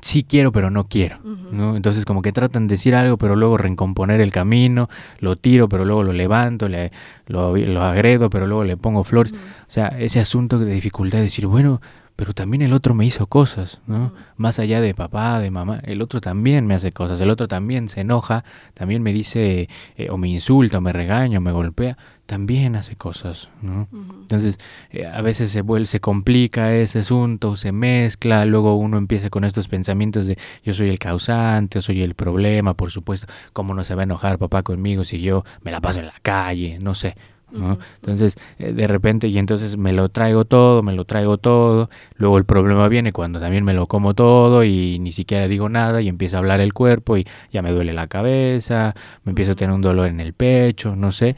sí 0.00 0.22
quiero, 0.22 0.52
pero 0.52 0.70
no 0.70 0.84
quiero, 0.84 1.18
¿no? 1.50 1.74
Entonces 1.74 2.04
como 2.04 2.22
que 2.22 2.30
tratan 2.30 2.68
de 2.68 2.74
decir 2.74 2.94
algo, 2.94 3.18
pero 3.18 3.34
luego 3.34 3.58
recomponer 3.58 4.20
el 4.20 4.30
camino, 4.30 4.88
lo 5.18 5.34
tiro, 5.34 5.68
pero 5.68 5.84
luego 5.84 6.04
lo 6.04 6.12
levanto, 6.12 6.68
le, 6.68 6.92
lo, 7.26 7.56
lo 7.56 7.82
agredo, 7.82 8.30
pero 8.30 8.46
luego 8.46 8.62
le 8.62 8.76
pongo 8.76 9.02
flores. 9.02 9.32
O 9.32 9.72
sea, 9.72 9.88
ese 9.88 10.20
asunto 10.20 10.60
de 10.60 10.72
dificultad 10.72 11.18
de 11.18 11.24
decir, 11.24 11.48
bueno, 11.48 11.80
pero 12.16 12.32
también 12.32 12.62
el 12.62 12.72
otro 12.72 12.94
me 12.94 13.04
hizo 13.04 13.26
cosas, 13.26 13.80
¿no? 13.88 14.12
Más 14.36 14.60
allá 14.60 14.80
de 14.80 14.94
papá, 14.94 15.40
de 15.40 15.50
mamá, 15.50 15.80
el 15.82 16.00
otro 16.00 16.20
también 16.20 16.64
me 16.64 16.74
hace 16.74 16.92
cosas, 16.92 17.20
el 17.20 17.28
otro 17.28 17.48
también 17.48 17.88
se 17.88 18.02
enoja, 18.02 18.44
también 18.74 19.02
me 19.02 19.12
dice 19.12 19.68
eh, 19.96 20.10
o 20.10 20.16
me 20.16 20.28
insulta, 20.28 20.78
o 20.78 20.80
me 20.80 20.92
regaña, 20.92 21.38
o 21.38 21.40
me 21.40 21.50
golpea, 21.50 21.98
también 22.26 22.76
hace 22.76 22.96
cosas, 22.96 23.50
¿no? 23.60 23.88
Entonces, 23.92 24.58
eh, 24.90 25.06
a 25.06 25.20
veces 25.20 25.50
se 25.50 25.60
vuelve, 25.60 25.86
se 25.86 26.00
complica 26.00 26.74
ese 26.74 27.00
asunto, 27.00 27.56
se 27.56 27.72
mezcla, 27.72 28.44
luego 28.46 28.76
uno 28.76 28.96
empieza 28.96 29.30
con 29.30 29.44
estos 29.44 29.68
pensamientos 29.68 30.26
de 30.26 30.38
yo 30.64 30.72
soy 30.72 30.88
el 30.88 30.98
causante, 30.98 31.78
yo 31.78 31.82
soy 31.82 32.02
el 32.02 32.14
problema, 32.14 32.74
por 32.74 32.90
supuesto, 32.90 33.26
¿cómo 33.52 33.74
no 33.74 33.84
se 33.84 33.94
va 33.94 34.02
a 34.02 34.04
enojar 34.04 34.38
papá 34.38 34.62
conmigo 34.62 35.04
si 35.04 35.20
yo 35.20 35.44
me 35.62 35.70
la 35.70 35.80
paso 35.80 36.00
en 36.00 36.06
la 36.06 36.18
calle? 36.22 36.78
No 36.80 36.94
sé, 36.94 37.14
entonces, 37.54 38.36
eh, 38.58 38.72
de 38.72 38.86
repente, 38.88 39.28
y 39.28 39.38
entonces 39.38 39.76
me 39.76 39.92
lo 39.92 40.08
traigo 40.08 40.44
todo, 40.44 40.82
me 40.82 40.92
lo 40.92 41.04
traigo 41.04 41.38
todo, 41.38 41.88
luego 42.16 42.38
el 42.38 42.44
problema 42.44 42.88
viene 42.88 43.12
cuando 43.12 43.40
también 43.40 43.64
me 43.64 43.74
lo 43.74 43.86
como 43.86 44.14
todo 44.14 44.64
y 44.64 44.98
ni 44.98 45.12
siquiera 45.12 45.46
digo 45.46 45.68
nada 45.68 46.00
y 46.02 46.08
empieza 46.08 46.36
a 46.36 46.40
hablar 46.40 46.60
el 46.60 46.72
cuerpo 46.72 47.16
y 47.16 47.26
ya 47.52 47.62
me 47.62 47.70
duele 47.70 47.92
la 47.92 48.08
cabeza, 48.08 48.94
me 49.24 49.30
empiezo 49.30 49.52
a 49.52 49.54
tener 49.54 49.74
un 49.74 49.82
dolor 49.82 50.08
en 50.08 50.20
el 50.20 50.32
pecho, 50.32 50.96
no 50.96 51.12
sé, 51.12 51.36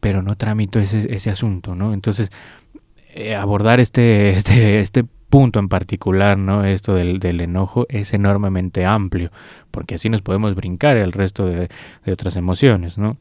pero 0.00 0.22
no 0.22 0.36
tramito 0.36 0.78
ese, 0.78 1.14
ese 1.14 1.30
asunto, 1.30 1.74
¿no? 1.74 1.92
Entonces, 1.92 2.30
eh, 3.14 3.34
abordar 3.34 3.80
este, 3.80 4.30
este, 4.36 4.80
este 4.80 5.04
punto 5.04 5.60
en 5.60 5.68
particular, 5.68 6.36
¿no? 6.36 6.64
Esto 6.64 6.94
del, 6.94 7.20
del, 7.20 7.40
enojo 7.40 7.86
es 7.88 8.12
enormemente 8.12 8.84
amplio, 8.84 9.30
porque 9.70 9.94
así 9.94 10.08
nos 10.08 10.22
podemos 10.22 10.54
brincar 10.54 10.96
el 10.96 11.12
resto 11.12 11.46
de, 11.46 11.68
de 12.04 12.12
otras 12.12 12.36
emociones, 12.36 12.98
¿no? 12.98 13.16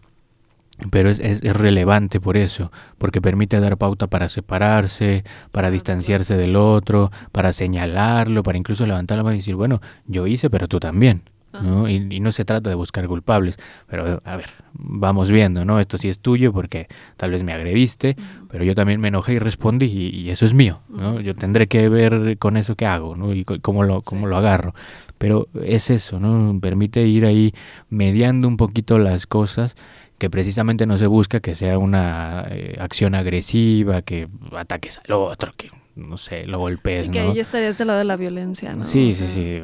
pero 0.91 1.09
es, 1.09 1.19
es, 1.19 1.41
relevante 1.41 2.19
por 2.21 2.37
eso, 2.37 2.71
porque 2.97 3.21
permite 3.21 3.59
dar 3.59 3.77
pauta 3.77 4.07
para 4.07 4.29
separarse, 4.29 5.23
para 5.51 5.71
distanciarse 5.71 6.37
del 6.37 6.55
otro, 6.55 7.11
para 7.31 7.51
señalarlo, 7.53 8.43
para 8.43 8.57
incluso 8.57 8.85
levantar 8.85 9.17
la 9.17 9.23
mano 9.23 9.35
y 9.35 9.39
decir, 9.39 9.55
bueno, 9.55 9.81
yo 10.05 10.25
hice, 10.25 10.49
pero 10.49 10.67
tú 10.67 10.79
también. 10.79 11.23
¿No? 11.53 11.89
Y, 11.89 12.19
no 12.19 12.31
se 12.31 12.45
trata 12.45 12.69
de 12.69 12.75
buscar 12.75 13.07
culpables, 13.07 13.57
pero 13.87 14.21
a 14.23 14.35
ver, 14.35 14.49
vamos 14.73 15.31
viendo, 15.31 15.65
¿no? 15.65 15.79
Esto 15.79 15.97
sí 15.97 16.09
es 16.09 16.19
tuyo 16.19 16.53
porque 16.53 16.87
tal 17.17 17.31
vez 17.31 17.43
me 17.43 17.53
agrediste, 17.53 18.15
pero 18.49 18.63
yo 18.63 18.75
también 18.75 18.99
me 18.99 19.07
enojé 19.07 19.33
y 19.33 19.39
respondí 19.39 19.85
y, 19.85 20.29
eso 20.29 20.45
es 20.45 20.53
mío, 20.53 20.81
¿no? 20.89 21.19
Yo 21.19 21.35
tendré 21.35 21.67
que 21.67 21.89
ver 21.89 22.37
con 22.37 22.57
eso 22.57 22.75
que 22.75 22.85
hago, 22.85 23.15
¿no? 23.15 23.33
Y 23.33 23.43
cómo 23.43 23.83
lo, 23.83 24.01
cómo 24.01 24.27
lo 24.27 24.37
agarro. 24.37 24.73
Pero 25.17 25.47
es 25.61 25.89
eso, 25.89 26.19
¿no? 26.19 26.57
Permite 26.61 27.05
ir 27.05 27.25
ahí 27.25 27.53
mediando 27.89 28.47
un 28.47 28.57
poquito 28.57 28.97
las 28.99 29.27
cosas 29.27 29.75
que 30.17 30.29
precisamente 30.29 30.85
no 30.85 30.97
se 30.97 31.07
busca 31.07 31.39
que 31.39 31.55
sea 31.55 31.77
una 31.77 32.45
eh, 32.49 32.77
acción 32.79 33.15
agresiva, 33.15 34.01
que 34.01 34.27
ataques 34.51 34.99
al 34.99 35.13
otro, 35.13 35.53
que 35.57 35.71
no 35.99 36.17
sé, 36.17 36.45
lo 36.45 36.59
golpees. 36.59 37.07
Y 37.07 37.11
que 37.11 37.19
ahí 37.19 37.39
estarías 37.39 37.77
del 37.77 37.87
lado 37.87 37.99
de 37.99 38.05
la 38.05 38.15
violencia, 38.15 38.73
¿no? 38.73 38.85
Sí, 38.85 39.13
sí, 39.13 39.27
sí. 39.27 39.61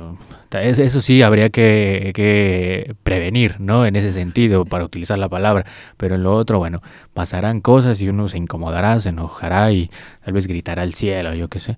Eso 0.52 1.02
sí 1.02 1.22
habría 1.22 1.50
que, 1.50 2.12
que, 2.16 2.96
prevenir, 3.04 3.60
¿no? 3.60 3.86
En 3.86 3.96
ese 3.96 4.12
sentido, 4.12 4.66
para 4.66 4.86
utilizar 4.86 5.18
la 5.18 5.28
palabra. 5.28 5.66
Pero 5.98 6.16
en 6.16 6.24
lo 6.24 6.34
otro, 6.34 6.60
bueno, 6.60 6.82
pasarán 7.14 7.62
cosas 7.62 8.02
y 8.02 8.10
uno 8.10 8.28
se 8.28 8.38
incomodará, 8.38 9.00
se 9.00 9.10
enojará 9.10 9.72
y 9.72 9.90
tal 10.24 10.34
vez 10.34 10.48
gritará 10.48 10.84
al 10.84 10.94
cielo, 10.94 11.34
yo 11.34 11.50
qué 11.50 11.60
sé 11.60 11.78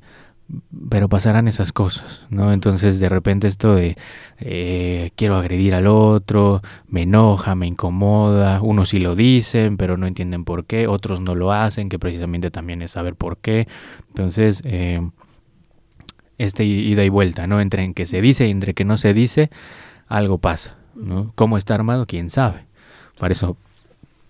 pero 0.90 1.10
pasarán 1.10 1.48
esas 1.48 1.74
cosas, 1.74 2.24
¿no? 2.30 2.54
Entonces 2.54 3.00
de 3.00 3.10
repente 3.10 3.48
esto 3.48 3.76
de 3.76 3.98
eh, 4.40 5.12
quiero 5.16 5.36
agredir 5.36 5.76
al 5.76 5.88
otro, 5.88 6.62
me 6.88 7.04
enoja, 7.04 7.56
me 7.56 7.68
incomoda, 7.68 8.62
unos 8.62 8.90
sí 8.90 9.00
lo 9.00 9.16
dicen, 9.16 9.78
pero 9.78 9.98
no 9.98 10.08
entienden 10.08 10.46
por 10.46 10.66
qué, 10.66 10.88
otros 10.88 11.20
no 11.20 11.36
lo 11.36 11.52
hacen, 11.52 11.90
que 11.90 12.00
precisamente 12.00 12.52
también 12.52 12.82
es 12.82 12.92
saber 12.92 13.16
por 13.16 13.38
qué. 13.38 13.68
Entonces, 14.10 14.62
eh, 14.66 15.02
este 16.38 16.64
ida 16.64 17.04
y 17.04 17.10
vuelta, 17.10 17.48
¿no? 17.48 17.60
Entre 17.60 17.84
en 17.84 17.94
que 17.94 18.06
se 18.06 18.22
dice 18.22 18.48
y 18.48 18.52
entre 18.52 18.74
que 18.74 18.86
no 18.86 18.98
se 18.98 19.14
dice, 19.14 19.50
algo 20.08 20.38
pasa, 20.38 20.78
¿no? 20.96 21.34
¿Cómo 21.36 21.58
está 21.58 21.76
armado? 21.76 22.06
¿Quién 22.06 22.30
sabe? 22.30 22.66
Para 23.20 23.34
eso 23.34 23.58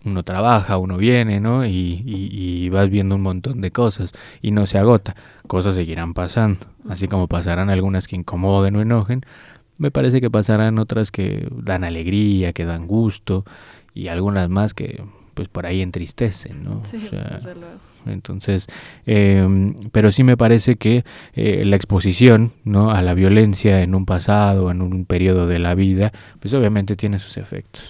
uno 0.06 0.24
trabaja, 0.24 0.78
uno 0.78 0.98
viene, 0.98 1.40
¿no? 1.40 1.66
Y, 1.66 2.04
y, 2.06 2.70
vas 2.70 2.90
viendo 2.90 3.16
un 3.16 3.22
montón 3.22 3.62
de 3.62 3.72
cosas 3.72 4.14
y 4.42 4.52
no 4.52 4.66
se 4.66 4.78
agota. 4.78 5.16
Cosas 5.48 5.76
seguirán 5.76 6.14
pasando, 6.14 6.66
así 6.90 7.08
como 7.08 7.28
pasarán 7.28 7.70
algunas 7.70 8.08
que 8.08 8.16
incomoden 8.16 8.76
o 8.76 8.82
enojen, 8.82 9.24
me 9.78 9.92
parece 9.92 10.22
que 10.22 10.30
pasarán 10.30 10.80
otras 10.80 11.12
que 11.12 11.48
dan 11.52 11.84
alegría, 11.84 12.54
que 12.54 12.66
dan 12.66 12.88
gusto 12.88 13.46
y 13.94 14.08
algunas 14.08 14.50
más 14.50 14.74
que 14.74 15.04
pues 15.34 15.48
por 15.50 15.68
ahí 15.68 15.82
entristecen, 15.84 16.64
¿no? 16.64 16.82
Sí, 16.90 16.98
entonces, 18.08 18.68
em, 19.06 19.76
pero 19.92 20.12
sí 20.12 20.24
me 20.24 20.36
parece 20.36 20.78
que 20.78 21.04
eh, 21.34 21.64
la 21.66 21.76
exposición 21.76 22.52
¿no? 22.64 22.90
a 22.90 23.02
la 23.02 23.14
violencia 23.14 23.82
en 23.82 23.94
un 23.94 24.06
pasado, 24.06 24.72
en 24.72 24.82
un 24.82 25.06
periodo 25.06 25.46
de 25.46 25.60
la 25.60 25.76
vida, 25.76 26.12
pues 26.40 26.54
obviamente 26.54 26.96
tiene 26.96 27.20
sus 27.20 27.38
efectos. 27.38 27.84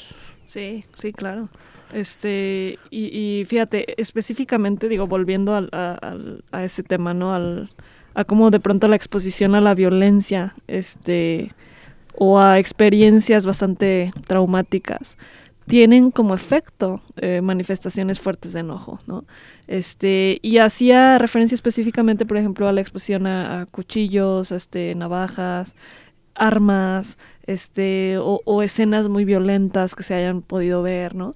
Sí, 0.46 0.84
sí, 0.94 1.14
claro. 1.14 1.50
Este, 1.94 2.80
y, 2.90 3.44
fíjate, 3.46 4.00
específicamente, 4.02 4.90
digo, 4.90 5.08
volviendo 5.08 5.56
al, 5.56 5.70
a, 6.52 6.64
ese 6.64 6.84
tema, 6.84 7.14
¿no? 7.14 7.34
Al, 7.34 7.70
a 8.14 8.24
cómo 8.26 8.52
de 8.52 8.60
pronto 8.60 8.88
la 8.88 8.96
exposición 8.96 9.56
a 9.56 9.62
la 9.62 9.74
violencia, 9.74 10.56
este, 10.68 11.54
o 12.16 12.40
a 12.40 12.60
experiencias 12.60 13.46
bastante 13.46 14.12
traumáticas, 14.26 15.18
tienen 15.68 16.12
como 16.12 16.34
efecto 16.34 17.02
eh, 17.18 17.42
manifestaciones 17.42 18.20
fuertes 18.20 18.54
de 18.54 18.62
enojo, 18.62 19.00
¿no? 19.06 19.26
Este, 19.68 20.40
y 20.42 20.60
hacía 20.60 21.18
referencia 21.18 21.56
específicamente, 21.56 22.26
por 22.26 22.38
ejemplo, 22.38 22.68
a 22.68 22.72
la 22.72 22.82
exposición 22.82 23.28
a, 23.28 23.68
cuchillos, 23.70 24.52
este, 24.52 24.96
navajas, 24.96 25.76
armas, 26.38 27.18
este, 27.44 28.18
o, 28.20 28.62
escenas 28.62 29.08
muy 29.08 29.26
violentas 29.26 29.96
que 29.96 30.04
se 30.04 30.14
hayan 30.14 30.42
podido 30.42 30.82
ver, 30.82 31.16
¿no? 31.16 31.34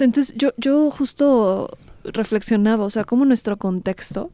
entonces 0.00 0.34
yo, 0.36 0.52
yo 0.56 0.90
justo 0.90 1.76
reflexionaba, 2.04 2.84
o 2.84 2.90
sea, 2.90 3.04
como 3.04 3.24
nuestro 3.24 3.56
contexto, 3.56 4.30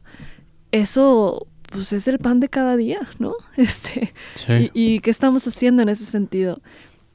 eso 0.71 1.47
pues 1.71 1.93
es 1.93 2.07
el 2.07 2.19
pan 2.19 2.39
de 2.39 2.49
cada 2.49 2.77
día, 2.77 2.99
¿no? 3.19 3.33
Este, 3.57 4.13
y, 4.47 4.71
y, 4.73 4.99
qué 4.99 5.09
estamos 5.09 5.47
haciendo 5.47 5.81
en 5.81 5.89
ese 5.89 6.05
sentido. 6.05 6.61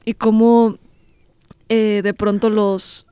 Y 0.03 0.13
cómo 0.13 0.77
eh, 1.73 2.01
de 2.03 2.13
pronto 2.13 2.49
los, 2.49 3.07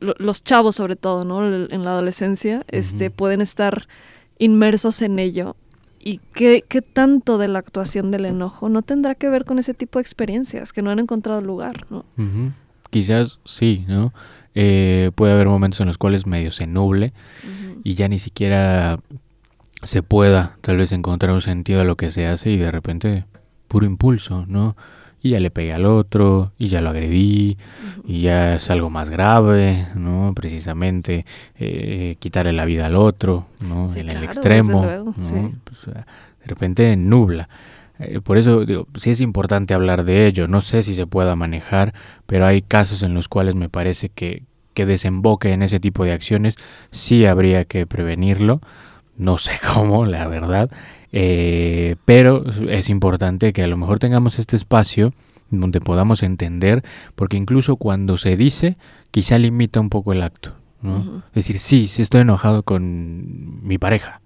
los 0.00 0.42
chavos 0.42 0.76
sobre 0.76 0.96
todo, 0.96 1.22
¿no? 1.24 1.44
En 1.66 1.84
la 1.84 1.90
adolescencia, 1.90 2.64
este, 2.68 3.10
pueden 3.10 3.42
estar 3.42 3.88
inmersos 4.38 5.02
en 5.02 5.18
ello. 5.18 5.54
¿Y 6.06 6.20
qué, 6.34 6.62
qué, 6.68 6.82
tanto 6.82 7.38
de 7.38 7.48
la 7.48 7.60
actuación 7.60 8.10
del 8.10 8.26
enojo 8.26 8.68
no 8.68 8.82
tendrá 8.82 9.14
que 9.14 9.30
ver 9.30 9.46
con 9.46 9.58
ese 9.58 9.72
tipo 9.72 9.98
de 9.98 10.02
experiencias 10.02 10.74
que 10.74 10.82
no 10.82 10.90
han 10.90 10.98
encontrado 10.98 11.40
lugar, 11.40 11.86
¿no? 11.88 12.04
Quizás 12.90 13.38
sí, 13.46 13.86
¿no? 13.88 14.12
Eh, 14.54 15.12
puede 15.14 15.32
haber 15.32 15.48
momentos 15.48 15.80
en 15.80 15.86
los 15.86 15.96
cuales 15.96 16.26
medio 16.26 16.50
se 16.50 16.66
nuble 16.66 17.14
y 17.82 17.94
ya 17.94 18.06
ni 18.08 18.18
siquiera 18.18 18.98
se 19.82 20.02
pueda 20.02 20.58
tal 20.60 20.76
vez 20.76 20.92
encontrar 20.92 21.32
un 21.32 21.40
sentido 21.40 21.80
a 21.80 21.84
lo 21.84 21.96
que 21.96 22.10
se 22.10 22.26
hace 22.26 22.50
y 22.50 22.58
de 22.58 22.70
repente 22.70 23.24
puro 23.66 23.86
impulso, 23.86 24.44
¿no? 24.46 24.76
Y 25.24 25.30
ya 25.30 25.40
le 25.40 25.50
pegué 25.50 25.72
al 25.72 25.86
otro, 25.86 26.52
y 26.58 26.68
ya 26.68 26.82
lo 26.82 26.90
agredí, 26.90 27.56
y 28.04 28.20
ya 28.20 28.56
es 28.56 28.68
algo 28.68 28.90
más 28.90 29.08
grave, 29.08 29.86
¿no? 29.94 30.34
Precisamente 30.36 31.24
eh, 31.58 32.16
quitarle 32.18 32.52
la 32.52 32.66
vida 32.66 32.84
al 32.84 32.94
otro, 32.94 33.46
¿no? 33.66 33.88
en 33.94 34.10
el 34.10 34.22
extremo, 34.22 35.14
pues, 35.14 35.86
de 35.86 36.04
repente 36.44 36.94
nubla. 36.96 37.48
Eh, 37.98 38.20
por 38.20 38.36
eso 38.36 38.66
digo, 38.66 38.86
sí 38.96 39.12
es 39.12 39.22
importante 39.22 39.72
hablar 39.72 40.04
de 40.04 40.26
ello, 40.26 40.46
no 40.46 40.60
sé 40.60 40.82
si 40.82 40.94
se 40.94 41.06
pueda 41.06 41.36
manejar, 41.36 41.94
pero 42.26 42.44
hay 42.44 42.60
casos 42.60 43.02
en 43.02 43.14
los 43.14 43.28
cuales 43.28 43.54
me 43.54 43.70
parece 43.70 44.10
que, 44.10 44.42
que 44.74 44.84
desemboque 44.84 45.52
en 45.52 45.62
ese 45.62 45.80
tipo 45.80 46.04
de 46.04 46.12
acciones, 46.12 46.56
sí 46.90 47.24
habría 47.24 47.64
que 47.64 47.86
prevenirlo, 47.86 48.60
no 49.16 49.38
sé 49.38 49.52
cómo, 49.74 50.04
la 50.04 50.28
verdad, 50.28 50.70
eh, 51.16 51.94
pero 52.04 52.44
es 52.68 52.90
importante 52.90 53.52
que 53.52 53.62
a 53.62 53.68
lo 53.68 53.76
mejor 53.76 54.00
tengamos 54.00 54.40
este 54.40 54.56
espacio 54.56 55.14
donde 55.48 55.80
podamos 55.80 56.24
entender, 56.24 56.82
porque 57.14 57.36
incluso 57.36 57.76
cuando 57.76 58.16
se 58.16 58.36
dice, 58.36 58.78
quizá 59.12 59.38
limita 59.38 59.78
un 59.78 59.90
poco 59.90 60.12
el 60.12 60.24
acto. 60.24 60.56
¿no? 60.82 61.22
Es 61.28 61.46
decir, 61.46 61.60
sí, 61.60 61.86
sí 61.86 62.02
estoy 62.02 62.22
enojado 62.22 62.64
con 62.64 63.64
mi 63.64 63.78
pareja. 63.78 64.20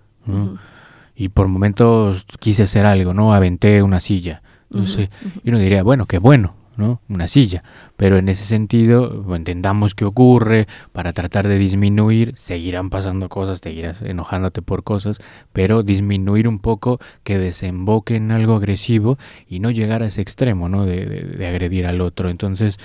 Y 1.15 1.29
por 1.29 1.49
momentos 1.49 2.25
quise 2.41 2.63
hacer 2.63 2.87
algo, 2.87 3.13
¿no? 3.13 3.35
Aventé 3.35 3.83
una 3.83 4.01
silla. 4.01 4.41
No 4.71 4.87
sé. 4.87 5.11
Y 5.45 5.51
uno 5.51 5.59
diría, 5.59 5.83
bueno, 5.83 6.07
qué 6.07 6.17
bueno. 6.17 6.55
¿No? 6.79 7.03
Una 7.09 7.29
silla. 7.29 7.65
Pero 7.97 8.17
en 8.17 8.29
ese 8.29 8.45
sentido, 8.45 9.35
entendamos 9.35 9.95
qué 9.95 10.05
ocurre 10.05 10.69
para 10.93 11.13
tratar 11.13 11.49
de 11.49 11.59
disminuir, 11.59 12.35
seguirán 12.37 12.89
pasando 12.89 13.29
cosas, 13.29 13.59
seguirás 13.59 14.01
enojándote 14.01 14.63
por 14.63 14.85
cosas, 14.85 15.21
pero 15.53 15.83
disminuir 15.83 16.47
un 16.47 16.61
poco 16.61 17.01
que 17.25 17.37
desemboque 17.37 18.15
en 18.15 18.31
algo 18.31 18.55
agresivo 18.55 19.19
y 19.49 19.59
no 19.59 19.71
llegar 19.71 20.03
a 20.03 20.07
ese 20.07 20.23
extremo, 20.23 20.69
¿no? 20.69 20.87
De, 20.87 21.05
de 21.05 21.47
agredir 21.47 21.85
al 21.87 22.01
otro. 22.01 22.31
Entonces, 22.31 22.79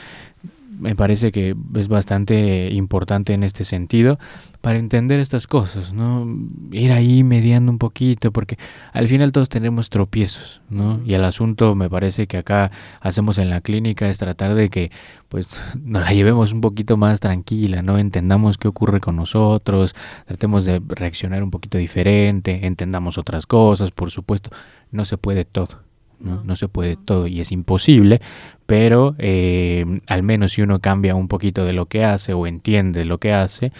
me 0.84 0.98
parece 0.98 1.32
que 1.32 1.56
es 1.76 1.88
bastante 1.88 2.70
importante 2.72 3.34
en 3.34 3.44
este 3.44 3.64
sentido 3.64 4.20
para 4.60 4.80
entender 4.80 5.22
estas 5.22 5.48
cosas, 5.48 5.94
¿no? 5.94 6.28
Ir 6.72 6.92
ahí 6.92 7.24
mediando 7.24 7.72
un 7.72 7.78
poquito, 7.78 8.34
porque 8.34 8.58
al 8.92 9.08
final 9.08 9.32
todos 9.32 9.48
tenemos 9.48 9.90
tropiezos, 9.90 10.62
¿no? 10.70 11.00
Y 11.06 11.14
el 11.14 11.24
asunto 11.24 11.74
me 11.74 11.90
parece 11.90 12.28
que 12.28 12.38
acá 12.38 12.70
hacemos 13.00 13.38
en 13.38 13.50
la 13.50 13.62
clínica 13.62 14.10
es 14.10 14.18
tratar 14.18 14.56
de 14.56 14.68
que 14.68 14.92
pues 15.30 15.48
nos 15.82 16.04
la 16.04 16.12
llevemos 16.12 16.52
un 16.52 16.60
poquito 16.60 16.98
más 16.98 17.22
tranquila, 17.22 17.82
¿no? 17.82 17.98
Entendamos 17.98 18.58
qué 18.58 18.68
ocurre 18.68 19.00
con 19.00 19.16
nosotros, 19.16 19.96
tratemos 20.26 20.66
de 20.66 20.82
reaccionar 20.86 21.44
un 21.44 21.52
poquito 21.52 21.78
diferente, 21.78 22.68
entendamos 22.68 23.18
otras 23.18 23.48
cosas, 23.48 23.92
por 23.92 24.12
supuesto, 24.12 24.50
no 24.92 25.06
se 25.06 25.18
puede 25.18 25.46
todo. 25.46 25.93
¿No? 26.24 26.44
no 26.44 26.56
se 26.56 26.68
puede 26.68 26.96
todo 26.96 27.28
y 27.28 27.40
es 27.40 27.52
imposible, 27.52 28.22
pero 28.66 29.16
eh, 29.20 29.86
al 30.08 30.24
menos 30.24 30.54
si 30.54 30.62
uno 30.62 30.80
cambia 30.80 31.16
un 31.16 31.28
poquito 31.28 31.66
de 31.66 31.74
lo 31.74 31.86
que 31.86 32.04
hace 32.04 32.34
o 32.34 32.48
entiende 32.48 33.06
lo 33.06 33.20
que 33.20 33.34
hace, 33.34 33.72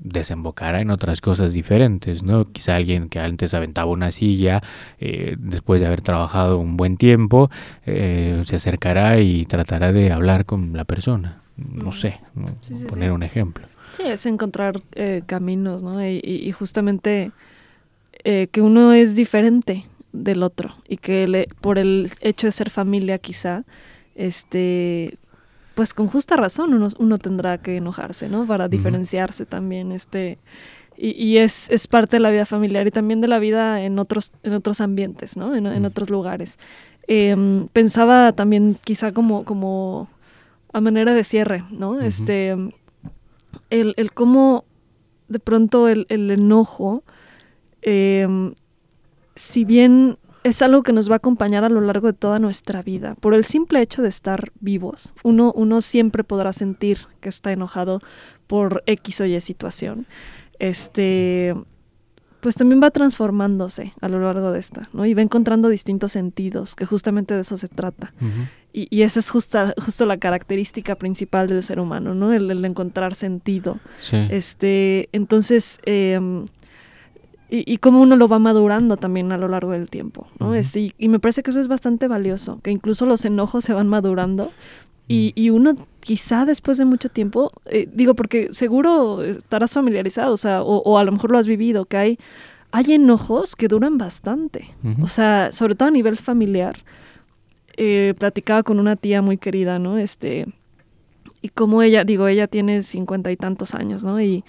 desembocará 0.00 0.80
en 0.80 0.90
otras 0.90 1.20
cosas 1.20 1.52
diferentes, 1.52 2.22
¿no? 2.22 2.44
Quizá 2.44 2.76
alguien 2.76 3.08
que 3.08 3.20
antes 3.20 3.54
aventaba 3.54 3.90
una 3.90 4.12
silla, 4.12 4.62
eh, 5.00 5.36
después 5.38 5.80
de 5.80 5.86
haber 5.86 6.02
trabajado 6.02 6.58
un 6.58 6.76
buen 6.76 6.96
tiempo, 6.96 7.50
eh, 7.84 8.42
se 8.46 8.56
acercará 8.56 9.18
y 9.20 9.44
tratará 9.44 9.92
de 9.92 10.12
hablar 10.12 10.44
con 10.44 10.76
la 10.76 10.84
persona. 10.84 11.38
No 11.56 11.92
sé, 11.92 12.20
poner 12.88 13.10
un 13.10 13.24
ejemplo. 13.24 13.66
Sí, 13.96 14.04
es 14.04 14.26
encontrar 14.26 14.80
eh, 14.92 15.22
caminos, 15.26 15.82
¿no? 15.82 16.04
Y, 16.06 16.52
justamente 16.52 17.32
que 18.24 18.60
uno 18.60 18.92
es 18.92 19.16
diferente 19.16 19.86
del 20.12 20.42
otro 20.42 20.74
y 20.88 20.96
que 20.96 21.28
le, 21.28 21.48
por 21.60 21.78
el 21.78 22.10
hecho 22.20 22.46
de 22.46 22.52
ser 22.52 22.70
familia 22.70 23.18
quizá, 23.18 23.64
este 24.14 25.18
pues 25.74 25.94
con 25.94 26.08
justa 26.08 26.34
razón 26.36 26.74
uno, 26.74 26.88
uno 26.98 27.18
tendrá 27.18 27.58
que 27.58 27.76
enojarse, 27.76 28.28
¿no? 28.28 28.44
Para 28.44 28.66
diferenciarse 28.66 29.46
también, 29.46 29.92
este, 29.92 30.38
y, 30.96 31.36
es, 31.36 31.70
es, 31.70 31.86
parte 31.86 32.16
de 32.16 32.20
la 32.20 32.30
vida 32.30 32.44
familiar 32.44 32.84
y 32.88 32.90
también 32.90 33.20
de 33.20 33.28
la 33.28 33.38
vida 33.38 33.80
en 33.82 34.00
otros, 34.00 34.32
en 34.42 34.54
otros 34.54 34.80
ambientes, 34.80 35.36
¿no? 35.36 35.54
En, 35.54 35.84
otros 35.84 36.10
lugares. 36.10 36.58
Em, 37.06 37.68
pensaba 37.68 38.32
también 38.32 38.76
quizá 38.82 39.12
como, 39.12 39.44
como 39.44 40.08
a 40.72 40.80
manera 40.80 41.14
de 41.14 41.22
cierre, 41.22 41.62
¿no? 41.70 42.00
Este, 42.00 42.56
el, 43.70 43.94
el 43.96 44.12
cómo 44.12 44.64
de 45.28 45.38
pronto 45.38 45.86
el, 45.86 46.06
el 46.08 46.28
enojo, 46.32 47.04
em, 47.82 48.54
si 49.38 49.64
bien 49.64 50.18
es 50.42 50.62
algo 50.62 50.82
que 50.82 50.92
nos 50.92 51.08
va 51.08 51.14
a 51.14 51.16
acompañar 51.16 51.64
a 51.64 51.68
lo 51.68 51.80
largo 51.80 52.08
de 52.08 52.12
toda 52.12 52.38
nuestra 52.38 52.82
vida. 52.82 53.14
Por 53.20 53.34
el 53.34 53.44
simple 53.44 53.80
hecho 53.80 54.02
de 54.02 54.08
estar 54.08 54.50
vivos, 54.60 55.14
uno, 55.22 55.52
uno 55.54 55.80
siempre 55.80 56.24
podrá 56.24 56.52
sentir 56.52 56.98
que 57.20 57.28
está 57.28 57.52
enojado 57.52 58.00
por 58.46 58.82
X 58.86 59.20
o 59.20 59.26
Y 59.26 59.40
situación. 59.40 60.06
Este, 60.58 61.54
pues 62.40 62.54
también 62.54 62.82
va 62.82 62.90
transformándose 62.90 63.92
a 64.00 64.08
lo 64.08 64.20
largo 64.20 64.52
de 64.52 64.58
esta, 64.58 64.88
¿no? 64.92 65.06
Y 65.06 65.14
va 65.14 65.22
encontrando 65.22 65.68
distintos 65.68 66.12
sentidos, 66.12 66.74
que 66.74 66.86
justamente 66.86 67.34
de 67.34 67.40
eso 67.40 67.56
se 67.56 67.68
trata. 67.68 68.12
y, 68.72 69.02
esa 69.02 69.20
es 69.20 69.30
justa, 69.30 69.74
justo 69.76 70.06
la 70.06 70.18
característica 70.18 70.94
principal 70.94 71.48
del 71.48 71.62
ser 71.62 71.80
humano, 71.80 72.14
¿no? 72.14 72.32
El, 72.32 72.64
encontrar 72.64 73.14
sentido. 73.14 73.78
Este, 74.30 75.08
entonces, 75.12 75.78
em, 75.84 76.44
y, 77.50 77.70
y, 77.72 77.78
cómo 77.78 78.00
uno 78.00 78.16
lo 78.16 78.28
va 78.28 78.38
madurando 78.38 78.96
también 78.96 79.32
a 79.32 79.38
lo 79.38 79.48
largo 79.48 79.72
del 79.72 79.88
tiempo, 79.88 80.26
¿no? 80.38 80.54
Este, 80.54 80.92
y, 80.98 81.08
me 81.08 81.18
parece 81.18 81.42
que 81.42 81.50
eso 81.50 81.60
es 81.60 81.68
bastante 81.68 82.06
valioso, 82.08 82.60
que 82.62 82.70
incluso 82.70 83.06
los 83.06 83.24
enojos 83.24 83.64
se 83.64 83.72
van 83.72 83.88
madurando 83.88 84.50
y, 85.06 85.32
y 85.34 85.50
uno 85.50 85.74
quizá 86.00 86.44
después 86.44 86.78
de 86.78 86.84
mucho 86.84 87.08
tiempo, 87.08 87.52
eh, 87.66 87.88
digo 87.92 88.14
porque 88.14 88.48
seguro 88.52 89.22
estarás 89.22 89.72
familiarizado, 89.72 90.32
o 90.32 90.36
sea, 90.36 90.62
o, 90.62 90.98
a 90.98 91.04
lo 91.04 91.12
mejor 91.12 91.30
lo 91.30 91.38
has 91.38 91.46
vivido, 91.46 91.86
que 91.86 91.96
hay, 91.96 92.18
hay 92.70 92.92
enojos 92.92 93.56
que 93.56 93.68
duran 93.68 93.96
bastante, 93.96 94.68
o 95.00 95.06
sea, 95.06 95.50
sobre 95.52 95.74
todo 95.74 95.88
a 95.88 95.92
nivel 95.92 96.18
familiar. 96.18 96.76
Eh, 97.80 98.14
platicaba 98.18 98.64
con 98.64 98.80
una 98.80 98.96
tía 98.96 99.22
muy 99.22 99.38
querida, 99.38 99.78
¿no? 99.78 99.98
Este, 99.98 100.48
y 101.42 101.48
como 101.50 101.80
ella, 101.82 102.02
digo, 102.02 102.26
ella 102.26 102.48
tiene 102.48 102.82
cincuenta 102.82 103.30
y 103.30 103.36
tantos 103.36 103.72
años, 103.74 104.02
¿no? 104.02 104.20
Y 104.20 104.42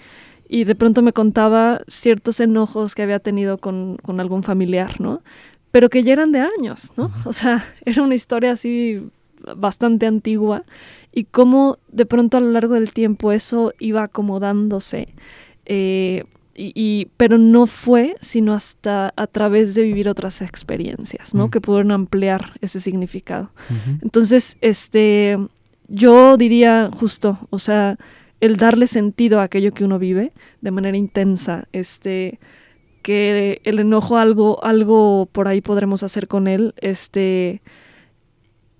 y 0.52 0.64
de 0.64 0.74
pronto 0.74 1.00
me 1.00 1.12
contaba 1.12 1.80
ciertos 1.86 2.40
enojos 2.40 2.96
que 2.96 3.02
había 3.02 3.20
tenido 3.20 3.58
con, 3.58 3.98
algún 4.18 4.42
familiar, 4.42 5.00
¿no? 5.00 5.22
pero 5.70 5.88
que 5.88 6.02
ya 6.02 6.12
eran 6.12 6.32
de 6.32 6.40
años, 6.40 6.90
¿no? 6.96 7.12
O 7.24 7.32
sea, 7.32 7.64
era 7.84 8.02
una 8.02 8.16
historia 8.16 8.50
así 8.50 9.00
bastante 9.56 10.06
antigua 10.06 10.64
y 11.12 11.24
cómo 11.24 11.78
de 11.86 12.04
pronto 12.04 12.36
a 12.36 12.40
lo 12.40 12.50
largo 12.50 12.74
del 12.74 12.92
tiempo 12.92 13.30
eso 13.30 13.72
iba 13.78 14.02
acomodándose. 14.02 15.14
Eh, 15.66 16.24
y, 16.56 17.08
pero 17.16 17.38
no 17.38 17.66
fue 17.66 18.16
sino 18.20 18.52
hasta 18.52 19.14
a 19.16 19.26
través 19.28 19.74
de 19.74 19.82
vivir 19.82 20.08
otras 20.08 20.42
experiencias, 20.42 21.32
¿no? 21.32 21.48
Que 21.48 21.60
pudieron 21.60 21.92
ampliar 21.92 22.52
ese 22.60 22.80
significado. 22.80 23.50
Entonces, 24.02 24.58
este, 24.60 25.38
yo 25.88 26.36
diría 26.36 26.90
justo, 26.92 27.38
o 27.48 27.58
sea, 27.58 27.96
el 28.40 28.56
darle 28.56 28.86
sentido 28.86 29.40
a 29.40 29.44
aquello 29.44 29.72
que 29.72 29.84
uno 29.84 29.98
vive 29.98 30.32
de 30.60 30.70
manera 30.70 30.96
intensa, 30.96 31.68
este, 31.72 32.38
que 33.02 33.60
el 33.64 33.78
enojo 33.78 34.16
algo, 34.16 34.62
algo 34.64 35.28
por 35.30 35.48
ahí 35.48 35.60
podremos 35.60 36.02
hacer 36.02 36.28
con 36.28 36.48
él, 36.48 36.74
este, 36.78 37.62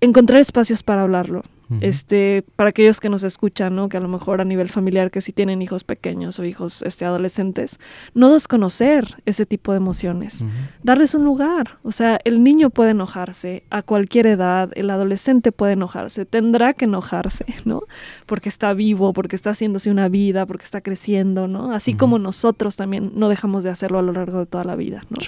encontrar 0.01 0.41
espacios 0.41 0.83
para 0.83 1.03
hablarlo, 1.03 1.43
este, 1.81 2.45
para 2.57 2.71
aquellos 2.71 2.99
que 2.99 3.09
nos 3.09 3.23
escuchan, 3.23 3.77
¿no? 3.77 3.89
Que 3.89 3.97
a 3.97 4.01
lo 4.01 4.09
mejor 4.09 4.41
a 4.41 4.45
nivel 4.45 4.69
familiar, 4.69 5.11
que 5.11 5.21
si 5.21 5.33
tienen 5.33 5.63
hijos 5.63 5.85
pequeños 5.85 6.39
o 6.39 6.45
hijos 6.45 6.83
este, 6.83 7.05
adolescentes, 7.05 7.79
no 8.13 8.33
desconocer 8.33 9.17
ese 9.25 9.47
tipo 9.47 9.71
de 9.73 9.77
emociones, 9.77 10.45
darles 10.83 11.15
un 11.15 11.25
lugar. 11.25 11.79
O 11.83 11.93
sea, 11.93 12.19
el 12.25 12.43
niño 12.43 12.71
puede 12.71 12.91
enojarse 12.91 13.63
a 13.71 13.83
cualquier 13.83 14.27
edad, 14.27 14.71
el 14.75 14.91
adolescente 14.91 15.53
puede 15.53 15.75
enojarse, 15.75 16.25
tendrá 16.25 16.73
que 16.73 16.87
enojarse, 16.87 17.45
¿no? 17.65 17.83
Porque 18.27 18.49
está 18.49 18.73
vivo, 18.73 19.13
porque 19.13 19.37
está 19.37 19.51
haciéndose 19.51 19.91
una 19.91 20.09
vida, 20.09 20.47
porque 20.47 20.65
está 20.65 20.81
creciendo, 20.81 21.47
¿no? 21.47 21.73
Así 21.73 21.95
como 21.95 22.19
nosotros 22.19 22.77
también 22.77 23.13
no 23.15 23.29
dejamos 23.29 23.63
de 23.63 23.71
hacerlo 23.71 24.01
a 24.01 24.03
lo 24.03 24.13
largo 24.13 24.41
de 24.41 24.47
toda 24.47 24.65
la 24.65 24.75
vida, 24.75 25.03
¿no? 25.11 25.19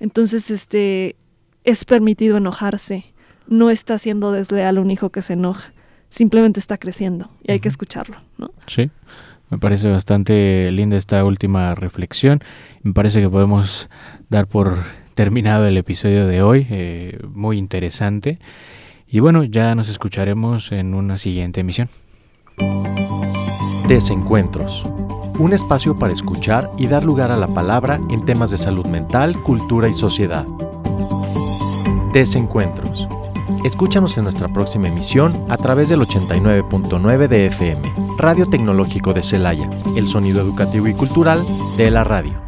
Entonces, 0.00 0.50
este, 0.50 1.16
es 1.64 1.84
permitido 1.84 2.36
enojarse, 2.36 3.12
no 3.46 3.70
está 3.70 3.98
siendo 3.98 4.32
desleal 4.32 4.78
un 4.78 4.90
hijo 4.90 5.10
que 5.10 5.22
se 5.22 5.34
enoja 5.34 5.73
simplemente 6.14 6.60
está 6.60 6.78
creciendo 6.78 7.28
y 7.42 7.50
hay 7.50 7.58
que 7.58 7.68
escucharlo, 7.68 8.18
¿no? 8.38 8.52
Sí, 8.68 8.88
me 9.50 9.58
parece 9.58 9.90
bastante 9.90 10.70
linda 10.70 10.96
esta 10.96 11.24
última 11.24 11.74
reflexión. 11.74 12.40
Me 12.84 12.92
parece 12.92 13.20
que 13.20 13.28
podemos 13.28 13.90
dar 14.30 14.46
por 14.46 14.78
terminado 15.14 15.66
el 15.66 15.76
episodio 15.76 16.26
de 16.28 16.40
hoy, 16.40 16.68
eh, 16.70 17.18
muy 17.32 17.58
interesante. 17.58 18.38
Y 19.08 19.18
bueno, 19.18 19.42
ya 19.42 19.74
nos 19.74 19.88
escucharemos 19.88 20.70
en 20.70 20.94
una 20.94 21.18
siguiente 21.18 21.60
emisión. 21.60 21.88
Desencuentros. 23.88 24.86
Un 25.40 25.52
espacio 25.52 25.98
para 25.98 26.12
escuchar 26.12 26.70
y 26.78 26.86
dar 26.86 27.02
lugar 27.02 27.32
a 27.32 27.36
la 27.36 27.48
palabra 27.48 27.98
en 28.08 28.24
temas 28.24 28.52
de 28.52 28.58
salud 28.58 28.86
mental, 28.86 29.42
cultura 29.42 29.88
y 29.88 29.94
sociedad. 29.94 30.46
Desencuentros 32.12 33.08
Escúchanos 33.64 34.16
en 34.18 34.24
nuestra 34.24 34.48
próxima 34.48 34.88
emisión 34.88 35.44
a 35.48 35.56
través 35.56 35.88
del 35.88 36.00
89.9 36.00 37.28
de 37.28 37.46
FM, 37.46 37.94
Radio 38.18 38.46
Tecnológico 38.48 39.12
de 39.12 39.22
Celaya, 39.22 39.68
el 39.96 40.08
sonido 40.08 40.40
educativo 40.40 40.86
y 40.88 40.94
cultural 40.94 41.42
de 41.76 41.90
la 41.90 42.04
radio. 42.04 42.43